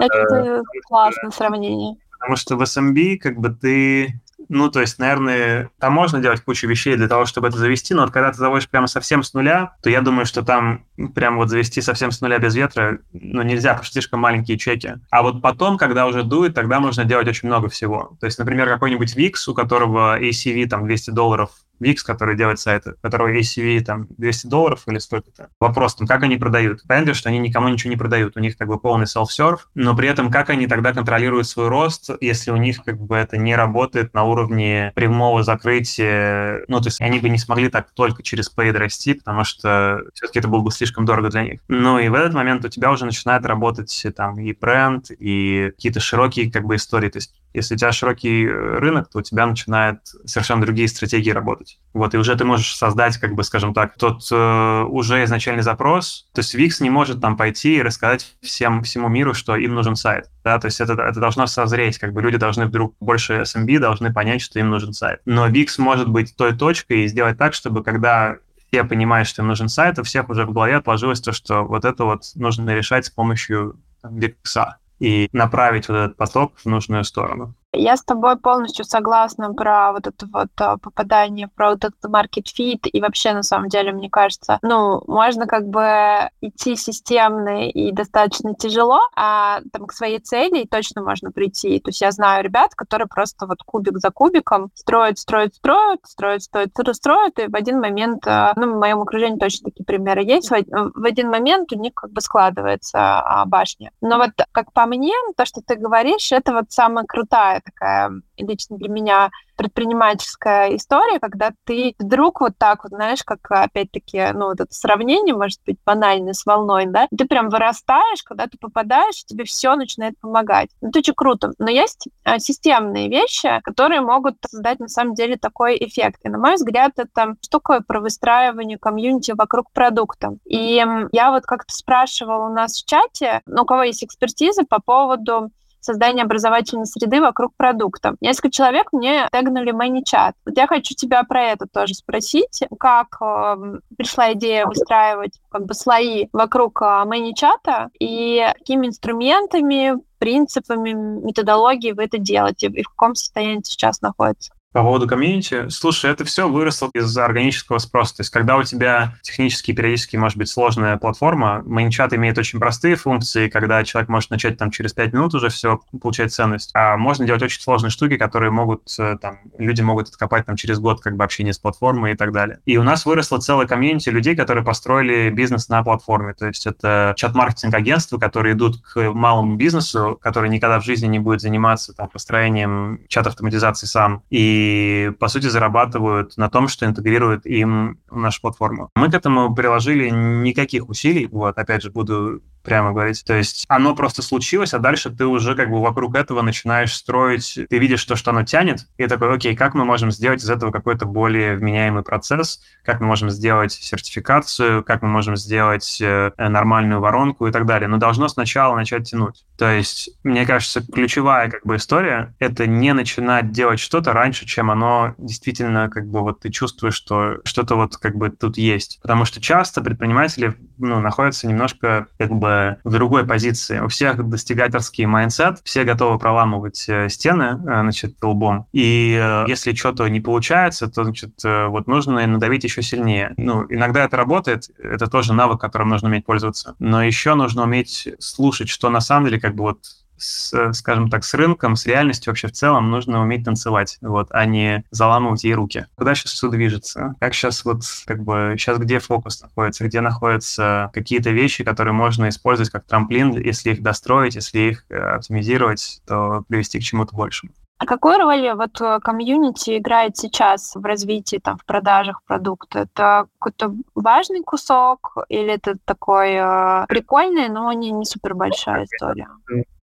Это 0.00 0.34
э, 0.34 0.62
классное 0.88 1.30
сравнение. 1.30 1.96
Потому 2.12 2.36
что 2.36 2.56
в 2.56 2.62
SMB 2.62 3.18
как 3.18 3.38
бы 3.38 3.50
ты 3.50 4.20
ну, 4.52 4.70
то 4.70 4.82
есть, 4.82 4.98
наверное, 4.98 5.70
там 5.78 5.94
можно 5.94 6.20
делать 6.20 6.42
кучу 6.42 6.68
вещей 6.68 6.94
для 6.96 7.08
того, 7.08 7.24
чтобы 7.24 7.48
это 7.48 7.56
завести, 7.56 7.94
но 7.94 8.02
вот 8.02 8.10
когда 8.10 8.30
ты 8.30 8.36
заводишь 8.36 8.68
прямо 8.68 8.86
совсем 8.86 9.22
с 9.22 9.32
нуля, 9.32 9.76
то 9.82 9.88
я 9.88 10.02
думаю, 10.02 10.26
что 10.26 10.42
там 10.42 10.84
прям 11.14 11.38
вот 11.38 11.48
завести 11.48 11.80
совсем 11.80 12.10
с 12.10 12.20
нуля 12.20 12.38
без 12.38 12.54
ветра, 12.54 12.98
ну, 13.14 13.40
нельзя, 13.40 13.70
потому 13.70 13.84
что 13.84 13.94
слишком 13.94 14.20
маленькие 14.20 14.58
чеки. 14.58 14.96
А 15.10 15.22
вот 15.22 15.40
потом, 15.40 15.78
когда 15.78 16.06
уже 16.06 16.22
дует, 16.22 16.54
тогда 16.54 16.80
можно 16.80 17.06
делать 17.06 17.28
очень 17.28 17.48
много 17.48 17.70
всего. 17.70 18.14
То 18.20 18.26
есть, 18.26 18.38
например, 18.38 18.68
какой-нибудь 18.68 19.16
VIX, 19.16 19.32
у 19.46 19.54
которого 19.54 20.20
ACV 20.20 20.68
там 20.68 20.84
200 20.84 21.12
долларов 21.12 21.52
Wix, 21.82 21.96
который 22.04 22.36
делает 22.36 22.58
сайты, 22.58 22.92
у 22.92 23.02
которого 23.02 23.32
ACV 23.32 23.80
там 23.80 24.06
200 24.16 24.46
долларов 24.46 24.82
или 24.86 24.98
сколько-то. 24.98 25.48
Вопрос 25.60 25.96
там, 25.96 26.06
как 26.06 26.22
они 26.22 26.36
продают? 26.36 26.82
Понятно, 26.86 27.14
что 27.14 27.28
они 27.28 27.38
никому 27.38 27.68
ничего 27.68 27.90
не 27.90 27.96
продают, 27.96 28.36
у 28.36 28.40
них 28.40 28.56
как 28.56 28.68
бы 28.68 28.78
полный 28.78 29.06
self-serve, 29.06 29.58
но 29.74 29.96
при 29.96 30.08
этом 30.08 30.30
как 30.30 30.50
они 30.50 30.66
тогда 30.66 30.92
контролируют 30.92 31.46
свой 31.48 31.68
рост, 31.68 32.10
если 32.20 32.50
у 32.50 32.56
них 32.56 32.82
как 32.84 33.00
бы 33.00 33.16
это 33.16 33.36
не 33.36 33.54
работает 33.56 34.14
на 34.14 34.24
уровне 34.24 34.92
прямого 34.94 35.42
закрытия, 35.42 36.64
ну, 36.68 36.80
то 36.80 36.88
есть 36.88 37.00
они 37.00 37.18
бы 37.18 37.28
не 37.28 37.38
смогли 37.38 37.68
так 37.68 37.90
только 37.92 38.22
через 38.22 38.50
paid 38.54 38.72
расти, 38.72 39.14
потому 39.14 39.44
что 39.44 40.00
все-таки 40.14 40.38
это 40.38 40.48
было 40.48 40.60
бы 40.60 40.70
слишком 40.70 41.04
дорого 41.04 41.30
для 41.30 41.42
них. 41.42 41.60
Ну 41.68 41.98
и 41.98 42.08
в 42.08 42.14
этот 42.14 42.34
момент 42.34 42.64
у 42.64 42.68
тебя 42.68 42.90
уже 42.90 43.04
начинает 43.04 43.44
работать 43.44 44.06
там 44.16 44.38
и 44.38 44.52
бренд, 44.52 45.10
и 45.10 45.72
какие-то 45.76 46.00
широкие 46.00 46.50
как 46.50 46.64
бы 46.64 46.76
истории, 46.76 47.08
то 47.08 47.18
есть 47.18 47.34
если 47.54 47.74
у 47.74 47.78
тебя 47.78 47.92
широкий 47.92 48.44
э, 48.46 48.78
рынок, 48.78 49.08
то 49.10 49.18
у 49.18 49.22
тебя 49.22 49.46
начинают 49.46 50.00
совершенно 50.24 50.62
другие 50.62 50.88
стратегии 50.88 51.30
работать. 51.30 51.78
Вот, 51.92 52.14
и 52.14 52.18
уже 52.18 52.34
ты 52.36 52.44
можешь 52.44 52.76
создать, 52.76 53.18
как 53.18 53.34
бы, 53.34 53.44
скажем 53.44 53.74
так, 53.74 53.96
тот 53.96 54.26
э, 54.30 54.82
уже 54.88 55.24
изначальный 55.24 55.62
запрос. 55.62 56.28
То 56.32 56.40
есть 56.40 56.54
Wix 56.54 56.82
не 56.82 56.90
может 56.90 57.20
там 57.20 57.36
пойти 57.36 57.76
и 57.76 57.82
рассказать 57.82 58.36
всем, 58.42 58.82
всему 58.82 59.08
миру, 59.08 59.34
что 59.34 59.56
им 59.56 59.74
нужен 59.74 59.96
сайт. 59.96 60.30
Да, 60.44 60.58
то 60.58 60.66
есть 60.66 60.80
это, 60.80 60.94
это 60.94 61.20
должно 61.20 61.46
созреть, 61.46 61.98
как 61.98 62.12
бы 62.12 62.22
люди 62.22 62.36
должны 62.36 62.66
вдруг 62.66 62.96
больше 63.00 63.42
SMB 63.42 63.78
должны 63.78 64.12
понять, 64.12 64.42
что 64.42 64.58
им 64.58 64.70
нужен 64.70 64.92
сайт. 64.92 65.20
Но 65.24 65.48
Wix 65.48 65.74
может 65.78 66.08
быть 66.08 66.36
той 66.36 66.56
точкой 66.56 67.04
и 67.04 67.08
сделать 67.08 67.38
так, 67.38 67.54
чтобы 67.54 67.84
когда 67.84 68.36
все 68.72 68.84
понимают, 68.84 69.28
что 69.28 69.42
им 69.42 69.48
нужен 69.48 69.68
сайт, 69.68 69.98
у 69.98 70.02
всех 70.02 70.30
уже 70.30 70.46
в 70.46 70.52
голове 70.52 70.76
отложилось 70.76 71.20
то, 71.20 71.32
что 71.32 71.62
вот 71.62 71.84
это 71.84 72.04
вот 72.04 72.22
нужно 72.34 72.74
решать 72.74 73.04
с 73.06 73.10
помощью 73.10 73.78
Викса 74.02 74.78
и 75.02 75.28
направить 75.32 75.88
вот 75.88 75.96
этот 75.96 76.16
поток 76.16 76.52
в 76.56 76.66
нужную 76.66 77.02
сторону. 77.04 77.54
Я 77.74 77.96
с 77.96 78.04
тобой 78.04 78.36
полностью 78.36 78.84
согласна 78.84 79.54
про 79.54 79.92
вот 79.92 80.06
это 80.06 80.26
вот 80.30 80.50
а, 80.60 80.76
попадание 80.76 81.48
про 81.48 81.70
вот 81.70 81.84
этот 81.84 82.04
market 82.04 82.44
fit 82.44 82.86
и 82.86 83.00
вообще 83.00 83.32
на 83.32 83.42
самом 83.42 83.68
деле 83.68 83.92
мне 83.92 84.10
кажется, 84.10 84.58
ну 84.60 85.02
можно 85.06 85.46
как 85.46 85.66
бы 85.68 86.28
идти 86.42 86.76
системно 86.76 87.70
и 87.70 87.90
достаточно 87.92 88.54
тяжело, 88.54 89.00
а 89.16 89.60
там 89.72 89.86
к 89.86 89.92
своей 89.92 90.18
цели 90.18 90.66
точно 90.70 91.02
можно 91.02 91.32
прийти. 91.32 91.80
То 91.80 91.88
есть 91.88 92.02
я 92.02 92.10
знаю 92.10 92.44
ребят, 92.44 92.74
которые 92.74 93.08
просто 93.08 93.46
вот 93.46 93.62
кубик 93.64 93.98
за 93.98 94.10
кубиком 94.10 94.70
строят, 94.74 95.18
строят, 95.18 95.54
строят, 95.54 96.00
строят, 96.04 96.42
строят, 96.42 96.96
строят, 96.96 97.38
и 97.38 97.46
в 97.46 97.56
один 97.56 97.80
момент, 97.80 98.26
а, 98.26 98.52
ну 98.54 98.74
в 98.74 98.78
моем 98.78 99.00
окружении 99.00 99.38
точно 99.38 99.70
такие 99.70 99.84
примеры 99.84 100.22
есть, 100.22 100.50
в 100.50 101.04
один 101.04 101.30
момент 101.30 101.72
у 101.72 101.78
них 101.78 101.94
как 101.94 102.12
бы 102.12 102.20
складывается 102.20 102.98
а, 102.98 103.46
башня. 103.46 103.92
Но 104.02 104.18
вот 104.18 104.32
как 104.52 104.74
по 104.74 104.84
мне, 104.84 105.14
то, 105.38 105.46
что 105.46 105.62
ты 105.62 105.76
говоришь, 105.76 106.32
это 106.32 106.52
вот 106.52 106.70
самая 106.70 107.06
крутая 107.06 107.61
такая 107.64 108.10
лично 108.36 108.76
для 108.76 108.88
меня 108.88 109.30
предпринимательская 109.56 110.76
история, 110.76 111.20
когда 111.20 111.52
ты 111.64 111.94
вдруг 111.98 112.40
вот 112.40 112.58
так 112.58 112.84
вот, 112.84 112.90
знаешь, 112.90 113.22
как 113.22 113.38
опять-таки, 113.48 114.32
ну, 114.32 114.46
вот 114.46 114.60
это 114.60 114.74
сравнение, 114.74 115.34
может 115.34 115.60
быть, 115.64 115.78
банальное 115.84 116.32
с 116.32 116.44
волной, 116.44 116.86
да, 116.86 117.06
ты 117.16 117.26
прям 117.26 117.48
вырастаешь, 117.48 118.22
когда 118.24 118.46
ты 118.46 118.58
попадаешь, 118.58 119.24
тебе 119.24 119.44
все 119.44 119.74
начинает 119.76 120.18
помогать. 120.18 120.70
Ну, 120.80 120.88
это 120.88 120.98
очень 120.98 121.14
круто. 121.14 121.52
Но 121.58 121.70
есть 121.70 122.08
а, 122.24 122.38
системные 122.38 123.08
вещи, 123.08 123.60
которые 123.62 124.00
могут 124.00 124.36
создать, 124.48 124.80
на 124.80 124.88
самом 124.88 125.14
деле, 125.14 125.36
такой 125.36 125.76
эффект. 125.76 126.20
И, 126.24 126.28
на 126.28 126.38
мой 126.38 126.54
взгляд, 126.54 126.92
это 126.96 127.36
штука 127.42 127.82
про 127.86 128.00
выстраивание 128.00 128.78
комьюнити 128.78 129.32
вокруг 129.32 129.70
продукта. 129.72 130.36
И 130.44 130.84
я 131.12 131.30
вот 131.30 131.44
как-то 131.44 131.72
спрашивала 131.72 132.48
у 132.48 132.52
нас 132.52 132.82
в 132.82 132.86
чате, 132.86 133.42
ну, 133.46 133.62
у 133.62 133.66
кого 133.66 133.84
есть 133.84 134.02
экспертиза 134.02 134.64
по 134.64 134.80
поводу 134.80 135.50
создания 135.82 136.22
образовательной 136.22 136.86
среды 136.86 137.20
вокруг 137.20 137.54
продукта. 137.56 138.14
Несколько 138.20 138.50
человек 138.50 138.88
мне 138.92 139.28
тегнули 139.32 139.72
ManyChat. 139.72 140.32
Вот 140.46 140.56
я 140.56 140.66
хочу 140.66 140.94
тебя 140.94 141.22
про 141.24 141.42
это 141.44 141.66
тоже 141.66 141.94
спросить. 141.94 142.62
Как 142.78 143.16
э, 143.20 143.78
пришла 143.96 144.32
идея 144.32 144.66
выстраивать 144.66 145.40
как 145.50 145.66
бы 145.66 145.74
слои 145.74 146.28
вокруг 146.32 146.80
э, 146.82 146.84
ManyChat 146.84 147.90
и 147.98 148.46
какими 148.58 148.86
инструментами, 148.86 149.94
принципами, 150.18 150.92
методологией 150.92 151.94
вы 151.94 152.04
это 152.04 152.18
делаете 152.18 152.68
и 152.68 152.82
в 152.82 152.88
каком 152.88 153.14
состоянии 153.14 153.62
сейчас 153.64 154.00
находится? 154.00 154.52
По 154.72 154.82
поводу 154.82 155.06
комьюнити, 155.06 155.68
слушай, 155.68 156.10
это 156.10 156.24
все 156.24 156.48
выросло 156.48 156.88
из 156.94 157.16
органического 157.18 157.76
спроса. 157.76 158.16
То 158.16 158.20
есть, 158.22 158.30
когда 158.30 158.56
у 158.56 158.62
тебя 158.62 159.14
технически, 159.20 159.72
периодически 159.72 160.16
может 160.16 160.38
быть 160.38 160.48
сложная 160.48 160.96
платформа, 160.96 161.62
ManyChat 161.66 162.14
имеет 162.16 162.38
очень 162.38 162.58
простые 162.58 162.96
функции, 162.96 163.50
когда 163.50 163.84
человек 163.84 164.08
может 164.08 164.30
начать 164.30 164.56
там 164.56 164.70
через 164.70 164.94
5 164.94 165.12
минут 165.12 165.34
уже 165.34 165.50
все 165.50 165.78
получать 166.00 166.32
ценность. 166.32 166.70
А 166.72 166.96
можно 166.96 167.26
делать 167.26 167.42
очень 167.42 167.60
сложные 167.60 167.90
штуки, 167.90 168.16
которые 168.16 168.50
могут, 168.50 168.82
э, 168.98 169.18
там, 169.20 169.40
люди 169.58 169.82
могут 169.82 170.08
откопать 170.08 170.46
там 170.46 170.56
через 170.56 170.78
год 170.78 171.02
как 171.02 171.16
бы 171.16 171.24
общение 171.24 171.52
с 171.52 171.58
платформой 171.58 172.12
и 172.12 172.16
так 172.16 172.32
далее. 172.32 172.60
И 172.64 172.78
у 172.78 172.82
нас 172.82 173.04
выросло 173.04 173.38
целое 173.38 173.66
комьюнити 173.66 174.08
людей, 174.08 174.34
которые 174.34 174.64
построили 174.64 175.28
бизнес 175.28 175.68
на 175.68 175.82
платформе. 175.82 176.32
То 176.32 176.46
есть 176.46 176.66
это 176.66 177.12
чат-маркетинг 177.16 177.74
агентства, 177.74 178.16
которые 178.16 178.54
идут 178.54 178.80
к 178.80 179.12
малому 179.12 179.56
бизнесу, 179.56 180.18
который 180.22 180.48
никогда 180.48 180.80
в 180.80 180.84
жизни 180.84 181.08
не 181.08 181.18
будет 181.18 181.42
заниматься 181.42 181.92
там 181.92 182.08
построением 182.08 183.00
чат-автоматизации 183.08 183.86
сам. 183.86 184.22
И 184.30 184.61
и, 184.62 185.10
по 185.18 185.28
сути, 185.28 185.46
зарабатывают 185.46 186.36
на 186.36 186.48
том, 186.48 186.68
что 186.68 186.86
интегрируют 186.86 187.46
им 187.46 187.98
нашу 188.10 188.40
платформу. 188.42 188.90
Мы 188.94 189.10
к 189.10 189.14
этому 189.14 189.54
приложили 189.54 190.08
никаких 190.10 190.88
усилий, 190.88 191.26
вот, 191.26 191.58
опять 191.58 191.82
же, 191.82 191.90
буду 191.90 192.42
прямо 192.62 192.92
говорить. 192.92 193.24
То 193.24 193.34
есть 193.34 193.64
оно 193.68 193.94
просто 193.94 194.22
случилось, 194.22 194.74
а 194.74 194.78
дальше 194.78 195.10
ты 195.10 195.26
уже 195.26 195.54
как 195.54 195.70
бы 195.70 195.80
вокруг 195.80 196.16
этого 196.16 196.42
начинаешь 196.42 196.94
строить, 196.94 197.58
ты 197.68 197.78
видишь 197.78 198.04
то, 198.04 198.16
что 198.16 198.30
оно 198.30 198.44
тянет, 198.44 198.86
и 198.96 199.06
такой, 199.06 199.34
окей, 199.34 199.56
как 199.56 199.74
мы 199.74 199.84
можем 199.84 200.10
сделать 200.10 200.42
из 200.42 200.50
этого 200.50 200.70
какой-то 200.70 201.06
более 201.06 201.56
вменяемый 201.56 202.02
процесс, 202.02 202.60
как 202.84 203.00
мы 203.00 203.06
можем 203.06 203.30
сделать 203.30 203.72
сертификацию, 203.72 204.84
как 204.84 205.02
мы 205.02 205.08
можем 205.08 205.36
сделать 205.36 205.98
э, 206.00 206.32
нормальную 206.36 207.00
воронку 207.00 207.46
и 207.46 207.52
так 207.52 207.66
далее. 207.66 207.88
Но 207.88 207.98
должно 207.98 208.28
сначала 208.28 208.76
начать 208.76 209.10
тянуть. 209.10 209.44
То 209.58 209.70
есть, 209.70 210.10
мне 210.24 210.46
кажется, 210.46 210.82
ключевая 210.84 211.50
как 211.50 211.64
бы 211.64 211.76
история— 211.76 212.34
это 212.38 212.66
не 212.66 212.92
начинать 212.92 213.52
делать 213.52 213.80
что-то 213.80 214.12
раньше, 214.12 214.46
чем 214.46 214.70
оно 214.70 215.14
действительно 215.18 215.88
как 215.88 216.06
бы 216.08 216.20
вот 216.20 216.40
ты 216.40 216.50
чувствуешь, 216.50 216.94
что 216.94 217.38
что-то 217.44 217.76
вот 217.76 217.96
как 217.96 218.16
бы 218.16 218.30
тут 218.30 218.56
есть. 218.56 218.98
Потому 219.02 219.24
что 219.24 219.40
часто 219.40 219.80
предприниматели 219.80 220.56
ну, 220.82 221.00
находятся 221.00 221.46
немножко 221.46 222.08
как 222.18 222.32
бы 222.32 222.78
в 222.84 222.90
другой 222.90 223.24
позиции. 223.24 223.78
У 223.78 223.88
всех 223.88 224.28
достигательский 224.28 225.06
mindset, 225.06 225.60
все 225.64 225.84
готовы 225.84 226.18
проламывать 226.18 226.84
э, 226.88 227.08
стены, 227.08 227.60
э, 227.60 227.80
значит, 227.82 228.16
лбом. 228.22 228.66
И 228.72 229.18
э, 229.20 229.44
если 229.48 229.74
что-то 229.74 230.08
не 230.08 230.20
получается, 230.20 230.88
то, 230.88 231.04
значит, 231.04 231.32
вот 231.44 231.86
нужно 231.86 232.26
надавить 232.26 232.64
еще 232.64 232.82
сильнее. 232.82 233.32
Ну, 233.36 233.64
иногда 233.68 234.04
это 234.04 234.16
работает, 234.16 234.68
это 234.78 235.06
тоже 235.06 235.32
навык, 235.32 235.60
которым 235.60 235.90
нужно 235.90 236.08
уметь 236.08 236.26
пользоваться. 236.26 236.74
Но 236.78 237.02
еще 237.02 237.34
нужно 237.34 237.62
уметь 237.62 238.08
слушать, 238.18 238.68
что 238.68 238.90
на 238.90 239.00
самом 239.00 239.26
деле 239.26 239.40
как 239.40 239.54
бы 239.54 239.62
вот 239.62 239.78
с, 240.22 240.72
скажем 240.72 241.10
так, 241.10 241.24
с 241.24 241.34
рынком, 241.34 241.76
с 241.76 241.86
реальностью 241.86 242.30
вообще 242.30 242.48
в 242.48 242.52
целом 242.52 242.90
нужно 242.90 243.20
уметь 243.22 243.44
танцевать, 243.44 243.98
вот, 244.00 244.28
а 244.30 244.46
не 244.46 244.84
заламывать 244.90 245.44
ей 245.44 245.54
руки. 245.54 245.86
Куда 245.96 246.14
сейчас 246.14 246.32
все 246.32 246.48
движется? 246.48 247.14
Как 247.20 247.34
сейчас 247.34 247.64
вот, 247.64 247.82
как 248.06 248.22
бы, 248.22 248.54
сейчас 248.58 248.78
где 248.78 248.98
фокус 248.98 249.40
находится? 249.42 249.84
Где 249.84 250.00
находятся 250.00 250.90
какие-то 250.92 251.30
вещи, 251.30 251.64
которые 251.64 251.94
можно 251.94 252.28
использовать 252.28 252.70
как 252.70 252.84
трамплин, 252.84 253.38
если 253.38 253.70
их 253.70 253.82
достроить, 253.82 254.34
если 254.34 254.58
их 254.58 254.84
э, 254.88 254.96
оптимизировать, 254.96 256.02
то 256.06 256.44
привести 256.48 256.78
к 256.78 256.82
чему-то 256.82 257.16
большему. 257.16 257.52
А 257.82 257.84
какую 257.84 258.18
роль 258.18 258.52
вот 258.52 258.80
э, 258.80 259.00
комьюнити 259.00 259.78
играет 259.78 260.16
сейчас 260.16 260.76
в 260.76 260.84
развитии, 260.84 261.40
там, 261.42 261.58
в 261.58 261.64
продажах 261.64 262.22
продукта? 262.24 262.80
Это 262.80 263.26
какой-то 263.40 263.74
важный 263.96 264.42
кусок 264.44 265.16
или 265.28 265.54
это 265.54 265.76
такой 265.84 266.34
э, 266.34 266.86
прикольный, 266.86 267.48
но 267.48 267.72
не, 267.72 267.90
не 267.90 268.04
супер 268.04 268.34
большая 268.34 268.84
история? 268.84 269.28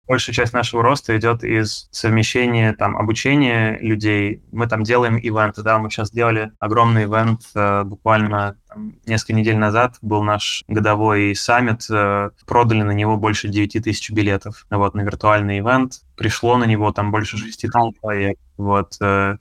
Большая 0.07 0.35
часть 0.35 0.53
нашего 0.53 0.83
роста 0.83 1.17
идет 1.17 1.43
из 1.43 1.87
совмещения 1.91 2.73
там 2.73 2.97
обучения 2.97 3.77
людей. 3.79 4.41
Мы 4.51 4.67
там 4.67 4.83
делаем 4.83 5.17
ивенты, 5.17 5.63
да, 5.63 5.77
мы 5.77 5.89
сейчас 5.89 6.09
сделали 6.09 6.51
огромный 6.59 7.03
ивент 7.03 7.41
э, 7.55 7.83
буквально 7.83 8.57
несколько 9.05 9.33
недель 9.33 9.57
назад 9.57 9.97
был 10.01 10.23
наш 10.23 10.63
годовой 10.67 11.35
саммит, 11.35 11.85
э, 11.89 12.29
продали 12.45 12.81
на 12.81 12.91
него 12.91 13.17
больше 13.17 13.47
9 13.47 13.83
тысяч 13.83 14.11
билетов 14.11 14.65
вот, 14.69 14.93
на 14.95 15.01
виртуальный 15.01 15.59
ивент. 15.59 16.01
Пришло 16.15 16.57
на 16.57 16.65
него 16.65 16.91
там 16.91 17.11
больше 17.11 17.37
6 17.37 17.61
тысяч 17.61 17.71
человек. 17.71 18.37
Вот, 18.57 18.95
э, 19.01 19.37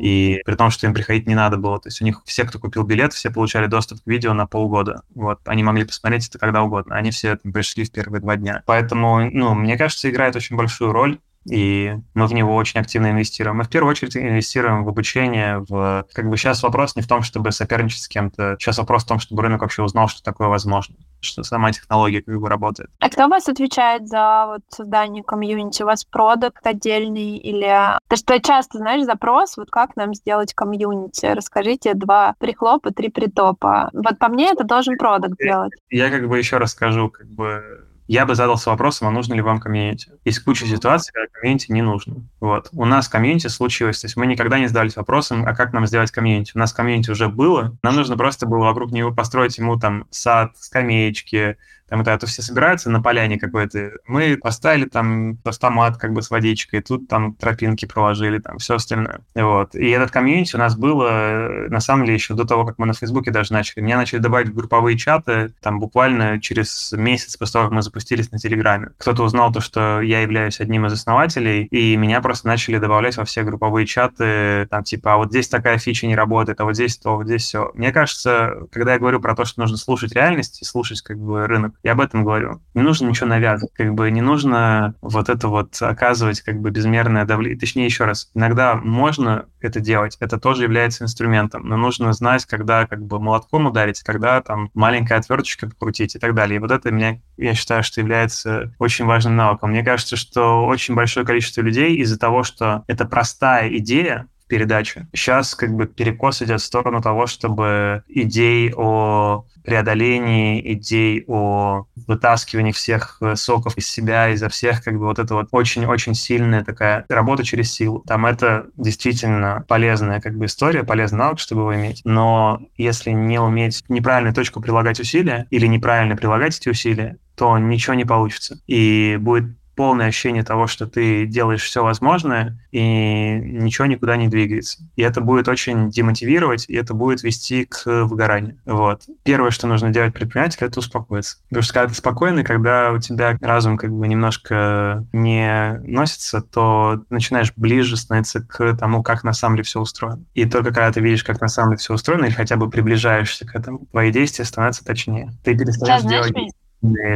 и 0.00 0.42
при 0.44 0.54
том, 0.56 0.70
что 0.70 0.86
им 0.86 0.94
приходить 0.94 1.28
не 1.28 1.34
надо 1.34 1.56
было. 1.56 1.78
То 1.78 1.88
есть 1.88 2.02
у 2.02 2.04
них 2.04 2.22
все, 2.24 2.44
кто 2.44 2.58
купил 2.58 2.82
билет, 2.82 3.12
все 3.12 3.30
получали 3.30 3.66
доступ 3.66 4.02
к 4.02 4.06
видео 4.06 4.32
на 4.32 4.46
полгода. 4.46 5.02
Вот, 5.14 5.40
они 5.44 5.62
могли 5.62 5.84
посмотреть 5.84 6.28
это 6.28 6.38
когда 6.38 6.62
угодно. 6.62 6.96
Они 6.96 7.10
все 7.10 7.36
там, 7.36 7.52
пришли 7.52 7.84
в 7.84 7.92
первые 7.92 8.20
два 8.20 8.36
дня. 8.36 8.62
Поэтому, 8.66 9.30
ну, 9.30 9.54
мне 9.54 9.76
кажется, 9.78 10.10
играет 10.10 10.34
очень 10.34 10.56
большую 10.56 10.92
роль 10.92 11.18
и 11.50 11.96
мы 12.14 12.26
в 12.26 12.34
него 12.34 12.54
очень 12.54 12.80
активно 12.80 13.10
инвестируем. 13.10 13.58
Мы 13.58 13.64
в 13.64 13.68
первую 13.68 13.90
очередь 13.90 14.16
инвестируем 14.16 14.84
в 14.84 14.88
обучение, 14.88 15.64
в... 15.68 16.06
Как 16.12 16.28
бы 16.28 16.36
сейчас 16.36 16.62
вопрос 16.62 16.96
не 16.96 17.02
в 17.02 17.08
том, 17.08 17.22
чтобы 17.22 17.52
соперничать 17.52 18.02
с 18.02 18.08
кем-то, 18.08 18.56
сейчас 18.58 18.78
вопрос 18.78 19.04
в 19.04 19.08
том, 19.08 19.18
чтобы 19.18 19.42
рынок 19.42 19.62
вообще 19.62 19.82
узнал, 19.82 20.08
что 20.08 20.22
такое 20.22 20.48
возможно, 20.48 20.96
что 21.20 21.42
сама 21.42 21.72
технология 21.72 22.22
как 22.22 22.40
бы 22.40 22.48
работает. 22.48 22.90
А 23.00 23.08
кто 23.08 23.26
у 23.26 23.28
вас 23.28 23.48
отвечает 23.48 24.08
за 24.08 24.46
вот 24.46 24.62
создание 24.68 25.22
комьюнити? 25.22 25.82
У 25.82 25.86
вас 25.86 26.04
продукт 26.04 26.66
отдельный 26.66 27.36
или... 27.36 27.98
Ты 28.08 28.16
что 28.16 28.40
часто, 28.40 28.78
знаешь, 28.78 29.04
запрос, 29.04 29.56
вот 29.56 29.70
как 29.70 29.96
нам 29.96 30.14
сделать 30.14 30.54
комьюнити? 30.54 31.26
Расскажите 31.26 31.94
два 31.94 32.34
прихлопа, 32.38 32.90
три 32.90 33.08
притопа. 33.08 33.90
Вот 33.92 34.18
по 34.18 34.28
мне 34.28 34.50
это 34.50 34.64
должен 34.64 34.96
продукт 34.96 35.38
делать. 35.38 35.72
Я 35.90 36.10
как 36.10 36.28
бы 36.28 36.38
еще 36.38 36.58
расскажу, 36.58 37.10
как 37.10 37.28
бы 37.28 37.85
я 38.08 38.26
бы 38.26 38.34
задался 38.34 38.70
вопросом, 38.70 39.08
а 39.08 39.10
нужно 39.10 39.34
ли 39.34 39.40
вам 39.40 39.60
комьюнити. 39.60 40.10
Есть 40.24 40.40
куча 40.40 40.66
ситуаций, 40.66 41.12
когда 41.12 41.28
комьюнити 41.32 41.72
не 41.72 41.82
нужно. 41.82 42.16
Вот. 42.40 42.68
У 42.72 42.84
нас 42.84 43.08
комьюнити 43.08 43.48
случилось, 43.48 44.00
то 44.00 44.06
есть 44.06 44.16
мы 44.16 44.26
никогда 44.26 44.58
не 44.58 44.68
задались 44.68 44.96
вопросом, 44.96 45.44
а 45.46 45.54
как 45.54 45.72
нам 45.72 45.86
сделать 45.86 46.10
комьюнити. 46.10 46.52
У 46.54 46.58
нас 46.58 46.72
комьюнити 46.72 47.10
уже 47.10 47.28
было, 47.28 47.76
нам 47.82 47.96
нужно 47.96 48.16
просто 48.16 48.46
было 48.46 48.64
вокруг 48.64 48.92
него 48.92 49.12
построить 49.12 49.58
ему 49.58 49.78
там 49.78 50.06
сад, 50.10 50.52
скамеечки, 50.58 51.56
там 51.88 52.00
это, 52.00 52.12
это 52.12 52.26
все 52.26 52.42
собираются 52.42 52.90
на 52.90 53.00
поляне 53.00 53.38
какой-то. 53.38 53.92
Мы 54.06 54.36
поставили 54.36 54.86
там 54.86 55.38
автомат 55.44 55.96
как 55.96 56.12
бы 56.12 56.22
с 56.22 56.30
водичкой, 56.30 56.82
тут 56.82 57.08
там 57.08 57.34
тропинки 57.34 57.86
проложили, 57.86 58.38
там 58.38 58.58
все 58.58 58.76
остальное. 58.76 59.20
Вот. 59.34 59.74
И 59.74 59.88
этот 59.90 60.10
комьюнити 60.10 60.56
у 60.56 60.58
нас 60.58 60.76
было, 60.76 61.08
э, 61.08 61.68
на 61.68 61.80
самом 61.80 62.04
деле, 62.04 62.14
еще 62.14 62.34
до 62.34 62.44
того, 62.44 62.64
как 62.64 62.78
мы 62.78 62.86
на 62.86 62.94
Фейсбуке 62.94 63.30
даже 63.30 63.52
начали. 63.52 63.82
Меня 63.82 63.96
начали 63.96 64.18
добавить 64.18 64.48
в 64.48 64.54
групповые 64.54 64.96
чаты, 64.96 65.52
там 65.60 65.78
буквально 65.78 66.40
через 66.40 66.92
месяц 66.92 67.36
после 67.36 67.52
того, 67.54 67.64
как 67.66 67.74
мы 67.74 67.82
запустились 67.82 68.30
на 68.32 68.38
Телеграме. 68.38 68.90
Кто-то 68.98 69.22
узнал 69.22 69.52
то, 69.52 69.60
что 69.60 70.00
я 70.00 70.20
являюсь 70.20 70.60
одним 70.60 70.86
из 70.86 70.92
основателей, 70.92 71.64
и 71.64 71.96
меня 71.96 72.20
просто 72.20 72.48
начали 72.48 72.78
добавлять 72.78 73.16
во 73.16 73.24
все 73.24 73.42
групповые 73.42 73.86
чаты, 73.86 74.66
там 74.70 74.82
типа, 74.84 75.14
а 75.14 75.16
вот 75.18 75.30
здесь 75.30 75.48
такая 75.48 75.78
фича 75.78 76.06
не 76.06 76.16
работает, 76.16 76.60
а 76.60 76.64
вот 76.64 76.74
здесь 76.74 76.96
то, 76.96 77.16
вот 77.16 77.26
здесь 77.26 77.44
все. 77.44 77.70
Мне 77.74 77.92
кажется, 77.92 78.66
когда 78.72 78.94
я 78.94 78.98
говорю 78.98 79.20
про 79.20 79.34
то, 79.34 79.44
что 79.44 79.60
нужно 79.60 79.76
слушать 79.76 80.12
реальность 80.12 80.62
и 80.62 80.64
слушать 80.64 81.00
как 81.02 81.18
бы 81.18 81.46
рынок, 81.46 81.74
я 81.82 81.92
об 81.92 82.00
этом 82.00 82.24
говорю. 82.24 82.60
Не 82.74 82.82
нужно 82.82 83.08
ничего 83.08 83.28
навязывать, 83.28 83.72
как 83.74 83.94
бы 83.94 84.10
не 84.10 84.20
нужно 84.20 84.94
вот 85.00 85.28
это 85.28 85.48
вот 85.48 85.76
оказывать 85.80 86.40
как 86.40 86.60
бы 86.60 86.70
безмерное 86.70 87.24
давление. 87.24 87.58
Точнее, 87.58 87.84
еще 87.84 88.04
раз, 88.04 88.30
иногда 88.34 88.74
можно 88.74 89.46
это 89.60 89.80
делать, 89.80 90.16
это 90.20 90.38
тоже 90.38 90.64
является 90.64 91.04
инструментом, 91.04 91.66
но 91.66 91.76
нужно 91.76 92.12
знать, 92.12 92.44
когда 92.46 92.86
как 92.86 93.04
бы 93.04 93.18
молотком 93.18 93.66
ударить, 93.66 94.02
когда 94.02 94.40
там 94.40 94.70
маленькая 94.74 95.18
отверточка 95.18 95.68
покрутить 95.68 96.14
и 96.16 96.18
так 96.18 96.34
далее. 96.34 96.56
И 96.56 96.60
вот 96.60 96.70
это 96.70 96.90
меня, 96.90 97.20
я 97.36 97.54
считаю, 97.54 97.82
что 97.82 98.00
является 98.00 98.74
очень 98.78 99.04
важным 99.04 99.36
навыком. 99.36 99.70
Мне 99.70 99.82
кажется, 99.82 100.16
что 100.16 100.66
очень 100.66 100.94
большое 100.94 101.26
количество 101.26 101.60
людей 101.60 101.96
из-за 101.96 102.18
того, 102.18 102.42
что 102.42 102.84
это 102.86 103.04
простая 103.04 103.68
идея, 103.78 104.26
передачи. 104.48 105.06
Сейчас 105.12 105.54
как 105.54 105.74
бы 105.74 105.86
перекос 105.86 106.42
идет 106.42 106.60
в 106.60 106.64
сторону 106.64 107.02
того, 107.02 107.26
чтобы 107.26 108.02
идей 108.08 108.72
о 108.74 109.44
преодолении 109.66 110.72
идей 110.74 111.24
о 111.26 111.84
вытаскивании 112.06 112.72
всех 112.72 113.18
э, 113.20 113.34
соков 113.34 113.76
из 113.76 113.88
себя, 113.88 114.30
изо 114.30 114.48
всех, 114.48 114.82
как 114.82 114.94
бы 114.94 115.06
вот 115.06 115.18
это 115.18 115.34
вот 115.34 115.48
очень-очень 115.50 116.14
сильная 116.14 116.64
такая 116.64 117.04
работа 117.08 117.44
через 117.44 117.72
силу. 117.72 118.02
Там 118.06 118.24
это 118.24 118.66
действительно 118.76 119.64
полезная 119.68 120.20
как 120.20 120.36
бы 120.38 120.46
история, 120.46 120.84
полезный 120.84 121.18
навык, 121.18 121.40
чтобы 121.40 121.62
его 121.62 121.74
иметь. 121.74 122.00
Но 122.04 122.60
если 122.76 123.10
не 123.10 123.40
уметь 123.40 123.82
неправильную 123.88 124.34
точку 124.34 124.60
прилагать 124.60 125.00
усилия 125.00 125.46
или 125.50 125.66
неправильно 125.66 126.16
прилагать 126.16 126.56
эти 126.56 126.68
усилия, 126.68 127.18
то 127.34 127.58
ничего 127.58 127.94
не 127.94 128.04
получится. 128.04 128.60
И 128.66 129.18
будет 129.20 129.56
полное 129.76 130.06
ощущение 130.06 130.42
того, 130.42 130.66
что 130.66 130.86
ты 130.86 131.26
делаешь 131.26 131.62
все 131.62 131.84
возможное, 131.84 132.58
и 132.72 132.80
ничего 132.80 133.86
никуда 133.86 134.16
не 134.16 134.28
двигается. 134.28 134.78
И 134.96 135.02
это 135.02 135.20
будет 135.20 135.48
очень 135.48 135.90
демотивировать, 135.90 136.64
и 136.68 136.74
это 136.74 136.94
будет 136.94 137.22
вести 137.22 137.66
к 137.66 137.82
выгоранию. 137.84 138.58
Вот. 138.64 139.02
Первое, 139.22 139.50
что 139.50 139.66
нужно 139.66 139.90
делать 139.90 140.14
предпринимателю, 140.14 140.68
это 140.68 140.80
успокоиться. 140.80 141.36
Потому 141.48 141.62
что 141.62 141.74
когда 141.74 141.88
ты 141.88 141.94
спокойный, 141.94 142.44
когда 142.44 142.92
у 142.92 142.98
тебя 142.98 143.36
разум 143.40 143.76
как 143.76 143.92
бы 143.92 144.08
немножко 144.08 145.04
не 145.12 145.78
носится, 145.84 146.40
то 146.40 147.02
начинаешь 147.10 147.52
ближе 147.56 147.96
становиться 147.96 148.40
к 148.40 148.74
тому, 148.76 149.02
как 149.02 149.24
на 149.24 149.32
самом 149.32 149.56
деле 149.56 149.64
все 149.64 149.80
устроено. 149.80 150.24
И 150.34 150.46
только 150.46 150.70
когда 150.70 150.90
ты 150.90 151.00
видишь, 151.00 151.22
как 151.24 151.40
на 151.40 151.48
самом 151.48 151.70
деле 151.70 151.78
все 151.78 151.94
устроено, 151.94 152.24
или 152.24 152.32
хотя 152.32 152.56
бы 152.56 152.70
приближаешься 152.70 153.46
к 153.46 153.54
этому, 153.54 153.86
твои 153.90 154.10
действия 154.10 154.44
становятся 154.44 154.84
точнее. 154.84 155.32
Ты 155.44 155.56
перестаешь 155.56 156.02
да, 156.02 156.08
делать... 156.08 156.34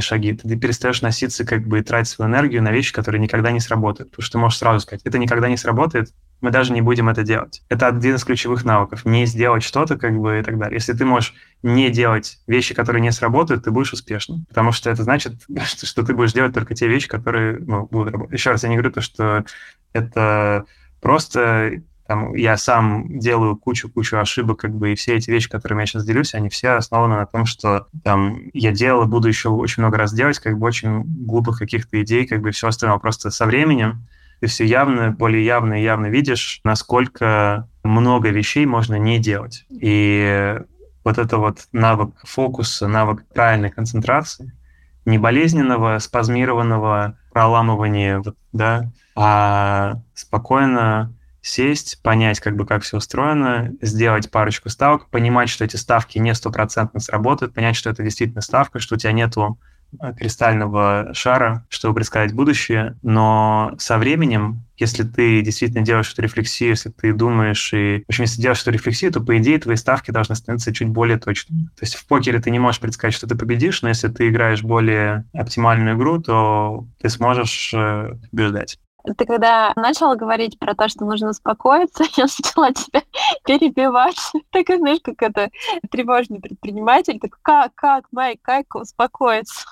шаги. 0.00 0.34
Ты 0.34 0.56
перестаешь 0.56 1.02
носиться 1.02 1.44
как 1.44 1.66
бы 1.66 1.78
и 1.78 1.82
тратить 1.82 2.10
свою 2.10 2.30
энергию 2.30 2.62
на 2.62 2.72
вещи, 2.72 2.92
которые 2.92 3.20
никогда 3.20 3.50
не 3.50 3.60
сработают. 3.60 4.10
Потому 4.10 4.24
что 4.24 4.32
ты 4.32 4.38
можешь 4.38 4.58
сразу 4.58 4.80
сказать, 4.80 5.02
это 5.04 5.18
никогда 5.18 5.48
не 5.48 5.56
сработает, 5.56 6.12
мы 6.40 6.50
даже 6.50 6.72
не 6.72 6.80
будем 6.80 7.08
это 7.08 7.22
делать. 7.22 7.62
Это 7.68 7.86
один 7.86 8.14
из 8.14 8.24
ключевых 8.24 8.64
навыков. 8.64 9.04
Не 9.04 9.26
сделать 9.26 9.62
что-то, 9.62 9.98
как 9.98 10.18
бы, 10.18 10.40
и 10.40 10.42
так 10.42 10.58
далее. 10.58 10.76
Если 10.76 10.92
ты 10.92 11.04
можешь 11.04 11.34
не 11.62 11.90
делать 11.90 12.38
вещи, 12.46 12.74
которые 12.74 13.02
не 13.02 13.12
сработают, 13.12 13.64
ты 13.64 13.70
будешь 13.70 13.92
успешным. 13.92 14.46
Потому 14.48 14.72
что 14.72 14.90
это 14.90 15.02
значит, 15.02 15.34
что, 15.64 15.86
что 15.86 16.02
ты 16.02 16.14
будешь 16.14 16.32
делать 16.32 16.54
только 16.54 16.74
те 16.74 16.88
вещи, 16.88 17.08
которые 17.08 17.58
ну, 17.58 17.86
будут 17.90 18.12
работать. 18.12 18.38
Еще 18.38 18.50
раз, 18.50 18.62
я 18.62 18.68
не 18.70 18.76
говорю 18.76 18.92
то, 18.92 19.00
что 19.00 19.44
это 19.92 20.64
просто 21.00 21.82
там, 22.10 22.34
я 22.34 22.56
сам 22.56 23.20
делаю 23.20 23.54
кучу-кучу 23.54 24.18
ошибок, 24.18 24.58
как 24.58 24.74
бы, 24.74 24.90
и 24.90 24.94
все 24.96 25.14
эти 25.14 25.30
вещи, 25.30 25.48
которыми 25.48 25.82
я 25.82 25.86
сейчас 25.86 26.04
делюсь, 26.04 26.34
они 26.34 26.48
все 26.48 26.70
основаны 26.70 27.14
на 27.14 27.24
том, 27.24 27.46
что 27.46 27.86
там 28.02 28.50
я 28.52 28.72
делал 28.72 29.04
и 29.04 29.06
буду 29.06 29.28
еще 29.28 29.50
очень 29.50 29.84
много 29.84 29.96
раз 29.96 30.12
делать, 30.12 30.40
как 30.40 30.58
бы 30.58 30.66
очень 30.66 31.04
глупых 31.04 31.60
каких-то 31.60 32.02
идей, 32.02 32.26
как 32.26 32.40
бы 32.40 32.50
все 32.50 32.66
остальное. 32.66 32.98
Просто 32.98 33.30
со 33.30 33.46
временем 33.46 34.08
ты 34.40 34.48
все 34.48 34.64
явно, 34.64 35.12
более 35.12 35.44
явно 35.44 35.74
и 35.74 35.84
явно 35.84 36.06
видишь, 36.06 36.60
насколько 36.64 37.68
много 37.84 38.30
вещей 38.30 38.66
можно 38.66 38.96
не 38.96 39.20
делать. 39.20 39.64
И 39.70 40.58
вот 41.04 41.16
это 41.16 41.38
вот 41.38 41.68
навык 41.70 42.10
фокуса, 42.24 42.88
навык 42.88 43.24
правильной 43.32 43.70
концентрации, 43.70 44.52
не 45.04 45.18
болезненного, 45.18 46.00
спазмированного 46.00 47.16
проламывания, 47.32 48.20
да, 48.52 48.90
а 49.14 50.00
спокойно 50.14 51.14
сесть, 51.42 52.00
понять, 52.02 52.40
как 52.40 52.56
бы, 52.56 52.66
как 52.66 52.82
все 52.82 52.98
устроено, 52.98 53.72
сделать 53.80 54.30
парочку 54.30 54.68
ставок, 54.68 55.08
понимать, 55.08 55.48
что 55.48 55.64
эти 55.64 55.76
ставки 55.76 56.18
не 56.18 56.34
стопроцентно 56.34 57.00
сработают, 57.00 57.54
понять, 57.54 57.76
что 57.76 57.90
это 57.90 58.02
действительно 58.02 58.42
ставка, 58.42 58.78
что 58.78 58.94
у 58.94 58.98
тебя 58.98 59.12
нету 59.12 59.58
э, 60.00 60.12
кристального 60.14 61.10
шара, 61.14 61.64
чтобы 61.68 61.96
предсказать 61.96 62.34
будущее, 62.34 62.96
но 63.02 63.72
со 63.78 63.98
временем, 63.98 64.64
если 64.76 65.02
ты 65.02 65.42
действительно 65.42 65.84
делаешь 65.84 66.12
эту 66.12 66.22
рефлексию, 66.22 66.70
если 66.70 66.90
ты 66.90 67.12
думаешь 67.12 67.72
и, 67.72 68.04
в 68.06 68.10
общем, 68.10 68.24
если 68.24 68.42
делаешь 68.42 68.62
эту 68.62 68.72
рефлексию, 68.72 69.12
то, 69.12 69.20
по 69.20 69.36
идее, 69.38 69.58
твои 69.58 69.76
ставки 69.76 70.10
должны 70.10 70.34
становиться 70.34 70.72
чуть 70.72 70.88
более 70.88 71.18
точными. 71.18 71.64
То 71.76 71.82
есть 71.82 71.94
в 71.94 72.06
покере 72.06 72.40
ты 72.40 72.50
не 72.50 72.58
можешь 72.58 72.80
предсказать, 72.80 73.14
что 73.14 73.26
ты 73.26 73.34
победишь, 73.34 73.82
но 73.82 73.88
если 73.88 74.08
ты 74.08 74.28
играешь 74.28 74.62
более 74.62 75.24
оптимальную 75.32 75.96
игру, 75.96 76.20
то 76.20 76.86
ты 77.00 77.08
сможешь 77.08 77.72
э, 77.74 78.14
побеждать. 78.30 78.78
Ты 79.16 79.24
когда 79.24 79.72
начала 79.76 80.14
говорить 80.14 80.58
про 80.58 80.74
то, 80.74 80.88
что 80.88 81.04
нужно 81.04 81.30
успокоиться, 81.30 82.04
я 82.16 82.24
начала 82.24 82.72
тебя 82.72 83.02
перебивать. 83.44 84.16
Так, 84.50 84.66
знаешь, 84.66 84.98
как 85.02 85.22
это 85.22 85.50
тревожный 85.90 86.40
предприниматель. 86.40 87.18
Так, 87.20 87.38
как, 87.42 87.74
как, 87.74 88.04
Майк, 88.10 88.40
как 88.42 88.74
успокоиться? 88.74 89.64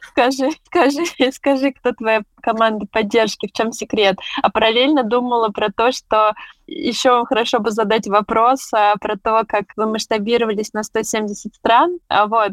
Скажи, 0.00 0.50
скажи, 0.64 1.04
скажи, 1.32 1.72
кто 1.72 1.92
твоя 1.92 2.22
команда 2.40 2.86
поддержки, 2.90 3.48
в 3.48 3.52
чем 3.52 3.72
секрет? 3.72 4.16
А 4.42 4.50
параллельно 4.50 5.02
думала 5.02 5.48
про 5.48 5.70
то, 5.70 5.92
что 5.92 6.34
еще 6.66 7.24
хорошо 7.26 7.58
бы 7.58 7.70
задать 7.70 8.06
вопрос 8.06 8.72
а, 8.72 8.96
про 8.96 9.16
то, 9.16 9.44
как 9.46 9.66
вы 9.76 9.86
масштабировались 9.86 10.72
на 10.72 10.82
170 10.82 11.54
стран. 11.54 11.98
А 12.08 12.26
вот. 12.26 12.52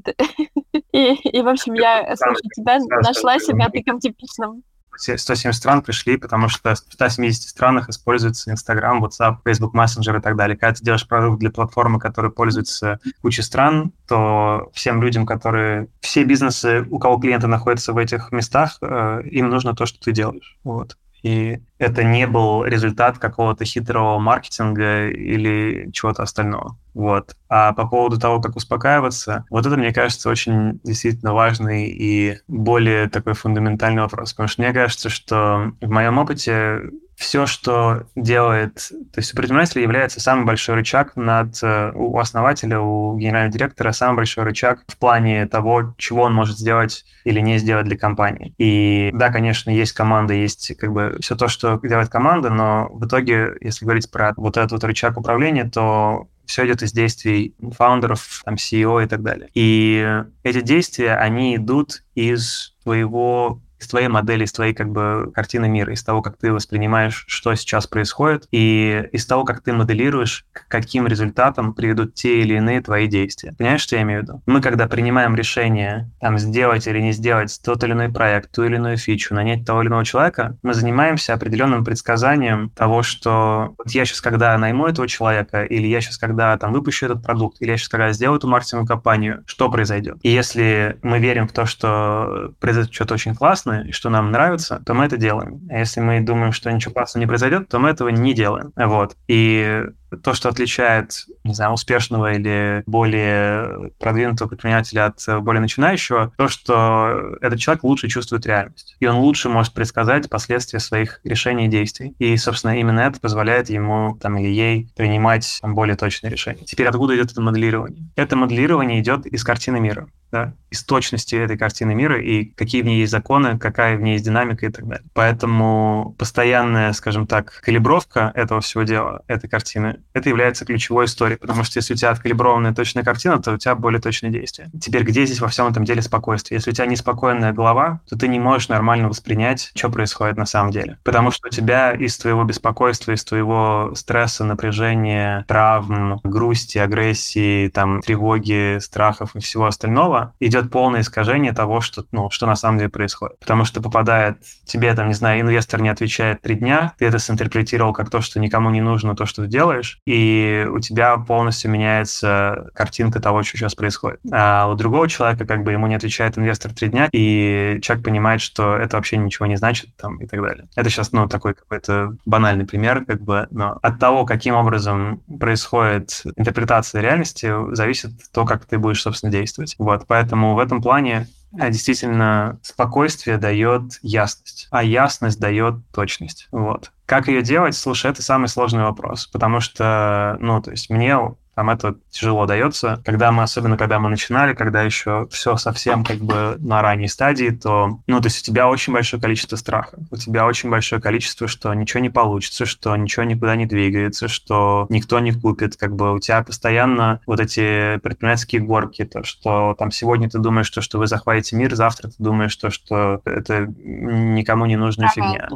И, 0.92 1.14
и 1.14 1.42
в 1.42 1.48
общем, 1.48 1.74
я, 1.74 2.16
слушай, 2.16 2.50
тебя 2.56 2.80
нашла 3.02 3.40
себя 3.40 3.70
таким 3.70 4.00
типичным 4.00 4.64
170 5.00 5.56
стран 5.56 5.82
пришли, 5.82 6.18
потому 6.18 6.50
что 6.50 6.74
в 6.74 6.78
170 6.78 7.50
странах 7.50 7.90
используется 7.90 8.52
Instagram, 8.52 9.04
WhatsApp, 9.04 9.38
Facebook 9.46 9.74
Messenger 9.74 10.20
и 10.20 10.22
так 10.22 10.36
далее. 10.36 10.58
Когда 10.58 10.76
ты 10.76 10.84
делаешь 10.84 11.08
продукт 11.08 11.40
для 11.40 11.50
платформы, 11.50 12.00
которая 12.00 12.32
пользуется 12.32 13.00
кучей 13.22 13.42
стран, 13.42 13.94
то 14.08 14.70
всем 14.74 15.02
людям, 15.02 15.26
которые... 15.26 15.88
Все 16.02 16.24
бизнесы, 16.24 16.86
у 16.90 17.00
кого 17.00 17.18
клиенты 17.18 17.48
находятся 17.48 17.94
в 17.94 17.98
этих 17.98 18.32
местах, 18.32 18.78
э, 18.82 19.22
им 19.26 19.50
нужно 19.50 19.76
то, 19.76 19.86
что 19.86 20.00
ты 20.00 20.12
делаешь. 20.12 20.58
Вот. 20.64 20.98
И 21.24 21.60
это 21.78 22.04
не 22.04 22.28
был 22.28 22.64
результат 22.64 23.18
какого-то 23.18 23.66
хитрого 23.66 24.20
маркетинга 24.20 25.10
или 25.10 25.90
чего-то 25.92 26.24
остального. 26.24 26.78
Вот. 26.94 27.36
А 27.50 27.74
по 27.74 27.88
поводу 27.88 28.20
того, 28.20 28.42
как 28.42 28.56
успокаиваться, 28.56 29.46
вот 29.50 29.66
это, 29.66 29.78
мне 29.78 29.94
кажется, 29.94 30.30
очень 30.30 30.80
действительно 30.84 31.34
важный 31.34 31.88
и 31.88 32.38
более 32.48 33.10
такой 33.10 33.34
фундаментальный 33.34 34.02
вопрос. 34.02 34.34
Потому 34.34 34.50
что 34.50 34.62
мне 34.62 34.74
кажется, 34.74 35.10
что 35.10 35.74
в 35.82 35.90
моем 35.90 36.18
опыте 36.18 36.82
все, 37.20 37.46
что 37.46 38.04
делает... 38.16 38.76
То 38.76 39.18
есть 39.20 39.34
у 39.34 39.36
предпринимателя 39.36 39.82
является 39.82 40.22
самый 40.22 40.46
большой 40.46 40.76
рычаг 40.76 41.18
над... 41.18 41.62
Э, 41.62 41.92
у 41.94 42.18
основателя, 42.18 42.80
у 42.80 43.18
генерального 43.18 43.52
директора 43.52 43.92
самый 43.92 44.16
большой 44.16 44.46
рычаг 44.46 44.80
в 44.88 44.98
плане 44.98 45.46
того, 45.46 45.94
чего 45.98 46.24
он 46.24 46.34
может 46.34 46.58
сделать 46.58 47.04
или 47.26 47.42
не 47.42 47.58
сделать 47.58 47.88
для 47.88 47.98
компании. 47.98 48.54
И 48.58 49.12
да, 49.14 49.32
конечно, 49.32 49.70
есть 49.70 49.92
команда, 49.92 50.34
есть 50.34 50.78
как 50.78 50.94
бы 50.94 51.18
все 51.20 51.36
то, 51.36 51.50
что 51.50 51.78
делает 51.84 52.08
команда, 52.08 52.50
но 52.50 52.88
в 52.90 53.06
итоге, 53.06 53.50
если 53.60 53.84
говорить 53.84 54.10
про 54.10 54.34
вот 54.38 54.56
этот 54.56 54.72
вот 54.72 54.84
рычаг 54.86 55.18
управления, 55.18 55.66
то 55.66 56.30
все 56.46 56.66
идет 56.66 56.82
из 56.84 56.94
действий 56.94 57.54
фаундеров, 57.78 58.44
там, 58.46 58.56
CEO 58.56 59.04
и 59.04 59.08
так 59.08 59.22
далее. 59.22 59.50
И 59.54 60.24
эти 60.44 60.62
действия, 60.62 61.16
они 61.16 61.58
идут 61.58 62.04
из 62.16 62.76
твоего 62.84 63.62
из 63.80 63.88
твоей 63.88 64.08
модели, 64.08 64.44
из 64.44 64.52
твоей 64.52 64.74
как 64.74 64.90
бы 64.90 65.32
картины 65.34 65.70
мира, 65.70 65.94
из 65.94 66.04
того, 66.04 66.22
как 66.22 66.38
ты 66.38 66.52
воспринимаешь, 66.52 67.26
что 67.28 67.54
сейчас 67.56 67.88
происходит, 67.88 68.48
и 68.52 69.08
из 69.12 69.26
того, 69.26 69.44
как 69.44 69.62
ты 69.62 69.74
моделируешь, 69.74 70.46
к 70.52 70.68
каким 70.68 71.08
результатам 71.08 71.74
приведут 71.74 72.14
те 72.14 72.42
или 72.42 72.56
иные 72.56 72.82
твои 72.82 73.08
действия. 73.08 73.54
Понимаешь, 73.58 73.82
что 73.82 73.96
я 73.96 74.02
имею 74.04 74.22
в 74.22 74.24
виду? 74.24 74.42
Мы, 74.46 74.62
когда 74.62 74.88
принимаем 74.88 75.36
решение, 75.36 76.10
там, 76.20 76.38
сделать 76.38 76.88
или 76.88 77.00
не 77.00 77.12
сделать 77.12 77.60
тот 77.64 77.84
или 77.84 77.94
иной 77.94 78.10
проект, 78.10 78.52
ту 78.52 78.64
или 78.64 78.76
иную 78.76 78.98
фичу, 78.98 79.34
нанять 79.34 79.66
того 79.66 79.82
или 79.82 79.90
иного 79.90 80.06
человека, 80.06 80.58
мы 80.64 80.74
занимаемся 80.74 81.34
определенным 81.34 81.86
предсказанием 81.86 82.70
того, 82.72 83.04
что 83.04 83.76
вот 83.78 83.92
я 83.92 84.06
сейчас, 84.06 84.22
когда 84.22 84.58
найму 84.58 84.88
этого 84.88 85.08
человека, 85.08 85.64
или 85.64 85.88
я 85.88 86.02
сейчас, 86.02 86.18
когда 86.18 86.58
там 86.58 86.74
выпущу 86.74 87.06
этот 87.06 87.24
продукт, 87.24 87.62
или 87.62 87.72
я 87.72 87.78
сейчас, 87.78 87.90
когда 87.90 88.12
сделаю 88.12 88.38
эту 88.38 88.48
маркетинговую 88.48 88.88
кампанию, 88.88 89.44
что 89.46 89.70
произойдет? 89.70 90.18
И 90.24 90.30
если 90.30 90.98
мы 91.02 91.20
верим 91.20 91.48
в 91.48 91.54
то, 91.54 91.66
что 91.66 92.54
произойдет 92.60 92.94
что-то 92.94 93.14
очень 93.14 93.36
классное, 93.36 93.69
классно 93.70 93.88
и 93.88 93.92
что 93.92 94.10
нам 94.10 94.32
нравится, 94.32 94.82
то 94.86 94.94
мы 94.94 95.06
это 95.06 95.18
делаем. 95.18 95.62
А 95.70 95.80
если 95.80 96.02
мы 96.02 96.22
думаем, 96.22 96.52
что 96.52 96.72
ничего 96.72 96.94
классного 96.94 97.22
не 97.22 97.28
произойдет, 97.28 97.68
то 97.70 97.80
мы 97.80 97.90
этого 97.90 98.10
не 98.10 98.34
делаем. 98.34 98.72
Вот. 98.76 99.16
И 99.28 99.84
то, 100.24 100.34
что 100.34 100.50
отличает, 100.50 101.26
не 101.44 101.54
знаю, 101.54 101.74
успешного 101.74 102.34
или 102.34 102.84
более 102.86 103.92
продвинутого 104.00 104.50
предпринимателя 104.50 105.06
от 105.06 105.44
более 105.44 105.62
начинающего, 105.62 106.32
то, 106.38 106.48
что 106.48 107.38
этот 107.42 107.60
человек 107.60 107.84
лучше 107.84 108.08
чувствует 108.08 108.46
реальность. 108.46 108.96
И 109.00 109.06
он 109.06 109.18
лучше 109.18 109.50
может 109.50 109.74
предсказать 109.74 110.30
последствия 110.30 110.80
своих 110.80 111.22
решений 111.24 111.66
и 111.66 111.70
действий. 111.70 112.16
И, 112.20 112.36
собственно, 112.38 112.80
именно 112.80 113.02
это 113.02 113.20
позволяет 113.20 113.70
ему 113.70 114.18
там, 114.22 114.38
или 114.38 114.50
ей 114.50 114.90
принимать 114.96 115.60
там, 115.62 115.76
более 115.76 115.96
точные 115.96 116.32
решения. 116.32 116.64
Теперь 116.66 116.88
откуда 116.88 117.16
идет 117.16 117.32
это 117.32 117.42
моделирование? 117.42 118.10
Это 118.16 118.36
моделирование 118.36 119.00
идет 119.00 119.26
из 119.26 119.44
картины 119.44 119.80
мира 119.80 120.08
да, 120.32 120.54
из 120.70 120.84
точности 120.84 121.36
этой 121.36 121.58
картины 121.58 121.96
мира 121.96 122.22
и 122.22 122.46
какие 122.46 122.82
в 122.82 122.86
ней 122.86 123.00
есть 123.00 123.12
законы, 123.12 123.58
какая 123.58 123.98
в 123.98 124.02
ней 124.02 124.14
есть 124.14 124.26
динамика 124.26 124.66
и 124.66 124.70
так 124.70 124.88
далее. 124.88 125.06
Поэтому 125.14 126.16
постоянная, 126.18 126.94
скажем 126.94 127.26
так, 127.26 127.60
калибровка 127.62 128.32
этого 128.36 128.62
всего 128.62 128.84
дела, 128.84 129.24
этой 129.28 129.50
картины, 129.50 129.99
это 130.14 130.30
является 130.30 130.66
ключевой 130.66 131.06
историей, 131.06 131.38
потому 131.38 131.64
что 131.64 131.80
если 131.80 131.94
у 131.94 131.98
тебя 131.98 132.12
откалиброванная 132.12 132.74
точная 132.74 133.04
картина, 133.04 133.42
то 133.42 133.54
у 133.54 133.58
тебя 133.58 133.76
более 133.76 134.02
точные 134.02 134.32
действия. 134.32 134.70
Теперь 134.80 135.04
где 135.04 135.26
здесь 135.26 135.40
во 135.40 135.48
всем 135.48 135.68
этом 135.68 135.86
деле 135.86 136.02
спокойствие? 136.02 136.58
Если 136.58 136.72
у 136.72 136.74
тебя 136.74 136.86
неспокойная 136.86 137.54
голова, 137.54 138.02
то 138.10 138.18
ты 138.18 138.28
не 138.28 138.40
можешь 138.40 138.70
нормально 138.70 139.10
воспринять, 139.10 139.72
что 139.76 139.90
происходит 139.90 140.38
на 140.38 140.46
самом 140.46 140.72
деле. 140.72 140.98
Потому 141.04 141.32
что 141.32 141.48
у 141.48 141.52
тебя 141.52 141.92
из 141.92 142.18
твоего 142.18 142.44
беспокойства, 142.44 143.12
из 143.12 143.24
твоего 143.24 143.92
стресса, 143.96 144.44
напряжения, 144.44 145.46
травм, 145.48 146.20
грусти, 146.24 146.78
агрессии, 146.78 147.70
там, 147.70 148.02
тревоги, 148.02 148.80
страхов 148.80 149.36
и 149.36 149.40
всего 149.40 149.66
остального, 149.66 150.34
идет 150.40 150.72
полное 150.72 151.02
искажение 151.02 151.54
того, 151.54 151.82
что, 151.82 152.06
ну, 152.12 152.30
что 152.30 152.46
на 152.46 152.56
самом 152.56 152.78
деле 152.78 152.90
происходит. 152.90 153.40
Потому 153.40 153.66
что 153.66 153.82
попадает 153.82 154.38
тебе, 154.66 154.94
там, 154.94 155.08
не 155.08 155.14
знаю, 155.14 155.42
инвестор 155.42 155.82
не 155.82 155.90
отвечает 155.90 156.42
три 156.42 156.56
дня, 156.56 156.94
ты 156.98 157.06
это 157.06 157.20
синтерпретировал 157.20 157.94
как 157.94 158.10
то, 158.10 158.22
что 158.22 158.40
никому 158.40 158.70
не 158.70 158.82
нужно 158.82 159.16
то, 159.16 159.26
что 159.26 159.44
ты 159.44 159.48
делаешь, 159.48 159.89
и 160.06 160.68
у 160.70 160.80
тебя 160.80 161.18
полностью 161.18 161.72
меняется 161.72 162.70
картинка 162.74 163.20
того, 163.20 163.44
что 163.44 163.58
сейчас 163.58 163.76
происходит. 163.76 164.20
А 164.32 164.68
у 164.68 164.76
другого 164.76 165.08
человека 165.08 165.46
как 165.46 165.64
бы 165.64 165.72
ему 165.72 165.88
не 165.88 165.96
отвечает 165.96 166.38
инвестор 166.38 166.74
три 166.74 166.90
дня, 166.90 167.10
и 167.12 167.80
человек 167.82 168.06
понимает, 168.06 168.42
что 168.42 168.76
это 168.76 168.98
вообще 168.98 169.18
ничего 169.18 169.46
не 169.46 169.56
значит 169.56 169.96
там 169.98 170.18
и 170.22 170.28
так 170.28 170.42
далее. 170.42 170.68
Это 170.76 170.90
сейчас, 170.90 171.12
ну, 171.12 171.28
такой 171.28 171.54
какой-то 171.54 172.16
банальный 172.26 172.66
пример, 172.66 173.06
как 173.06 173.22
бы, 173.22 173.48
но 173.52 173.78
от 173.82 174.00
того, 174.00 174.26
каким 174.26 174.56
образом 174.56 175.22
происходит 175.40 176.22
интерпретация 176.36 177.02
реальности, 177.02 177.52
зависит 177.76 178.12
то, 178.32 178.46
как 178.46 178.66
ты 178.66 178.78
будешь, 178.78 179.02
собственно, 179.02 179.32
действовать. 179.32 179.76
Вот. 179.78 180.06
Поэтому 180.08 180.56
в 180.56 180.60
этом 180.60 180.82
плане 180.82 181.28
э, 181.60 181.70
действительно 181.70 182.60
спокойствие 182.62 183.38
дает 183.38 184.00
ясность, 184.02 184.68
а 184.72 184.84
ясность 184.84 185.40
дает 185.40 185.76
точность. 185.92 186.48
Вот. 186.52 186.92
Как 187.10 187.28
ее 187.28 187.42
делать? 187.42 187.76
Слушай, 187.76 188.12
это 188.12 188.22
самый 188.22 188.48
сложный 188.50 188.84
вопрос, 188.84 189.26
потому 189.26 189.62
что, 189.62 190.38
ну, 190.40 190.62
то 190.62 190.70
есть 190.70 190.92
мне 190.92 191.18
Там 191.60 191.72
это 191.72 191.98
тяжело 192.10 192.46
дается. 192.46 193.02
Когда 193.04 193.34
мы, 193.34 193.44
особенно 193.44 193.76
когда 193.76 194.00
мы 194.00 194.10
начинали, 194.10 194.54
когда 194.54 194.82
еще 194.82 195.28
все 195.30 195.58
совсем 195.58 196.06
как 196.06 196.20
бы 196.20 196.56
на 196.60 196.82
ранней 196.82 197.10
стадии, 197.10 197.50
то, 197.50 198.00
ну, 198.08 198.22
то 198.22 198.28
есть 198.28 198.42
у 198.42 198.46
тебя 198.50 198.70
очень 198.70 198.94
большое 198.94 199.22
количество 199.22 199.58
страха, 199.58 199.98
у 200.10 200.16
тебя 200.16 200.46
очень 200.46 200.70
большое 200.70 201.02
количество, 201.02 201.50
что 201.50 201.74
ничего 201.74 202.00
не 202.00 202.10
получится, 202.10 202.66
что 202.66 202.96
ничего 202.96 203.26
никуда 203.26 203.58
не 203.58 203.66
двигается, 203.66 204.30
что 204.30 204.88
никто 204.90 205.20
не 205.20 205.34
купит, 205.34 205.76
как 205.76 205.98
бы 205.98 206.14
у 206.14 206.20
тебя 206.20 206.44
постоянно 206.44 207.20
вот 207.26 207.42
эти 207.42 207.98
предпринимательские 207.98 208.62
горки, 208.62 209.04
то, 209.04 209.26
что 209.26 209.76
там 209.78 209.92
сегодня 209.92 210.30
ты 210.30 210.40
думаешь, 210.40 210.68
что, 210.68 210.80
что 210.80 210.98
вы 210.98 211.08
захватите 211.08 211.58
мир, 211.58 211.76
завтра 211.76 212.08
ты 212.08 212.16
думаешь, 212.20 212.54
что, 212.54 212.70
что 212.70 213.22
это 213.26 213.66
никому 213.68 214.66
не 214.66 214.78
нужная 214.78 215.10
фигня. 215.10 215.50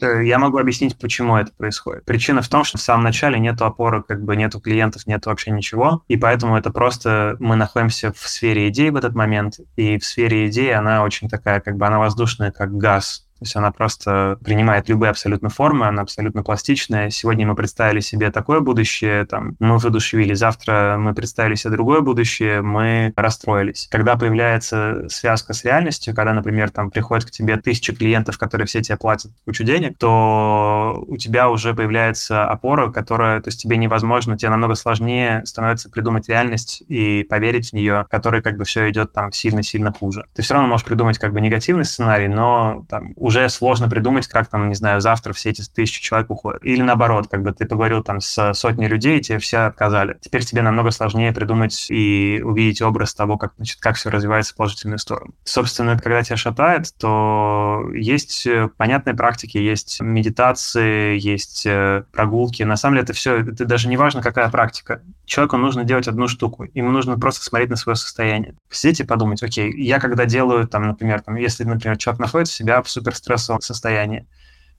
Э, 0.00 0.24
я 0.24 0.38
могу 0.38 0.58
объяснить, 0.58 0.96
почему 0.96 1.36
это 1.36 1.50
происходит. 1.50 2.04
Причина 2.04 2.42
в 2.42 2.48
том, 2.48 2.62
что 2.62 2.78
в 2.78 2.80
самом 2.80 3.02
начале 3.02 3.40
нету 3.40 3.64
опоры, 3.64 4.04
как 4.04 4.22
бы 4.22 4.36
нету 4.36 4.60
клиентов, 4.60 5.08
нету 5.08 5.30
вообще 5.30 5.47
ничего, 5.50 6.02
и 6.08 6.16
поэтому 6.16 6.56
это 6.56 6.70
просто 6.70 7.36
мы 7.38 7.56
находимся 7.56 8.12
в 8.12 8.28
сфере 8.28 8.68
идей 8.68 8.90
в 8.90 8.96
этот 8.96 9.14
момент, 9.14 9.60
и 9.76 9.98
в 9.98 10.04
сфере 10.04 10.48
идей 10.48 10.74
она 10.74 11.04
очень 11.04 11.28
такая, 11.28 11.60
как 11.60 11.76
бы 11.76 11.86
она 11.86 11.98
воздушная, 11.98 12.50
как 12.50 12.76
газ, 12.76 13.27
то 13.38 13.44
есть 13.44 13.54
она 13.54 13.70
просто 13.70 14.38
принимает 14.44 14.88
любые 14.88 15.10
абсолютно 15.10 15.48
формы, 15.48 15.86
она 15.86 16.02
абсолютно 16.02 16.42
пластичная. 16.42 17.10
Сегодня 17.10 17.46
мы 17.46 17.54
представили 17.54 18.00
себе 18.00 18.32
такое 18.32 18.60
будущее, 18.60 19.26
там, 19.26 19.54
мы 19.60 19.78
воодушевили, 19.78 20.34
завтра 20.34 20.96
мы 20.98 21.14
представили 21.14 21.54
себе 21.54 21.74
другое 21.74 22.00
будущее, 22.00 22.62
мы 22.62 23.12
расстроились. 23.16 23.88
Когда 23.90 24.16
появляется 24.16 25.08
связка 25.08 25.52
с 25.52 25.64
реальностью, 25.64 26.14
когда, 26.14 26.32
например, 26.32 26.70
там 26.70 26.90
приходит 26.90 27.26
к 27.26 27.30
тебе 27.30 27.56
тысяча 27.58 27.94
клиентов, 27.94 28.38
которые 28.38 28.66
все 28.66 28.82
тебе 28.82 28.96
платят 28.96 29.30
кучу 29.44 29.62
денег, 29.62 29.96
то 29.98 31.04
у 31.06 31.16
тебя 31.16 31.48
уже 31.48 31.74
появляется 31.74 32.44
опора, 32.44 32.90
которая, 32.90 33.40
то 33.40 33.48
есть 33.48 33.62
тебе 33.62 33.76
невозможно, 33.76 34.36
тебе 34.36 34.50
намного 34.50 34.74
сложнее 34.74 35.42
становится 35.44 35.90
придумать 35.90 36.28
реальность 36.28 36.82
и 36.88 37.22
поверить 37.22 37.70
в 37.70 37.72
нее, 37.74 38.06
которой 38.10 38.42
как 38.42 38.56
бы 38.56 38.64
все 38.64 38.90
идет 38.90 39.12
там 39.12 39.30
сильно-сильно 39.30 39.92
хуже. 39.92 40.24
Ты 40.34 40.42
все 40.42 40.54
равно 40.54 40.68
можешь 40.68 40.84
придумать 40.84 41.18
как 41.18 41.32
бы 41.32 41.40
негативный 41.40 41.84
сценарий, 41.84 42.28
но 42.28 42.84
там 42.88 43.12
уже 43.28 43.48
сложно 43.50 43.88
придумать, 43.88 44.26
как 44.26 44.48
там, 44.48 44.68
не 44.68 44.74
знаю, 44.74 45.00
завтра 45.00 45.34
все 45.34 45.50
эти 45.50 45.62
тысячи 45.62 46.02
человек 46.02 46.30
уходят. 46.30 46.64
Или 46.64 46.82
наоборот, 46.82 47.28
как 47.30 47.42
бы 47.42 47.52
ты 47.52 47.66
поговорил 47.66 48.02
там 48.02 48.20
с 48.20 48.54
сотней 48.54 48.88
людей, 48.88 49.18
и 49.18 49.20
тебе 49.20 49.38
все 49.38 49.58
отказали. 49.66 50.16
Теперь 50.20 50.44
тебе 50.44 50.62
намного 50.62 50.90
сложнее 50.90 51.32
придумать 51.32 51.86
и 51.90 52.40
увидеть 52.42 52.80
образ 52.80 53.14
того, 53.14 53.36
как, 53.36 53.52
значит, 53.56 53.80
как 53.80 53.96
все 53.96 54.08
развивается 54.08 54.54
в 54.54 54.56
положительную 54.56 54.98
сторону. 54.98 55.34
Собственно, 55.44 55.98
когда 55.98 56.22
тебя 56.22 56.36
шатает, 56.36 56.92
то 56.98 57.84
есть 57.94 58.46
э, 58.46 58.70
понятные 58.76 59.14
практики, 59.14 59.58
есть 59.58 60.00
медитации, 60.00 61.18
есть 61.18 61.66
э, 61.66 62.04
прогулки. 62.12 62.62
На 62.62 62.76
самом 62.76 62.94
деле 62.94 63.04
это 63.04 63.12
все, 63.12 63.42
это 63.42 63.66
даже 63.66 63.88
не 63.88 63.98
важно, 63.98 64.22
какая 64.22 64.48
практика. 64.48 65.02
Человеку 65.26 65.58
нужно 65.58 65.84
делать 65.84 66.08
одну 66.08 66.28
штуку. 66.28 66.66
Ему 66.72 66.90
нужно 66.90 67.18
просто 67.18 67.44
смотреть 67.44 67.68
на 67.68 67.76
свое 67.76 67.96
состояние. 67.96 68.54
Сидеть 68.70 69.00
и 69.00 69.04
подумать, 69.04 69.42
окей, 69.42 69.70
я 69.76 70.00
когда 70.00 70.24
делаю, 70.24 70.66
там, 70.66 70.84
например, 70.84 71.20
там, 71.20 71.36
если, 71.36 71.64
например, 71.64 71.98
человек 71.98 72.20
находит 72.20 72.48
себя 72.48 72.82
в 72.82 72.88
супер 72.88 73.14
стрессовом 73.18 73.60
состоянии, 73.60 74.26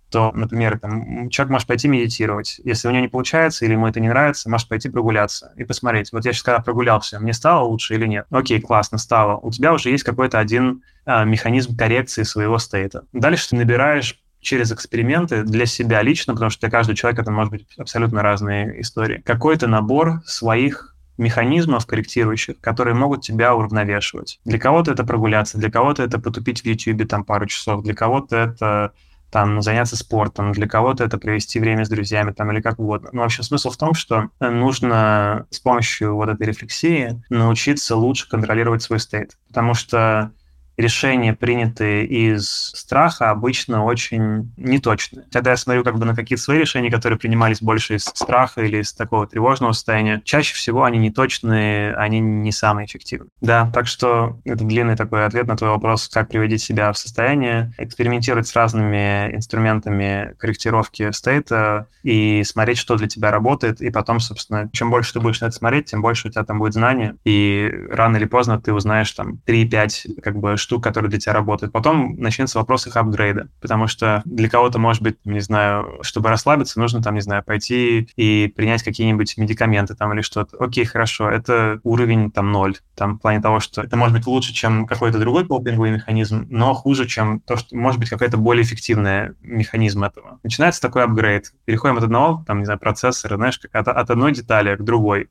то, 0.10 0.32
например, 0.34 0.80
там, 0.80 1.30
человек 1.30 1.52
может 1.52 1.68
пойти 1.68 1.88
медитировать. 1.88 2.60
Если 2.64 2.88
у 2.88 2.92
него 2.92 3.02
не 3.02 3.08
получается 3.08 3.66
или 3.66 3.74
ему 3.74 3.88
это 3.88 4.00
не 4.00 4.10
нравится, 4.10 4.50
может 4.50 4.68
пойти 4.68 4.90
прогуляться 4.90 5.54
и 5.56 5.64
посмотреть. 5.64 6.12
Вот 6.12 6.26
я 6.26 6.34
сейчас 6.34 6.44
когда 6.44 6.60
прогулялся, 6.60 7.20
мне 7.20 7.34
стало 7.34 7.66
лучше 7.66 7.94
или 7.94 8.08
нет? 8.08 8.26
Окей, 8.32 8.60
классно, 8.60 8.98
стало. 8.98 9.38
У 9.38 9.52
тебя 9.52 9.74
уже 9.74 9.90
есть 9.92 10.04
какой-то 10.04 10.40
один 10.40 10.84
а, 11.06 11.26
механизм 11.26 11.78
коррекции 11.78 12.24
своего 12.24 12.58
стейта. 12.58 13.04
Дальше 13.14 13.50
ты 13.50 13.56
набираешь 13.56 14.20
через 14.42 14.72
эксперименты 14.72 15.44
для 15.44 15.66
себя 15.66 16.02
лично, 16.02 16.34
потому 16.34 16.50
что 16.50 16.62
для 16.62 16.70
каждого 16.70 16.96
человека 16.96 17.22
это 17.22 17.32
может 17.32 17.52
быть 17.52 17.68
абсолютно 17.78 18.22
разные 18.22 18.82
истории. 18.82 19.22
Какой-то 19.24 19.68
набор 19.68 20.22
своих 20.26 20.89
механизмов 21.20 21.86
корректирующих, 21.86 22.59
которые 22.61 22.95
могут 22.95 23.22
тебя 23.22 23.53
уравновешивать. 23.53 24.39
Для 24.45 24.57
кого-то 24.57 24.91
это 24.91 25.03
прогуляться, 25.03 25.57
для 25.57 25.70
кого-то 25.70 26.01
это 26.01 26.20
потупить 26.20 26.61
в 26.61 26.65
YouTube 26.65 27.07
там 27.07 27.24
пару 27.24 27.45
часов, 27.45 27.84
для 27.84 27.93
кого-то 27.93 28.36
это 28.36 28.93
там 29.32 29.61
заняться 29.61 29.95
спортом, 29.95 30.51
для 30.53 30.67
кого-то 30.67 31.03
это 31.03 31.17
провести 31.17 31.59
время 31.59 31.86
с 31.86 31.89
друзьями 31.89 32.32
там 32.32 32.51
или 32.51 32.61
как 32.61 32.80
угодно. 32.80 33.09
Но 33.13 33.22
вообще 33.22 33.43
смысл 33.43 33.70
в 33.70 33.78
том, 33.78 33.93
что 33.93 34.30
нужно 34.39 35.45
с 35.51 35.59
помощью 35.59 36.15
вот 36.15 36.30
этой 36.30 36.47
рефлексии 36.47 37.22
научиться 37.30 37.95
лучше 37.95 38.28
контролировать 38.28 38.82
свой 38.82 38.99
стейт, 38.99 39.38
потому 39.47 39.74
что 39.76 40.32
решения, 40.80 41.34
принятые 41.34 42.05
из 42.05 42.71
страха, 42.73 43.32
обычно 43.32 43.84
очень 43.84 44.51
неточные. 44.55 45.25
Когда 45.32 45.51
я 45.51 45.57
смотрю 45.57 45.84
как 45.84 45.97
бы 45.97 46.05
на 46.05 46.15
какие-то 46.15 46.41
свои 46.41 46.59
решения, 46.59 46.89
которые 46.89 47.19
принимались 47.19 47.61
больше 47.61 47.95
из 47.95 48.05
страха 48.05 48.61
или 48.61 48.77
из 48.82 48.93
такого 48.93 49.27
тревожного 49.27 49.73
состояния, 49.73 50.21
чаще 50.23 50.53
всего 50.55 50.86
они 50.86 50.97
неточные, 50.97 51.93
они 51.95 52.21
не 52.21 52.53
самые 52.53 52.86
эффективные. 52.86 53.30
Да, 53.41 53.69
так 53.73 53.88
что 53.88 54.39
это 54.45 54.63
длинный 54.63 54.95
такой 54.95 55.25
ответ 55.25 55.47
на 55.47 55.57
твой 55.57 55.71
вопрос, 55.71 56.07
как 56.07 56.30
приводить 56.30 56.61
себя 56.61 56.93
в 56.93 56.97
состояние, 56.97 57.73
экспериментировать 57.77 58.47
с 58.47 58.55
разными 58.55 59.36
инструментами 59.36 60.34
корректировки 60.38 61.11
стейта 61.11 61.88
и 62.03 62.43
смотреть, 62.45 62.77
что 62.77 62.95
для 62.95 63.07
тебя 63.07 63.32
работает, 63.32 63.82
и 63.82 63.89
потом, 63.89 64.21
собственно, 64.21 64.69
чем 64.71 64.91
больше 64.91 65.11
ты 65.11 65.19
будешь 65.19 65.41
на 65.41 65.47
это 65.47 65.55
смотреть, 65.55 65.88
тем 65.88 66.01
больше 66.01 66.30
у 66.30 66.32
тебя 66.32 66.45
там 66.45 66.59
будет 66.59 66.73
знания, 66.73 67.17
и 67.25 67.69
рано 67.89 68.15
или 68.15 68.25
поздно 68.25 68.61
ты 68.61 68.73
узнаешь 68.73 69.11
там 69.11 69.39
3-5 69.45 70.21
как 70.21 70.38
бы 70.38 70.55
штук, 70.70 70.84
которые 70.84 71.09
для 71.09 71.20
тебя 71.20 71.34
работают. 71.34 71.74
Потом 71.74 72.15
начнется 72.17 72.59
вопрос 72.59 72.86
их 72.86 72.95
апгрейда, 72.95 73.49
потому 73.59 73.88
что 73.88 74.22
для 74.26 74.47
кого-то, 74.47 74.78
может 74.78 75.01
быть, 75.01 75.17
не 75.26 75.39
знаю, 75.39 75.97
чтобы 76.03 76.30
расслабиться, 76.30 76.80
нужно 76.80 77.01
там, 77.01 77.15
не 77.15 77.22
знаю, 77.22 77.43
пойти 77.43 78.07
и 78.15 78.53
принять 78.55 78.84
какие-нибудь 78.84 79.36
медикаменты 79.38 79.95
там 79.95 80.13
или 80.13 80.22
что-то. 80.22 80.57
Окей, 80.57 80.86
хорошо, 80.86 81.28
это 81.28 81.80
уровень 81.84 82.30
там 82.30 82.51
ноль, 82.51 82.78
там 82.95 83.15
в 83.15 83.20
плане 83.20 83.41
того, 83.41 83.59
что 83.59 83.82
это 83.82 83.97
может 83.97 84.15
быть 84.15 84.28
лучше, 84.28 84.53
чем 84.53 84.86
какой-то 84.86 85.17
другой 85.17 85.47
копинговый 85.47 85.89
механизм, 85.89 86.45
но 86.51 86.76
хуже, 86.76 87.07
чем 87.07 87.39
то, 87.39 87.57
что 87.57 87.76
может 87.76 87.99
быть 87.99 88.09
какой-то 88.09 88.38
более 88.38 88.63
эффективный 88.63 89.32
механизм 89.41 90.03
этого. 90.03 90.39
Начинается 90.43 90.82
такой 90.82 91.03
апгрейд. 91.03 91.51
Переходим 91.65 91.97
от 91.97 92.03
одного, 92.03 92.43
там, 92.45 92.59
не 92.59 92.65
знаю, 92.65 92.80
процессора, 92.80 93.38
знаешь, 93.38 93.57
как 93.57 93.74
от, 93.74 93.88
от 93.88 94.09
одной 94.11 94.34
детали 94.34 94.76
к 94.76 94.84
другой. 94.84 95.30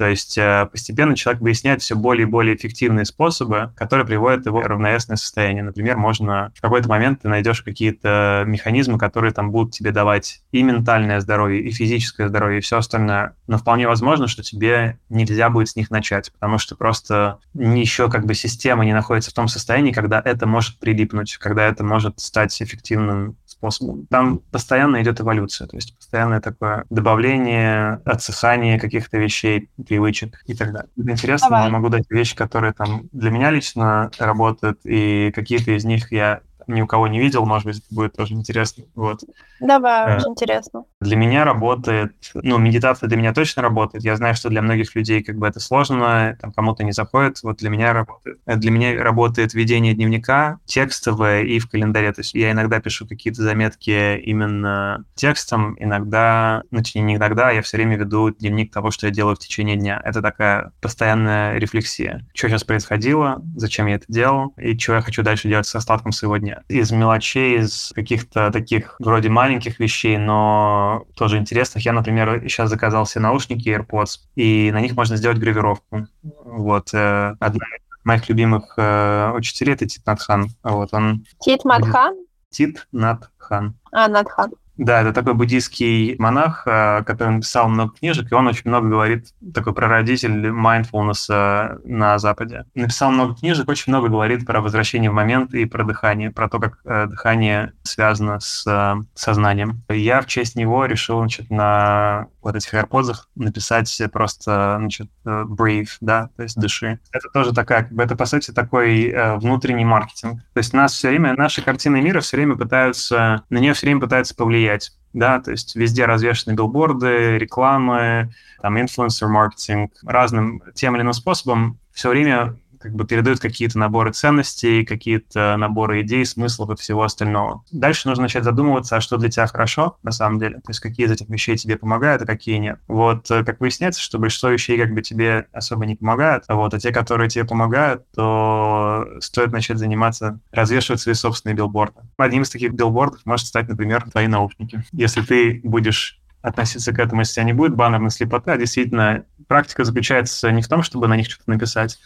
То 0.00 0.08
есть 0.08 0.38
э, 0.38 0.66
постепенно 0.72 1.14
человек 1.14 1.42
выясняет 1.42 1.82
все 1.82 1.94
более 1.94 2.26
и 2.26 2.30
более 2.30 2.56
эффективные 2.56 3.04
способы, 3.04 3.74
которые 3.76 4.06
приводят 4.06 4.46
его 4.46 4.62
в 4.62 4.66
равновесное 4.66 5.18
состояние. 5.18 5.62
Например, 5.62 5.98
можно 5.98 6.50
в 6.56 6.62
какой-то 6.62 6.88
момент 6.88 7.20
ты 7.20 7.28
найдешь 7.28 7.60
какие-то 7.60 8.44
механизмы, 8.46 8.98
которые 8.98 9.34
там 9.34 9.50
будут 9.50 9.74
тебе 9.74 9.92
давать 9.92 10.40
и 10.52 10.62
ментальное 10.62 11.20
здоровье, 11.20 11.60
и 11.60 11.70
физическое 11.70 12.28
здоровье, 12.28 12.60
и 12.60 12.62
все 12.62 12.78
остальное. 12.78 13.34
Но 13.46 13.58
вполне 13.58 13.86
возможно, 13.86 14.26
что 14.26 14.42
тебе 14.42 14.98
нельзя 15.10 15.50
будет 15.50 15.68
с 15.68 15.76
них 15.76 15.90
начать, 15.90 16.32
потому 16.32 16.56
что 16.56 16.76
просто 16.76 17.36
еще 17.52 18.08
как 18.08 18.24
бы 18.24 18.32
система 18.32 18.86
не 18.86 18.94
находится 18.94 19.30
в 19.30 19.34
том 19.34 19.48
состоянии, 19.48 19.92
когда 19.92 20.22
это 20.24 20.46
может 20.46 20.78
прилипнуть, 20.78 21.36
когда 21.36 21.66
это 21.66 21.84
может 21.84 22.20
стать 22.20 22.62
эффективным 22.62 23.36
способом. 23.44 24.06
Там 24.06 24.38
постоянно 24.50 25.02
идет 25.02 25.20
эволюция, 25.20 25.66
то 25.66 25.76
есть 25.76 25.94
постоянное 25.94 26.40
такое 26.40 26.86
добавление, 26.88 28.00
отсыхание 28.06 28.80
каких-то 28.80 29.18
вещей, 29.18 29.68
привычек 29.90 30.40
и 30.46 30.54
так 30.54 30.72
далее. 30.72 30.88
Это 30.96 31.10
интересно, 31.10 31.48
Давай. 31.48 31.64
я 31.64 31.70
могу 31.70 31.88
дать 31.88 32.08
вещи, 32.10 32.36
которые 32.36 32.72
там 32.72 33.08
для 33.10 33.30
меня 33.32 33.50
лично 33.50 34.12
работают, 34.18 34.78
и 34.84 35.32
какие-то 35.34 35.72
из 35.72 35.84
них 35.84 36.12
я 36.12 36.42
ни 36.74 36.80
у 36.80 36.86
кого 36.86 37.08
не 37.08 37.20
видел, 37.20 37.44
может 37.46 37.66
быть, 37.66 37.82
будет 37.90 38.16
тоже 38.16 38.34
интересно. 38.34 38.84
Вот. 38.94 39.20
Давай, 39.60 40.14
э, 40.14 40.16
очень 40.16 40.30
интересно. 40.30 40.84
Для 41.00 41.16
меня 41.16 41.44
работает, 41.44 42.14
ну, 42.34 42.58
медитация 42.58 43.08
для 43.08 43.16
меня 43.16 43.34
точно 43.34 43.62
работает. 43.62 44.04
Я 44.04 44.16
знаю, 44.16 44.34
что 44.34 44.48
для 44.48 44.62
многих 44.62 44.94
людей 44.94 45.22
как 45.22 45.36
бы 45.36 45.46
это 45.46 45.60
сложно, 45.60 46.36
там 46.40 46.52
кому-то 46.52 46.82
не 46.82 46.92
заходит. 46.92 47.42
Вот 47.42 47.58
для 47.58 47.70
меня 47.70 47.92
работает. 47.92 48.38
Э, 48.46 48.56
для 48.56 48.70
меня 48.70 49.02
работает 49.02 49.54
ведение 49.54 49.94
дневника 49.94 50.58
текстовое 50.64 51.42
и 51.42 51.58
в 51.58 51.68
календаре. 51.68 52.12
То 52.12 52.20
есть 52.20 52.34
я 52.34 52.52
иногда 52.52 52.80
пишу 52.80 53.06
какие-то 53.06 53.42
заметки 53.42 54.18
именно 54.18 55.04
текстом, 55.14 55.76
иногда, 55.78 56.62
ну, 56.70 56.80
не 56.94 57.16
иногда, 57.16 57.50
я 57.50 57.62
все 57.62 57.76
время 57.76 57.96
веду 57.96 58.30
дневник 58.30 58.72
того, 58.72 58.90
что 58.90 59.06
я 59.06 59.12
делаю 59.12 59.36
в 59.36 59.38
течение 59.38 59.76
дня. 59.76 60.00
Это 60.04 60.22
такая 60.22 60.72
постоянная 60.80 61.58
рефлексия. 61.58 62.26
Что 62.34 62.48
сейчас 62.48 62.64
происходило, 62.64 63.42
зачем 63.56 63.86
я 63.86 63.96
это 63.96 64.06
делал, 64.08 64.54
и 64.56 64.78
что 64.78 64.94
я 64.94 65.00
хочу 65.00 65.22
дальше 65.22 65.48
делать 65.48 65.66
с 65.66 65.74
остатком 65.74 66.12
своего 66.12 66.36
дня 66.38 66.59
из 66.68 66.90
мелочей, 66.90 67.58
из 67.58 67.92
каких-то 67.94 68.50
таких 68.50 68.96
вроде 68.98 69.28
маленьких 69.28 69.78
вещей, 69.78 70.16
но 70.16 71.04
тоже 71.16 71.38
интересных. 71.38 71.84
Я, 71.84 71.92
например, 71.92 72.42
сейчас 72.48 72.70
заказал 72.70 73.06
себе 73.06 73.22
наушники 73.22 73.68
AirPods, 73.68 74.20
и 74.36 74.70
на 74.72 74.80
них 74.80 74.94
можно 74.94 75.16
сделать 75.16 75.38
гравировку. 75.38 76.06
Вот. 76.22 76.94
Э, 76.94 77.34
одна 77.40 77.64
из 77.66 78.04
моих 78.04 78.28
любимых 78.28 78.74
э, 78.76 79.32
учителей— 79.34 79.74
это 79.74 79.86
Тит 79.86 80.06
Надхан. 80.06 80.48
Вот 80.62 80.92
он... 80.92 81.24
Тит 81.40 81.64
Надхан? 81.64 82.16
Тит 82.50 82.86
Надхан. 82.92 83.74
А, 83.92 84.08
Надхан. 84.08 84.52
Да, 84.80 85.02
это 85.02 85.12
такой 85.12 85.34
буддийский 85.34 86.16
монах, 86.18 86.62
э, 86.64 87.02
который 87.04 87.34
написал 87.34 87.68
много 87.68 87.92
книжек, 87.92 88.32
и 88.32 88.34
он 88.34 88.46
очень 88.46 88.62
много 88.64 88.88
говорит, 88.88 89.26
такой 89.52 89.74
прародитель 89.74 90.46
mindfulness 90.46 91.26
э, 91.28 91.76
на 91.84 92.18
Западе. 92.18 92.64
Написал 92.74 93.10
много 93.10 93.34
книжек, 93.34 93.68
очень 93.68 93.92
много 93.92 94.08
говорит 94.08 94.46
про 94.46 94.62
возвращение 94.62 95.10
в 95.10 95.14
момент 95.14 95.52
и 95.52 95.66
про 95.66 95.84
дыхание, 95.84 96.30
про 96.30 96.48
то, 96.48 96.58
как 96.58 96.78
э, 96.86 97.08
дыхание 97.08 97.74
связано 97.82 98.40
с 98.40 98.64
сознанием. 99.12 99.82
Я 99.90 100.22
в 100.22 100.26
честь 100.26 100.56
него 100.56 100.86
решил 100.86 101.18
значит, 101.18 101.50
на 101.50 102.28
вот 102.42 102.56
этих 102.56 102.72
AirPods 102.74 103.14
написать 103.34 104.00
просто, 104.12 104.76
значит, 104.78 105.10
э, 105.24 105.44
breathe, 105.48 105.90
да, 106.00 106.30
то 106.36 106.42
есть 106.42 106.58
дыши. 106.58 107.00
Это 107.12 107.28
тоже 107.28 107.52
такая, 107.52 107.84
как 107.84 107.92
бы, 107.92 108.02
это, 108.02 108.16
по 108.16 108.26
сути, 108.26 108.50
такой 108.50 109.08
э, 109.08 109.36
внутренний 109.36 109.84
маркетинг. 109.84 110.40
То 110.54 110.58
есть 110.58 110.72
нас 110.72 110.92
все 110.92 111.08
время, 111.08 111.34
наши 111.34 111.62
картины 111.62 112.00
мира 112.00 112.20
все 112.20 112.36
время 112.36 112.56
пытаются, 112.56 113.44
на 113.50 113.58
нее 113.58 113.74
все 113.74 113.86
время 113.86 114.00
пытаются 114.00 114.34
повлиять 114.34 114.92
да, 115.12 115.40
то 115.40 115.50
есть 115.50 115.74
везде 115.74 116.04
развешаны 116.04 116.54
билборды, 116.54 117.36
рекламы, 117.36 118.32
там, 118.62 118.80
инфлюенсер-маркетинг, 118.80 119.92
разным 120.04 120.62
тем 120.74 120.94
или 120.94 121.02
иным 121.02 121.12
способом 121.12 121.80
все 121.92 122.10
время 122.10 122.56
как 122.80 122.94
бы 122.94 123.06
передают 123.06 123.40
какие-то 123.40 123.78
наборы 123.78 124.12
ценностей, 124.12 124.84
какие-то 124.84 125.56
наборы 125.58 126.00
идей, 126.00 126.24
смыслов 126.24 126.70
и 126.70 126.80
всего 126.80 127.02
остального. 127.02 127.62
Дальше 127.70 128.08
нужно 128.08 128.22
начать 128.22 128.44
задумываться, 128.44 128.96
а 128.96 129.00
что 129.00 129.16
для 129.18 129.28
тебя 129.28 129.46
хорошо 129.46 129.98
на 130.02 130.10
самом 130.10 130.38
деле, 130.38 130.56
то 130.56 130.70
есть 130.70 130.80
какие 130.80 131.06
из 131.06 131.12
этих 131.12 131.28
вещей 131.28 131.56
тебе 131.56 131.76
помогают, 131.76 132.22
а 132.22 132.26
какие 132.26 132.56
нет. 132.56 132.78
Вот, 132.88 133.30
э, 133.30 133.44
как 133.44 133.60
выясняется, 133.60 134.00
что 134.00 134.18
большинство 134.18 134.48
вещей 134.48 134.78
как 134.78 134.92
бы 134.92 135.02
тебе 135.02 135.46
особо 135.52 135.84
не 135.86 135.96
помогают, 135.96 136.44
а 136.48 136.54
вот, 136.54 136.72
а 136.72 136.78
те, 136.78 136.90
которые 136.90 137.28
тебе 137.28 137.44
помогают, 137.44 138.10
то 138.12 139.06
стоит 139.20 139.52
начать 139.52 139.78
заниматься, 139.78 140.40
развешивать 140.52 141.00
свои 141.00 141.14
собственные 141.14 141.56
билборды. 141.56 142.00
Одним 142.16 142.42
из 142.42 142.50
таких 142.50 142.72
билбордов 142.72 143.20
может 143.24 143.46
стать, 143.46 143.68
например, 143.68 144.10
твои 144.10 144.26
наушники. 144.26 144.82
Если 144.92 145.20
ты 145.20 145.60
будешь 145.64 146.20
относиться 146.42 146.92
к 146.92 146.98
этому, 146.98 147.20
если 147.20 147.32
у 147.32 147.34
тебя 147.34 147.44
не 147.44 147.52
будет 147.52 147.74
баннерной 147.74 148.10
слепоты, 148.10 148.52
а 148.52 148.56
действительно 148.56 149.24
практика 149.46 149.84
заключается 149.84 150.50
не 150.50 150.62
в 150.62 150.68
том, 150.68 150.82
чтобы 150.82 151.06
на 151.06 151.16
них 151.16 151.30
что-то 151.30 151.50
написать, 151.50 151.98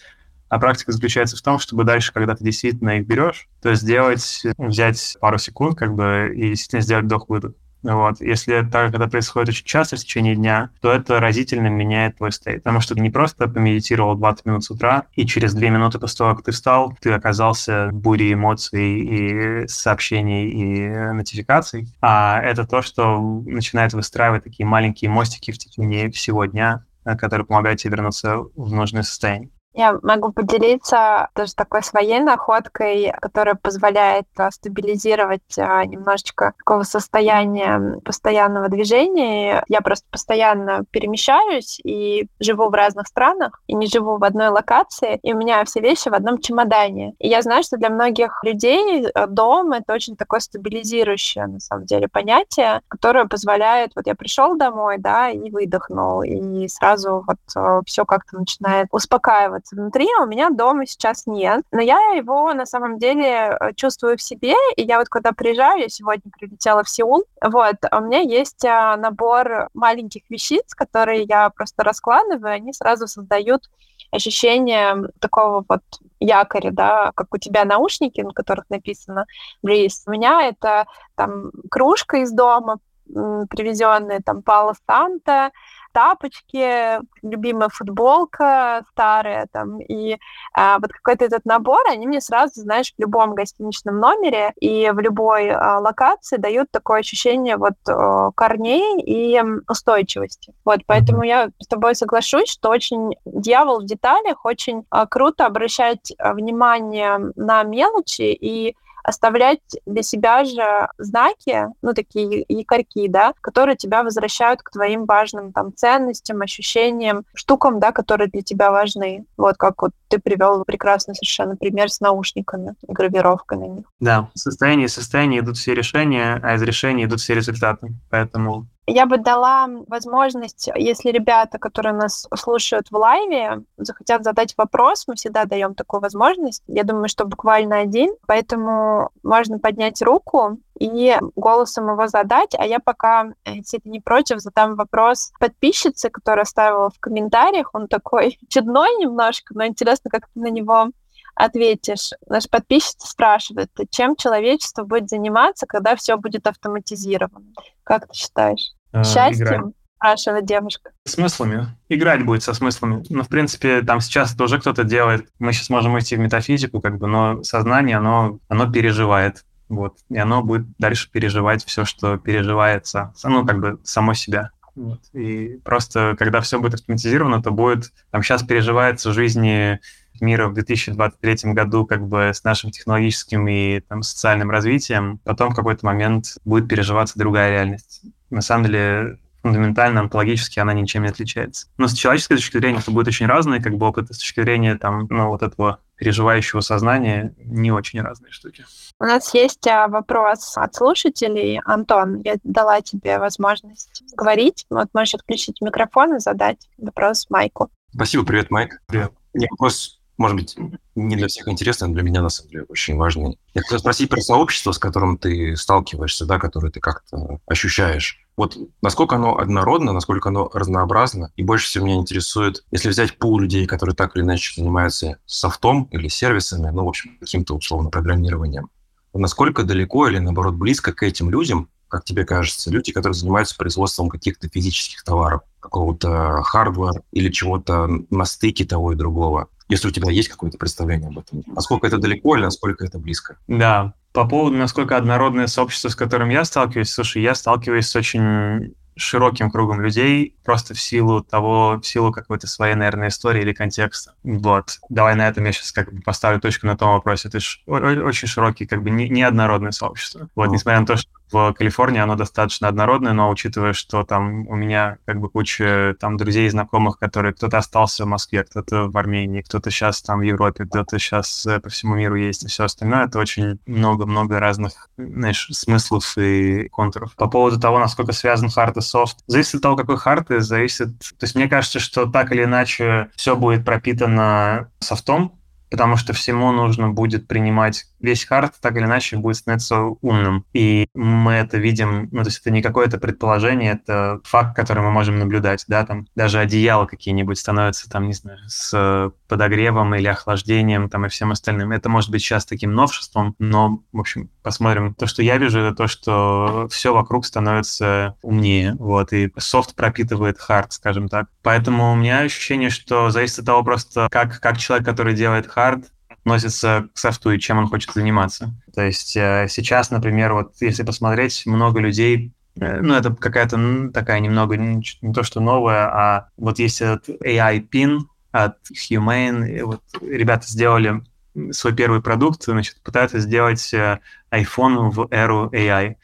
а 0.49 0.59
практика 0.59 0.93
заключается 0.93 1.37
в 1.37 1.43
том, 1.43 1.59
чтобы 1.59 1.85
дальше, 1.85 2.13
когда 2.13 2.35
ты 2.35 2.45
действительно 2.45 2.99
их 2.99 3.07
берешь, 3.07 3.49
то 3.63 3.75
сделать, 3.75 4.43
взять 4.59 5.17
пару 5.21 5.39
секунд, 5.39 5.79
как 5.79 5.95
бы, 5.95 6.33
и 6.35 6.51
действительно 6.51 6.83
сделать 6.83 7.05
вдох-выдох. 7.07 7.53
Вот. 7.83 8.19
Если 8.23 8.67
так, 8.73 8.95
это 8.95 9.09
происходит 9.09 9.51
очень 9.51 9.67
часто 9.67 9.97
в 9.97 9.99
течение 9.99 10.35
дня, 10.35 10.71
то 10.81 10.91
это 10.91 11.21
разительно 11.21 11.67
меняет 11.67 12.17
твой 12.17 12.33
стейт. 12.33 12.63
Потому 12.63 12.81
что 12.81 12.95
ты 12.95 13.03
не 13.03 13.11
просто 13.11 13.47
помедитировал 13.47 14.15
20 14.15 14.47
минут 14.47 14.65
с 14.65 14.71
утра, 14.71 15.05
и 15.13 15.27
через 15.27 15.53
2 15.53 15.69
минуты 15.69 15.99
после 15.99 16.17
того, 16.17 16.35
как 16.35 16.47
ты 16.47 16.53
встал, 16.53 16.97
ты 17.03 17.13
оказался 17.13 17.91
в 17.91 17.95
буре 17.95 18.33
эмоций 18.33 19.01
и 19.01 19.69
сообщений 19.69 20.49
и 20.49 20.89
нотификаций, 21.13 21.95
а 22.01 22.41
это 22.41 22.67
то, 22.67 22.81
что 22.81 23.21
начинает 23.21 23.93
выстраивать 23.93 24.45
такие 24.45 24.65
маленькие 24.65 25.11
мостики 25.11 25.51
в 25.51 25.59
течение 25.59 26.11
всего 26.11 26.47
дня, 26.47 26.87
которые 27.05 27.47
помогают 27.47 27.81
тебе 27.81 27.97
вернуться 27.97 28.39
в 28.57 28.73
нужное 28.73 29.03
состояние. 29.03 29.51
Я 29.75 29.99
могу 30.03 30.33
поделиться 30.33 31.29
тоже 31.35 31.55
такой 31.55 31.83
своей 31.83 32.21
находкой, 32.21 33.13
которая 33.21 33.57
позволяет 33.57 34.27
а, 34.37 34.53
стабилизировать 34.53 35.59
а, 35.59 35.85
немножечко 35.85 36.53
такого 36.59 36.85
состояния 36.85 38.01
постоянного 38.05 38.69
движения. 38.69 39.65
Я 39.67 39.81
просто 39.81 40.07
постоянно 40.13 40.85
перемещаюсь 40.93 41.81
и 41.83 42.29
живу 42.39 42.69
в 42.69 42.75
разных 42.75 43.09
странах, 43.09 43.61
и 43.67 43.75
не 43.75 43.89
живу 43.89 44.17
в 44.17 44.23
одной 44.23 44.49
локации, 44.49 45.19
и 45.25 45.33
у 45.33 45.37
меня 45.37 45.65
все 45.65 45.81
вещи 45.81 46.09
в 46.09 46.15
одном 46.15 46.39
чемодане. 46.39 47.15
И 47.19 47.29
я 47.29 47.43
знаю, 47.43 47.65
что 47.65 47.77
для 47.77 47.91
многих 47.91 48.45
людей 48.45 49.09
а, 49.09 49.27
дом— 49.27 49.73
это 49.73 49.93
очень 49.93 50.17
такое 50.17 50.39
стабилизирующее, 50.39 51.49
на 51.49 51.59
самом 51.59 51.87
деле, 51.87 52.07
понятие, 52.07 52.81
которое 52.87 53.25
позволяет... 53.25 53.91
Вот 53.97 54.07
я 54.07 54.15
пришел 54.15 54.57
домой, 54.57 54.99
да, 54.99 55.31
и 55.31 55.51
выдохнул, 55.51 56.23
и 56.23 56.69
сразу 56.69 57.25
вот 57.27 57.85
все 57.87 58.05
как-то 58.05 58.39
начинает 58.39 58.87
успокаиваться 58.93 59.64
находится 59.65 59.77
внутри, 59.77 60.07
а 60.19 60.23
у 60.23 60.27
меня 60.27 60.51
дома 60.51 60.87
сейчас 60.87 61.27
нет. 61.27 61.65
Но 61.73 61.81
я 61.81 61.99
его 62.15 62.53
на 62.55 62.67
самом 62.67 62.99
деле 62.99 63.57
э, 63.61 63.73
чувствую 63.75 64.17
в 64.17 64.23
себе, 64.23 64.55
и 64.77 64.83
я 64.83 64.99
вот 64.99 65.09
когда 65.09 65.33
приезжаю, 65.33 65.81
я 65.81 65.89
сегодня 65.89 66.31
прилетела 66.31 66.83
в 66.83 66.89
Сеул, 66.89 67.25
вот, 67.43 67.77
у 67.91 68.01
меня 68.01 68.21
есть 68.21 68.65
а, 68.65 68.97
набор 68.97 69.69
маленьких 69.75 70.23
вещиц, 70.31 70.75
которые 70.75 71.25
я 71.25 71.51
просто 71.51 71.83
раскладываю, 71.85 72.55
они 72.55 72.73
сразу 72.73 73.07
создают 73.07 73.71
ощущение 74.11 75.09
такого 75.21 75.65
вот 75.69 75.83
якоря, 76.21 76.71
да, 76.71 77.13
как 77.15 77.35
у 77.35 77.39
тебя 77.39 77.65
наушники, 77.65 78.21
на 78.21 78.33
которых 78.33 78.65
написано 78.71 79.27
Breeze. 79.65 80.03
У 80.07 80.11
меня 80.13 80.43
это 80.43 80.87
там 81.17 81.51
кружка 81.71 82.19
из 82.19 82.31
дома, 82.31 82.79
привезенная 83.07 84.21
там 84.25 84.43
Пала 84.43 84.75
Санта, 84.87 85.51
тапочки, 85.95 86.99
любимая 87.23 87.69
футболка 87.69 88.85
старая 88.93 89.47
там, 89.53 89.81
и 89.81 90.19
а, 90.53 90.79
вот 90.81 90.93
какой-то 90.93 91.25
этот 91.25 91.45
набор, 91.45 91.81
они 91.89 92.07
мне 92.07 92.21
сразу, 92.21 92.61
знаешь, 92.61 92.93
в 92.97 93.01
любом 93.01 93.35
гостиничном 93.35 93.99
номере 93.99 94.53
и 94.61 94.91
в 94.93 94.99
любой 94.99 95.51
а, 95.51 95.79
локации 95.79 96.37
дают 96.37 96.71
такое 96.73 97.01
ощущение 97.01 97.57
вот 97.57 97.75
а, 97.89 98.33
корней 98.33 99.01
и 99.01 99.41
устойчивости. 99.69 100.53
Вот, 100.65 100.81
поэтому 100.87 101.23
я 101.23 101.49
с 101.61 101.69
тобой 101.69 101.95
соглашусь, 101.95 102.51
что 102.51 102.71
очень 102.71 103.15
дьявол 103.25 103.81
в 103.81 103.87
деталях, 103.87 104.45
очень 104.45 104.85
а, 104.91 105.07
круто 105.07 105.47
обращать 105.47 106.13
а, 106.19 106.35
внимание 106.35 107.33
на 107.37 107.63
мелочи 107.63 108.33
и 108.33 108.77
оставлять 109.05 109.61
для 109.87 110.03
себя 110.03 110.45
же 110.45 110.89
знаки, 110.99 111.69
ну, 111.83 111.95
такие 111.95 112.45
якорьки, 112.49 113.07
да, 113.09 113.35
которые 113.41 113.77
тебя 113.77 114.03
возвращают 114.03 114.63
к 114.63 114.71
твоим 114.71 115.05
важным 115.05 115.53
там 115.53 115.75
ценностям, 115.75 116.41
ощущениям, 116.41 117.25
штукам, 117.35 117.79
да, 117.79 117.93
которые 117.93 118.29
для 118.29 118.43
тебя 118.43 118.71
важны. 118.71 119.27
Вот 119.37 119.57
как 119.57 119.83
вот 119.83 119.93
ты 120.09 120.19
привел 120.19 120.65
прекрасный 120.65 121.15
совершенно 121.15 121.57
пример 121.57 121.91
с 121.91 122.01
наушниками, 122.01 122.75
гравировкой 122.89 123.59
на 123.59 123.65
них. 123.65 123.87
Да, 124.01 124.29
в 124.35 124.39
состоянии 124.39 124.87
состоянии 124.87 125.41
идут 125.41 125.57
все 125.57 125.75
решения, 125.75 126.41
а 126.43 126.55
из 126.55 126.63
решений 126.63 127.05
идут 127.05 127.21
все 127.21 127.35
результаты. 127.35 127.95
Поэтому 128.11 128.67
я 128.87 129.07
бы 129.07 129.19
дала 129.19 129.69
возможность, 129.89 130.69
если 130.75 131.11
ребята, 131.11 131.59
которые 131.59 131.95
нас 131.95 132.29
слушают 132.35 132.89
в 132.91 132.97
лайве, 132.97 133.63
захотят 133.77 134.25
задать 134.25 134.55
вопрос, 134.57 135.05
мы 135.07 135.15
всегда 135.15 135.47
даем 135.47 135.75
такую 135.75 136.01
возможность. 136.01 136.63
Я 136.67 136.85
думаю, 136.85 137.09
что 137.09 137.25
буквально 137.25 137.79
один, 137.79 138.15
поэтому 138.27 139.11
можно 139.23 139.59
поднять 139.59 140.03
руку 140.03 140.59
и 140.79 141.17
голосом 141.37 141.91
его 141.91 142.09
задать, 142.09 142.55
а 142.59 142.67
я 142.67 142.79
пока, 142.79 143.33
если 143.47 143.79
ты 143.79 143.89
не 143.89 144.01
против, 144.01 144.41
задам 144.41 144.75
вопрос 144.75 145.33
подписчице, 145.39 146.11
которая 146.11 146.43
оставила 146.43 146.91
в 146.91 146.99
комментариях. 147.01 147.71
Он 147.73 147.89
такой 147.89 148.39
чудной 148.49 148.97
немножко, 149.01 149.55
но 149.55 149.65
интересно, 149.67 150.11
как 150.11 150.29
ты 150.29 150.41
на 150.41 150.51
него 150.51 150.91
ответишь. 151.35 152.11
Наш 152.27 152.49
подписчица 152.49 153.07
спрашивает, 153.09 153.71
чем 153.91 154.17
человечество 154.17 154.85
будет 154.85 155.09
заниматься, 155.09 155.67
когда 155.67 155.97
все 155.97 156.17
будет 156.17 156.47
автоматизировано? 156.47 157.47
Как 157.83 158.09
ты 158.09 158.15
считаешь? 158.15 158.74
Э, 158.95 159.03
Счастьем? 159.03 159.47
Играть. 159.47 159.65
Спрашивает 159.97 160.47
девушка. 160.47 160.91
Смыслами. 161.05 161.67
Играть 161.89 162.25
будет 162.25 162.43
со 162.43 162.53
смыслами. 162.55 163.03
Ну, 163.09 163.23
в 163.23 163.29
принципе, 163.29 163.83
там 163.83 164.01
сейчас 164.01 164.35
это 164.35 164.45
уже 164.45 164.61
кто-то 164.61 164.85
делает. 164.85 165.29
Мы 165.39 165.53
сейчас 165.53 165.71
можем 165.71 165.99
идти 165.99 166.17
в 166.17 166.21
метафизику, 166.21 166.81
как 166.81 166.99
бы, 166.99 167.07
но 167.07 167.43
сознание, 167.43 167.97
оно, 167.97 168.39
оно 168.49 168.71
переживает. 168.71 169.45
Вот. 169.69 169.97
И 170.11 170.19
оно 170.19 170.43
будет 170.43 170.67
дальше 170.79 171.11
переживать 171.11 171.65
все, 171.65 171.85
что 171.85 172.19
переживается, 172.19 173.15
ну, 173.25 173.47
как 173.47 173.61
бы 173.61 173.81
само 173.83 174.15
себя. 174.15 174.51
Вот. 174.77 175.01
И 175.15 175.59
просто, 175.65 176.17
когда 176.19 176.41
все 176.41 176.61
будет 176.61 176.75
автоматизировано, 176.75 177.43
то 177.43 177.51
будет... 177.51 177.93
Там 178.11 178.23
сейчас 178.23 178.43
переживается 178.43 179.13
жизни 179.13 179.81
мира 180.21 180.49
в 180.49 180.55
2023 180.55 181.53
году 181.53 181.87
как 181.87 182.07
бы 182.07 182.31
с 182.35 182.45
нашим 182.45 182.71
технологическим 182.71 183.49
и 183.49 183.81
там, 183.81 184.03
социальным 184.03 184.51
развитием, 184.51 185.19
потом 185.25 185.51
в 185.51 185.57
какой-то 185.57 185.85
момент 185.87 186.37
будет 186.45 186.69
переживаться 186.69 187.19
другая 187.19 187.51
реальность. 187.51 188.03
На 188.35 188.41
самом 188.41 188.65
деле 188.65 189.19
фундаментально, 189.43 190.01
онтологически 190.01 190.59
она 190.59 190.73
ничем 190.73 191.03
не 191.03 191.11
отличается. 191.11 191.69
Но 191.77 191.87
с 191.87 191.93
человеческой 191.93 192.37
точки 192.37 192.57
зрения 192.57 192.81
это 192.81 192.91
будет 192.91 193.07
очень 193.07 193.27
разное, 193.27 193.61
как 193.61 193.77
бы 193.77 193.87
опыт 193.87 194.13
с 194.13 194.19
точки 194.19 194.41
зрения 194.41 194.77
там, 194.77 195.07
ну, 195.09 195.29
вот 195.29 195.43
этого 195.43 195.79
переживающего 195.97 196.61
сознания 196.61 197.33
не 197.39 197.71
очень 197.71 198.01
разные 198.01 198.33
штуки. 198.33 198.65
У 198.99 199.05
нас 199.05 199.33
есть 199.35 199.65
а, 199.69 199.87
вопрос 199.87 200.57
от 200.57 200.75
слушателей. 200.75 201.61
Антон, 201.65 202.23
я 202.25 202.37
дала 202.43 202.81
тебе 202.81 203.19
возможность 203.19 204.03
говорить. 204.17 204.67
Вот 204.69 204.89
можешь 204.93 205.15
отключить 205.15 205.61
микрофон 205.61 206.17
и 206.17 206.19
задать 206.19 206.67
вопрос 206.79 207.27
Майку. 207.31 207.71
Спасибо, 207.95 208.25
привет, 208.25 208.51
Майк. 208.51 208.81
Привет. 208.89 209.13
Мне 209.33 209.47
вопрос 209.51 210.01
может 210.17 210.37
быть, 210.37 210.57
не 210.95 211.17
для 211.17 211.27
всех 211.29 211.49
интересный, 211.49 211.89
но 211.89 211.95
для 211.95 212.03
меня, 212.03 212.23
на 212.23 212.29
самом 212.29 212.51
деле, 212.51 212.65
очень 212.69 212.97
важный. 212.97 213.39
Я 213.53 213.63
хотел 213.63 213.79
спросить 213.79 214.09
про 214.09 214.21
сообщество, 214.21 214.73
с 214.73 214.79
которым 214.79 215.19
ты 215.19 215.57
сталкиваешься, 215.57 216.27
да, 216.27 216.39
которое 216.39 216.71
ты 216.71 216.81
как-то 216.81 217.41
ощущаешь. 217.47 218.21
Вот 218.37 218.57
насколько 218.83 219.17
оно 219.17 219.39
однородно, 219.39 219.93
насколько 219.93 220.29
оно 220.29 220.51
разнообразно, 220.53 221.33
и 221.37 221.43
больше 221.43 221.67
всего 221.67 221.87
меня 221.87 221.97
интересует, 221.97 222.65
если 222.71 222.89
взять 222.89 223.19
пул 223.19 223.39
людей, 223.39 223.67
которые 223.67 223.95
так 223.95 224.17
или 224.17 224.25
иначе 224.25 224.61
занимаются 224.61 225.19
софтом 225.25 225.85
или 225.93 226.09
сервисами, 226.09 226.71
ну, 226.71 226.85
в 226.85 226.89
общем, 226.89 227.17
каким-то 227.21 227.55
условно 227.55 227.91
программированием, 227.91 228.71
насколько 229.13 229.63
далеко 229.63 230.09
или, 230.09 230.19
наоборот, 230.19 230.55
близко 230.55 230.93
к 230.93 231.03
этим 231.05 231.31
людям, 231.31 231.69
как 231.89 232.05
тебе 232.05 232.25
кажется, 232.25 232.71
люди, 232.71 232.91
которые 232.91 233.15
занимаются 233.15 233.57
производством 233.57 234.09
каких-то 234.09 234.49
физических 234.49 235.05
товаров, 235.05 235.43
какого-то 235.61 236.43
хардвара 236.43 237.03
или 237.13 237.31
чего-то 237.31 237.89
на 238.11 238.25
стыке 238.25 238.65
того 238.65 238.93
и 238.93 238.97
другого 238.97 239.49
если 239.69 239.89
у 239.89 239.91
тебя 239.91 240.11
есть 240.11 240.29
какое-то 240.29 240.59
представление 240.59 241.09
об 241.09 241.19
этом. 241.19 241.43
Насколько 241.47 241.87
это 241.87 241.99
далеко 241.99 242.37
или 242.37 242.45
насколько 242.45 242.85
это 242.85 242.99
близко? 242.99 243.37
Да. 243.49 243.95
По 244.13 244.27
поводу, 244.27 244.57
насколько 244.57 244.97
однородное 244.97 245.47
сообщество, 245.47 245.89
с 245.89 245.97
которым 245.97 246.29
я 246.29 246.45
сталкиваюсь, 246.45 246.91
слушай, 246.91 247.23
я 247.23 247.35
сталкиваюсь 247.35 247.89
с 247.89 247.97
очень 247.97 248.75
широким 248.97 249.51
кругом 249.51 249.81
людей, 249.81 250.37
просто 250.45 250.75
в 250.75 250.81
силу 250.81 251.23
того, 251.23 251.81
в 251.83 251.87
силу 251.87 252.13
какой-то 252.13 252.47
своей, 252.47 252.75
наверное, 252.75 253.09
истории 253.09 253.43
или 253.43 253.53
контекста. 253.53 254.15
Вот. 254.23 254.79
Давай 254.89 255.17
на 255.17 255.27
этом 255.27 255.45
я 255.45 255.53
сейчас 255.53 255.73
как 255.73 255.93
бы 255.93 256.01
поставлю 256.01 256.41
точку 256.41 256.67
на 256.67 256.77
том 256.77 256.93
вопросе. 256.93 257.29
Это 257.29 257.41
ж 257.41 257.61
очень 257.67 258.29
широкий, 258.29 258.67
как 258.67 258.83
бы 258.83 258.91
не, 258.91 259.09
неоднородное 259.09 259.73
сообщество. 259.73 260.29
Вот, 260.35 260.51
несмотря 260.51 260.81
на 260.81 260.87
то, 260.87 260.97
что 260.97 261.11
в 261.31 261.53
Калифорнии 261.53 262.01
оно 262.01 262.17
достаточно 262.17 262.69
однородное, 262.69 263.13
но 263.13 263.31
учитывая, 263.31 263.73
что 263.73 264.05
там 264.05 264.47
у 264.49 264.55
меня 264.55 264.99
как 265.05 265.21
бы 265.21 265.29
куча 265.29 265.97
там 265.99 266.17
друзей 266.17 266.47
и 266.47 266.51
знакомых, 266.51 266.99
которые 266.99 267.35
кто-то 267.35 267.59
остался 267.59 268.05
в 268.05 268.09
Москве, 268.09 268.45
кто-то 268.45 268.89
в 268.89 268.97
Армении, 268.97 269.43
кто-то 269.43 269.71
сейчас 269.71 270.03
там 270.03 270.21
в 270.21 270.23
Европе, 270.23 270.65
кто-то 270.65 270.99
сейчас 270.99 271.47
э, 271.47 271.61
по 271.61 271.69
всему 271.71 271.97
миру 271.97 272.17
есть 272.17 272.45
и 272.45 272.49
все 272.49 272.65
остальное, 272.65 273.07
это 273.07 273.19
очень 273.19 273.59
много-много 273.67 274.39
разных, 274.41 274.89
знаешь, 274.97 275.49
смыслов 275.53 276.17
и 276.17 276.69
контуров. 276.69 277.15
По 277.17 277.29
поводу 277.29 277.59
того, 277.59 277.79
насколько 277.79 278.13
связан 278.13 278.51
хард 278.51 278.77
и 278.77 278.81
софт, 278.81 279.19
зависит 279.27 279.57
от 279.57 279.63
того, 279.63 279.77
какой 279.77 279.97
хард, 279.97 280.31
и 280.31 280.41
зависит... 280.41 280.99
То 280.99 281.25
есть 281.25 281.35
мне 281.35 281.49
кажется, 281.49 281.81
что 281.81 282.07
так 282.07 282.33
или 282.33 282.45
иначе 282.45 283.11
все 283.17 283.37
будет 283.37 283.65
пропитано 283.65 284.71
софтом, 284.79 285.39
потому 285.71 285.97
что 285.97 286.13
всему 286.13 286.53
нужно 286.53 286.91
будет 286.91 287.27
принимать 287.27 287.87
весь 288.05 288.25
хард, 288.25 288.55
так 288.61 288.77
или 288.77 288.85
иначе 288.85 289.17
будет 289.17 289.37
становиться 289.37 289.81
умным. 289.81 290.45
И 290.53 290.87
мы 290.95 291.33
это 291.33 291.59
видим, 291.59 292.09
ну, 292.13 292.23
то 292.23 292.29
есть 292.29 292.41
это 292.41 292.51
не 292.51 292.63
какое-то 292.63 292.99
предположение, 292.99 293.73
это 293.73 294.21
факт, 294.25 294.55
который 294.55 294.83
мы 294.83 294.91
можем 294.91 295.19
наблюдать, 295.19 295.65
да, 295.69 295.85
там 295.85 296.07
даже 296.15 296.39
одеяла 296.39 296.87
какие-нибудь 296.87 297.39
становятся, 297.39 297.89
там, 297.91 298.07
не 298.07 298.13
знаю, 298.13 298.39
с 298.47 299.11
подогревом 299.29 299.95
или 299.95 300.07
охлаждением, 300.07 300.89
там, 300.89 301.07
и 301.07 301.09
всем 301.09 301.33
остальным. 301.33 301.73
Это 301.73 301.89
может 301.89 302.11
быть 302.11 302.23
сейчас 302.23 302.47
таким 302.47 302.73
новшеством, 302.73 303.35
но, 303.39 303.83
в 303.93 304.01
общем, 304.01 304.31
посмотрим. 304.43 304.95
То, 304.95 305.07
что 305.07 305.23
я 305.23 305.39
вижу, 305.39 305.61
это 305.61 305.75
то, 305.75 305.87
что 305.87 306.69
все 306.71 306.95
вокруг 306.95 307.27
становится 307.27 308.17
умнее, 308.23 308.75
вот, 308.79 309.13
и 309.13 309.33
софт 309.39 309.75
пропитывает 309.75 310.39
хард, 310.39 310.73
скажем 310.73 311.09
так. 311.09 311.27
Поэтому 311.43 311.93
у 311.93 311.97
меня 311.97 312.21
ощущение, 312.21 312.71
что 312.71 313.11
зависит 313.11 313.41
от 313.41 313.47
того 313.47 313.63
просто, 313.63 314.09
как, 314.11 314.41
как 314.41 314.59
человек, 314.59 314.87
который 314.87 315.15
делает 315.15 315.47
хард, 315.47 315.87
относится 316.25 316.89
к 316.95 316.99
софту 316.99 317.33
и 317.33 317.39
чем 317.39 317.59
он 317.59 317.69
хочет 317.69 317.93
заниматься. 317.93 318.51
То 318.75 318.83
есть 318.83 319.15
э, 319.17 319.47
сейчас, 319.51 319.91
например, 319.91 320.33
вот 320.33 320.55
если 320.61 320.83
посмотреть, 320.83 321.45
много 321.45 321.81
людей 321.81 322.33
э, 322.59 322.81
ну, 322.81 322.95
это 322.95 323.15
какая-то 323.15 323.91
такая 323.93 324.21
немного, 324.21 324.57
не, 324.57 324.83
то 325.13 325.23
что 325.23 325.41
новая, 325.41 325.87
а 325.87 326.29
вот 326.39 326.59
есть 326.59 326.81
этот 326.81 327.09
AI-пин 327.09 328.09
от 328.33 328.57
Humane, 328.73 329.65
вот 329.65 329.83
ребята 330.01 330.47
сделали 330.49 331.03
свой 331.51 331.75
первый 331.75 332.01
продукт, 332.01 332.45
значит, 332.45 332.81
пытаются 332.83 333.19
сделать 333.19 333.75
э, 333.75 334.01
iPhone 334.31 334.91
в 334.91 335.09
эру 335.11 335.51
AI. 335.53 335.97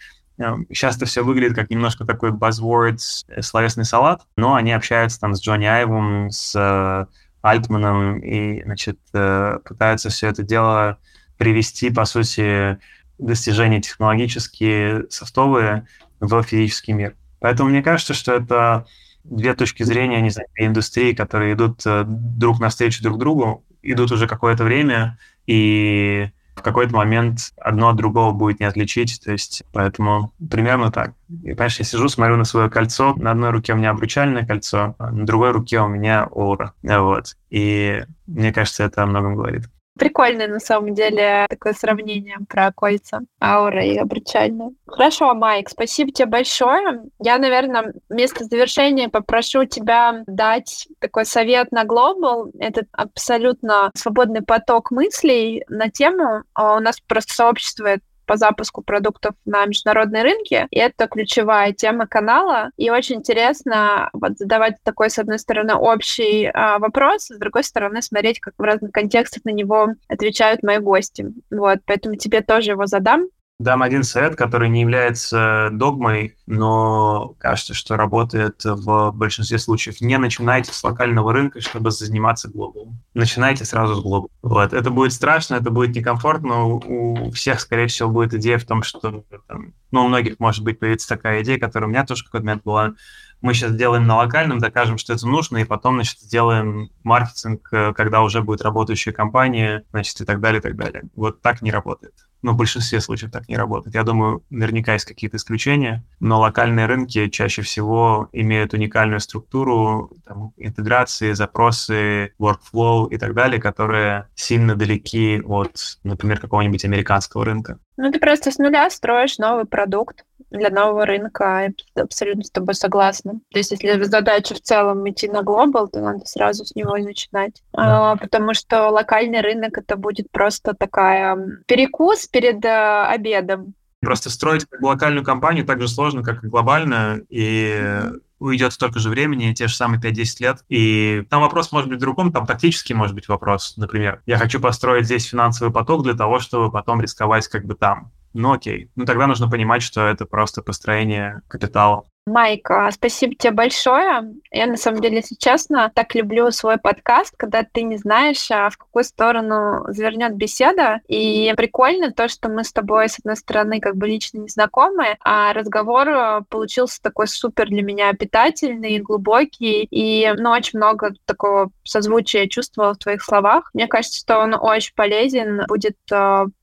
Сейчас 0.68 0.96
это 0.96 1.06
все 1.06 1.22
выглядит 1.22 1.54
как 1.54 1.70
немножко 1.70 2.04
такой 2.04 2.30
buzzword, 2.30 2.98
словесный 3.40 3.84
салат, 3.84 4.22
но 4.36 4.54
они 4.54 4.72
общаются 4.72 5.20
там 5.20 5.34
с 5.34 5.42
Джонни 5.42 5.66
Айвом, 5.66 6.30
с 6.30 7.06
Альтманом 7.42 8.18
и, 8.18 8.62
значит, 8.64 8.98
э, 9.12 9.58
пытаются 9.64 10.10
все 10.10 10.28
это 10.28 10.42
дело 10.42 10.98
привести, 11.38 11.90
по 11.90 12.04
сути, 12.04 12.78
достижения 13.18 13.80
технологические, 13.80 15.06
софтовые 15.10 15.86
в 16.20 16.42
физический 16.42 16.92
мир. 16.92 17.16
Поэтому 17.38 17.70
мне 17.70 17.82
кажется, 17.82 18.14
что 18.14 18.32
это 18.32 18.86
две 19.24 19.54
точки 19.54 19.82
зрения, 19.82 20.20
не 20.20 20.30
знаю, 20.30 20.48
индустрии, 20.56 21.12
которые 21.14 21.54
идут 21.54 21.80
э, 21.86 22.04
друг 22.06 22.60
навстречу 22.60 23.02
друг 23.02 23.18
другу, 23.18 23.64
идут 23.82 24.12
уже 24.12 24.26
какое-то 24.26 24.64
время, 24.64 25.18
и 25.46 26.30
в 26.60 26.62
какой-то 26.62 26.94
момент 26.94 27.52
одно 27.56 27.88
от 27.88 27.96
другого 27.96 28.32
будет 28.32 28.60
не 28.60 28.66
отличить, 28.66 29.20
то 29.24 29.32
есть 29.32 29.64
поэтому 29.72 30.32
примерно 30.50 30.92
так. 30.92 31.14
И, 31.28 31.52
понимаешь, 31.52 31.78
я 31.78 31.84
сижу, 31.84 32.08
смотрю 32.08 32.36
на 32.36 32.44
свое 32.44 32.70
кольцо, 32.70 33.14
на 33.16 33.32
одной 33.32 33.50
руке 33.50 33.72
у 33.72 33.76
меня 33.76 33.90
обручальное 33.90 34.46
кольцо, 34.46 34.94
а 34.98 35.10
на 35.10 35.26
другой 35.26 35.50
руке 35.50 35.80
у 35.80 35.88
меня 35.88 36.28
аура, 36.30 36.74
вот. 36.82 37.36
И 37.50 38.04
мне 38.26 38.52
кажется, 38.52 38.84
это 38.84 39.02
о 39.02 39.06
многом 39.06 39.34
говорит. 39.34 39.68
Прикольное, 40.00 40.48
на 40.48 40.60
самом 40.60 40.94
деле, 40.94 41.46
такое 41.50 41.74
сравнение 41.74 42.38
про 42.48 42.72
кольца, 42.72 43.20
аура 43.38 43.84
и 43.84 43.98
обручальная. 43.98 44.70
Хорошо, 44.86 45.34
Майк, 45.34 45.68
спасибо 45.68 46.10
тебе 46.10 46.24
большое. 46.24 47.02
Я, 47.18 47.36
наверное, 47.36 47.92
вместо 48.08 48.44
завершения 48.44 49.10
попрошу 49.10 49.66
тебя 49.66 50.24
дать 50.26 50.88
такой 51.00 51.26
совет 51.26 51.70
на 51.70 51.84
Global. 51.84 52.50
Это 52.58 52.86
абсолютно 52.92 53.90
свободный 53.94 54.40
поток 54.40 54.90
мыслей 54.90 55.64
на 55.68 55.90
тему. 55.90 56.44
А 56.54 56.76
у 56.76 56.80
нас 56.80 56.98
просто 57.00 57.34
сообщество 57.34 57.96
по 58.30 58.36
запуску 58.36 58.80
продуктов 58.80 59.34
на 59.44 59.66
международные 59.66 60.22
рынки. 60.22 60.68
И 60.70 60.78
это 60.78 61.08
ключевая 61.08 61.72
тема 61.72 62.06
канала. 62.06 62.70
И 62.76 62.88
очень 62.88 63.16
интересно 63.16 64.08
вот, 64.12 64.38
задавать 64.38 64.76
такой, 64.84 65.10
с 65.10 65.18
одной 65.18 65.40
стороны, 65.40 65.74
общий 65.74 66.46
а, 66.46 66.78
вопрос, 66.78 67.24
с 67.24 67.38
другой 67.38 67.64
стороны, 67.64 68.02
смотреть, 68.02 68.38
как 68.38 68.54
в 68.56 68.62
разных 68.62 68.92
контекстах 68.92 69.44
на 69.44 69.50
него 69.50 69.94
отвечают 70.06 70.62
мои 70.62 70.78
гости. 70.78 71.26
Вот, 71.50 71.80
поэтому 71.84 72.14
тебе 72.14 72.40
тоже 72.40 72.70
его 72.70 72.86
задам 72.86 73.26
дам 73.60 73.82
один 73.82 74.04
совет, 74.04 74.36
который 74.36 74.70
не 74.70 74.80
является 74.80 75.68
догмой, 75.70 76.34
но 76.46 77.34
кажется, 77.38 77.74
что 77.74 77.98
работает 77.98 78.64
в 78.64 79.12
большинстве 79.12 79.58
случаев. 79.58 80.00
Не 80.00 80.16
начинайте 80.16 80.72
с 80.72 80.82
локального 80.82 81.30
рынка, 81.34 81.60
чтобы 81.60 81.90
заниматься 81.90 82.48
глобалом. 82.48 82.98
Начинайте 83.12 83.66
сразу 83.66 83.96
с 83.96 84.00
глобала. 84.00 84.30
Вот. 84.40 84.72
Это 84.72 84.88
будет 84.88 85.12
страшно, 85.12 85.56
это 85.56 85.70
будет 85.70 85.94
некомфортно. 85.94 86.64
У 86.64 87.30
всех, 87.32 87.60
скорее 87.60 87.86
всего, 87.88 88.08
будет 88.08 88.32
идея 88.32 88.56
в 88.56 88.64
том, 88.64 88.82
что 88.82 89.24
там, 89.46 89.74
ну, 89.90 90.06
у 90.06 90.08
многих, 90.08 90.40
может 90.40 90.64
быть, 90.64 90.78
появится 90.78 91.08
такая 91.08 91.42
идея, 91.42 91.58
которая 91.58 91.86
у 91.86 91.90
меня 91.90 92.06
тоже 92.06 92.22
в 92.22 92.26
какой-то 92.26 92.46
момент 92.46 92.62
была. 92.64 92.94
Мы 93.42 93.52
сейчас 93.52 93.74
делаем 93.74 94.06
на 94.06 94.16
локальном, 94.16 94.58
докажем, 94.58 94.96
что 94.96 95.12
это 95.12 95.26
нужно, 95.26 95.58
и 95.58 95.64
потом, 95.64 95.96
значит, 95.96 96.18
сделаем 96.20 96.88
маркетинг, 97.04 97.68
э, 97.72 97.92
когда 97.92 98.22
уже 98.22 98.42
будет 98.42 98.62
работающая 98.62 99.12
компания, 99.12 99.84
значит, 99.90 100.18
и 100.20 100.24
так 100.24 100.40
далее, 100.40 100.60
и 100.60 100.62
так 100.62 100.76
далее. 100.76 101.04
Вот 101.14 101.42
так 101.42 101.60
не 101.60 101.70
работает 101.70 102.14
но 102.42 102.52
в 102.52 102.56
большинстве 102.56 103.00
случаев 103.00 103.30
так 103.30 103.48
не 103.48 103.56
работает. 103.56 103.94
Я 103.94 104.02
думаю, 104.02 104.42
наверняка 104.50 104.94
есть 104.94 105.04
какие-то 105.04 105.36
исключения, 105.36 106.04
но 106.20 106.40
локальные 106.40 106.86
рынки 106.86 107.28
чаще 107.28 107.62
всего 107.62 108.28
имеют 108.32 108.74
уникальную 108.74 109.20
структуру, 109.20 110.12
там, 110.24 110.52
интеграции, 110.56 111.32
запросы, 111.32 112.32
workflow 112.38 113.08
и 113.10 113.18
так 113.18 113.34
далее, 113.34 113.60
которые 113.60 114.28
сильно 114.34 114.74
далеки 114.74 115.40
от, 115.44 115.98
например, 116.04 116.40
какого-нибудь 116.40 116.84
американского 116.84 117.44
рынка. 117.44 117.78
Ну, 117.96 118.10
ты 118.10 118.18
просто 118.18 118.50
с 118.50 118.58
нуля 118.58 118.88
строишь 118.90 119.38
новый 119.38 119.66
продукт 119.66 120.24
для 120.50 120.70
нового 120.70 121.06
рынка. 121.06 121.72
Я 121.96 122.02
абсолютно 122.02 122.44
с 122.44 122.50
тобой 122.50 122.74
согласна. 122.74 123.40
То 123.52 123.58
есть, 123.58 123.70
если 123.72 124.02
задача 124.02 124.54
в 124.54 124.60
целом 124.60 125.08
идти 125.08 125.28
на 125.28 125.42
глобал, 125.42 125.88
то 125.88 126.00
надо 126.00 126.24
сразу 126.26 126.64
с 126.64 126.74
него 126.74 126.96
и 126.96 127.02
начинать. 127.02 127.62
Да. 127.72 128.12
А, 128.12 128.16
потому 128.16 128.54
что 128.54 128.88
локальный 128.88 129.40
рынок 129.40 129.78
это 129.78 129.96
будет 129.96 130.30
просто 130.30 130.74
такая 130.74 131.36
перекус 131.66 132.26
перед 132.26 132.64
а, 132.64 133.10
обедом. 133.10 133.74
Просто 134.00 134.30
строить 134.30 134.66
локальную 134.80 135.24
компанию 135.24 135.66
так 135.66 135.80
же 135.80 135.88
сложно, 135.88 136.22
как 136.22 136.42
и 136.42 136.48
глобальную, 136.48 137.26
и 137.28 138.00
уйдет 138.40 138.72
столько 138.72 138.98
же 138.98 139.10
времени, 139.10 139.52
те 139.52 139.68
же 139.68 139.76
самые 139.76 140.00
5-10 140.00 140.24
лет. 140.40 140.64
И 140.68 141.24
там 141.28 141.42
вопрос 141.42 141.70
может 141.70 141.88
быть 141.88 141.98
в 141.98 142.00
другом, 142.00 142.32
там 142.32 142.46
тактический 142.46 142.94
может 142.94 143.14
быть 143.14 143.28
вопрос. 143.28 143.74
Например, 143.76 144.22
я 144.26 144.38
хочу 144.38 144.58
построить 144.58 145.04
здесь 145.04 145.26
финансовый 145.26 145.70
поток 145.70 146.02
для 146.02 146.14
того, 146.14 146.40
чтобы 146.40 146.72
потом 146.72 147.00
рисковать 147.00 147.46
как 147.48 147.66
бы 147.66 147.74
там. 147.74 148.10
Ну 148.32 148.52
окей. 148.52 148.90
Ну 148.96 149.04
тогда 149.04 149.26
нужно 149.26 149.48
понимать, 149.48 149.82
что 149.82 150.06
это 150.06 150.26
просто 150.26 150.62
построение 150.62 151.42
капитала. 151.48 152.06
Майк, 152.26 152.70
а, 152.70 152.90
спасибо 152.90 153.34
тебе 153.34 153.52
большое. 153.52 154.34
Я, 154.52 154.66
на 154.66 154.76
самом 154.76 155.00
деле, 155.00 155.16
если 155.16 155.34
честно, 155.34 155.90
так 155.94 156.14
люблю 156.14 156.50
свой 156.50 156.76
подкаст, 156.76 157.34
когда 157.36 157.64
ты 157.64 157.82
не 157.82 157.96
знаешь, 157.96 158.50
а 158.50 158.70
в 158.70 158.76
какую 158.76 159.04
сторону 159.04 159.84
завернет 159.88 160.36
беседа. 160.36 161.00
И 161.08 161.52
прикольно 161.56 162.12
то, 162.12 162.28
что 162.28 162.48
мы 162.48 162.62
с 162.62 162.72
тобой, 162.72 163.08
с 163.08 163.18
одной 163.18 163.36
стороны, 163.36 163.80
как 163.80 163.96
бы 163.96 164.06
лично 164.06 164.38
не 164.38 164.48
знакомы, 164.48 165.16
а 165.24 165.52
разговор 165.54 166.08
а, 166.08 166.40
получился 166.48 167.02
такой 167.02 167.26
супер 167.26 167.68
для 167.68 167.82
меня 167.82 168.12
питательный, 168.12 169.00
глубокий, 169.00 169.84
и 169.90 170.32
ну, 170.38 170.50
очень 170.50 170.78
много 170.78 171.14
такого 171.24 171.70
созвучия 171.84 172.46
чувствовала 172.46 172.94
в 172.94 172.98
твоих 172.98 173.22
словах. 173.22 173.70
Мне 173.72 173.88
кажется, 173.88 174.20
что 174.20 174.38
он 174.38 174.54
очень 174.54 174.94
полезен 174.94 175.62
будет 175.66 175.96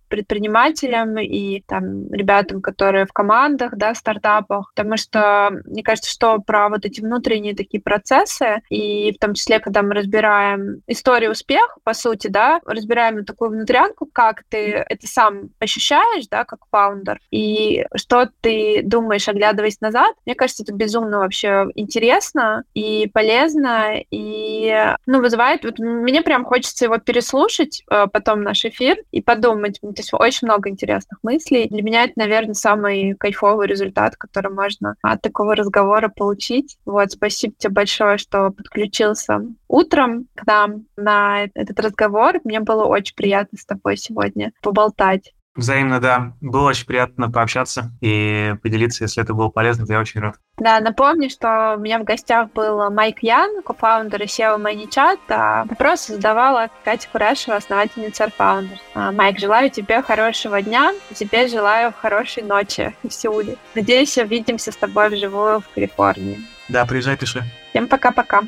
предпринимателям 0.08 1.18
и 1.18 1.62
там 1.62 2.12
ребятам, 2.12 2.62
которые 2.62 3.06
в 3.06 3.14
командах, 3.14 3.76
да, 3.76 3.94
стартапах, 3.94 4.72
потому 4.76 4.98
что 4.98 5.52
мне 5.66 5.84
кажется, 5.84 6.12
что 6.12 6.40
про 6.40 6.70
вот 6.70 6.86
эти 6.86 7.02
внутренние 7.02 7.56
такие 7.56 7.82
процессы, 7.82 8.62
и 8.70 9.14
в 9.14 9.20
том 9.20 9.34
числе, 9.34 9.60
когда 9.60 9.82
мы 9.82 9.94
разбираем 9.94 10.82
историю 10.88 11.32
успеха, 11.32 11.80
по 11.84 11.94
сути, 11.94 12.28
да, 12.28 12.60
разбираем 12.66 13.26
такую 13.26 13.52
внутрянку, 13.52 14.08
как 14.12 14.44
ты 14.50 14.86
это 14.88 15.08
сам 15.08 15.50
ощущаешь, 15.60 16.28
да, 16.30 16.46
как 16.46 16.60
фаундер, 16.72 17.20
и 17.32 17.86
что 17.96 18.30
ты 18.42 18.82
думаешь, 18.84 19.28
оглядываясь 19.28 19.82
назад, 19.82 20.16
мне 20.26 20.36
кажется, 20.36 20.64
это 20.64 20.74
безумно 20.74 21.20
вообще 21.20 21.68
интересно 21.76 22.64
и 22.74 23.10
полезно, 23.14 24.02
и, 24.12 24.96
ну, 25.06 25.22
вызывает, 25.22 25.64
вот 25.64 25.80
мне 25.80 26.22
прям 26.22 26.46
хочется 26.46 26.86
его 26.86 26.98
переслушать, 26.98 27.84
э, 27.90 28.08
потом 28.12 28.44
наш 28.44 28.66
эфир, 28.66 28.98
и 29.12 29.22
подумать, 29.22 29.80
То 29.98 30.02
есть 30.02 30.14
очень 30.14 30.48
много 30.48 30.70
интересных 30.70 31.18
мыслей. 31.24 31.68
Для 31.70 31.82
меня 31.82 32.04
это, 32.04 32.14
наверное, 32.18 32.54
самый 32.54 33.16
кайфовый 33.16 33.66
результат, 33.66 34.16
который 34.16 34.54
можно 34.54 34.96
от 35.02 35.24
такого 35.24 35.56
разговора 35.56 36.08
получить. 36.08 36.78
Вот, 36.86 37.12
спасибо 37.12 37.56
тебе 37.58 37.74
большое, 37.74 38.20
что 38.20 38.52
подключился 38.52 39.42
утром 39.68 40.28
к 40.36 40.46
нам 40.46 40.86
на 40.98 41.46
этот 41.56 41.80
разговор. 41.80 42.40
Мне 42.44 42.60
было 42.60 42.86
очень 42.86 43.16
приятно 43.16 43.58
с 43.58 43.66
тобой 43.66 43.98
сегодня 43.98 44.52
поболтать. 44.62 45.34
Взаимно, 45.58 46.00
да. 46.00 46.34
Было 46.40 46.70
очень 46.70 46.86
приятно 46.86 47.32
пообщаться 47.32 47.92
и 48.00 48.54
поделиться, 48.62 49.04
если 49.04 49.24
это 49.24 49.34
было 49.34 49.50
полезно, 49.50 49.88
то 49.88 49.94
я 49.94 50.00
очень 50.00 50.22
рад. 50.22 50.36
Да, 50.58 50.80
напомню, 50.80 51.30
что 51.30 51.76
у 51.78 51.80
меня 51.80 52.00
в 52.00 52.04
гостях 52.04 52.52
был 52.52 52.90
Майк 52.92 53.24
Ян, 53.24 53.64
кофаундер 53.64 54.22
SEO 54.24 54.58
ManyChat, 54.58 55.20
а 55.30 55.66
вопросы 55.66 56.14
задавала 56.14 56.70
Катя 56.86 57.10
Курашева, 57.12 57.58
основательница 57.58 58.26
AirFounders. 58.26 58.78
А, 58.94 59.12
Майк, 59.12 59.40
желаю 59.40 59.72
тебе 59.72 60.02
хорошего 60.04 60.62
дня, 60.62 60.94
тебе 61.16 61.48
желаю 61.48 61.92
хорошей 61.92 62.44
ночи 62.44 62.96
в 63.04 63.12
Сеуле. 63.12 63.58
Надеюсь, 63.74 64.18
увидимся 64.18 64.72
с 64.72 64.78
тобой 64.78 65.10
вживую 65.10 65.62
в 65.62 65.68
Калифорнии. 65.74 66.40
Да, 66.70 66.86
приезжай, 66.86 67.18
пиши. 67.18 67.44
Всем 67.72 67.88
пока-пока. 67.88 68.42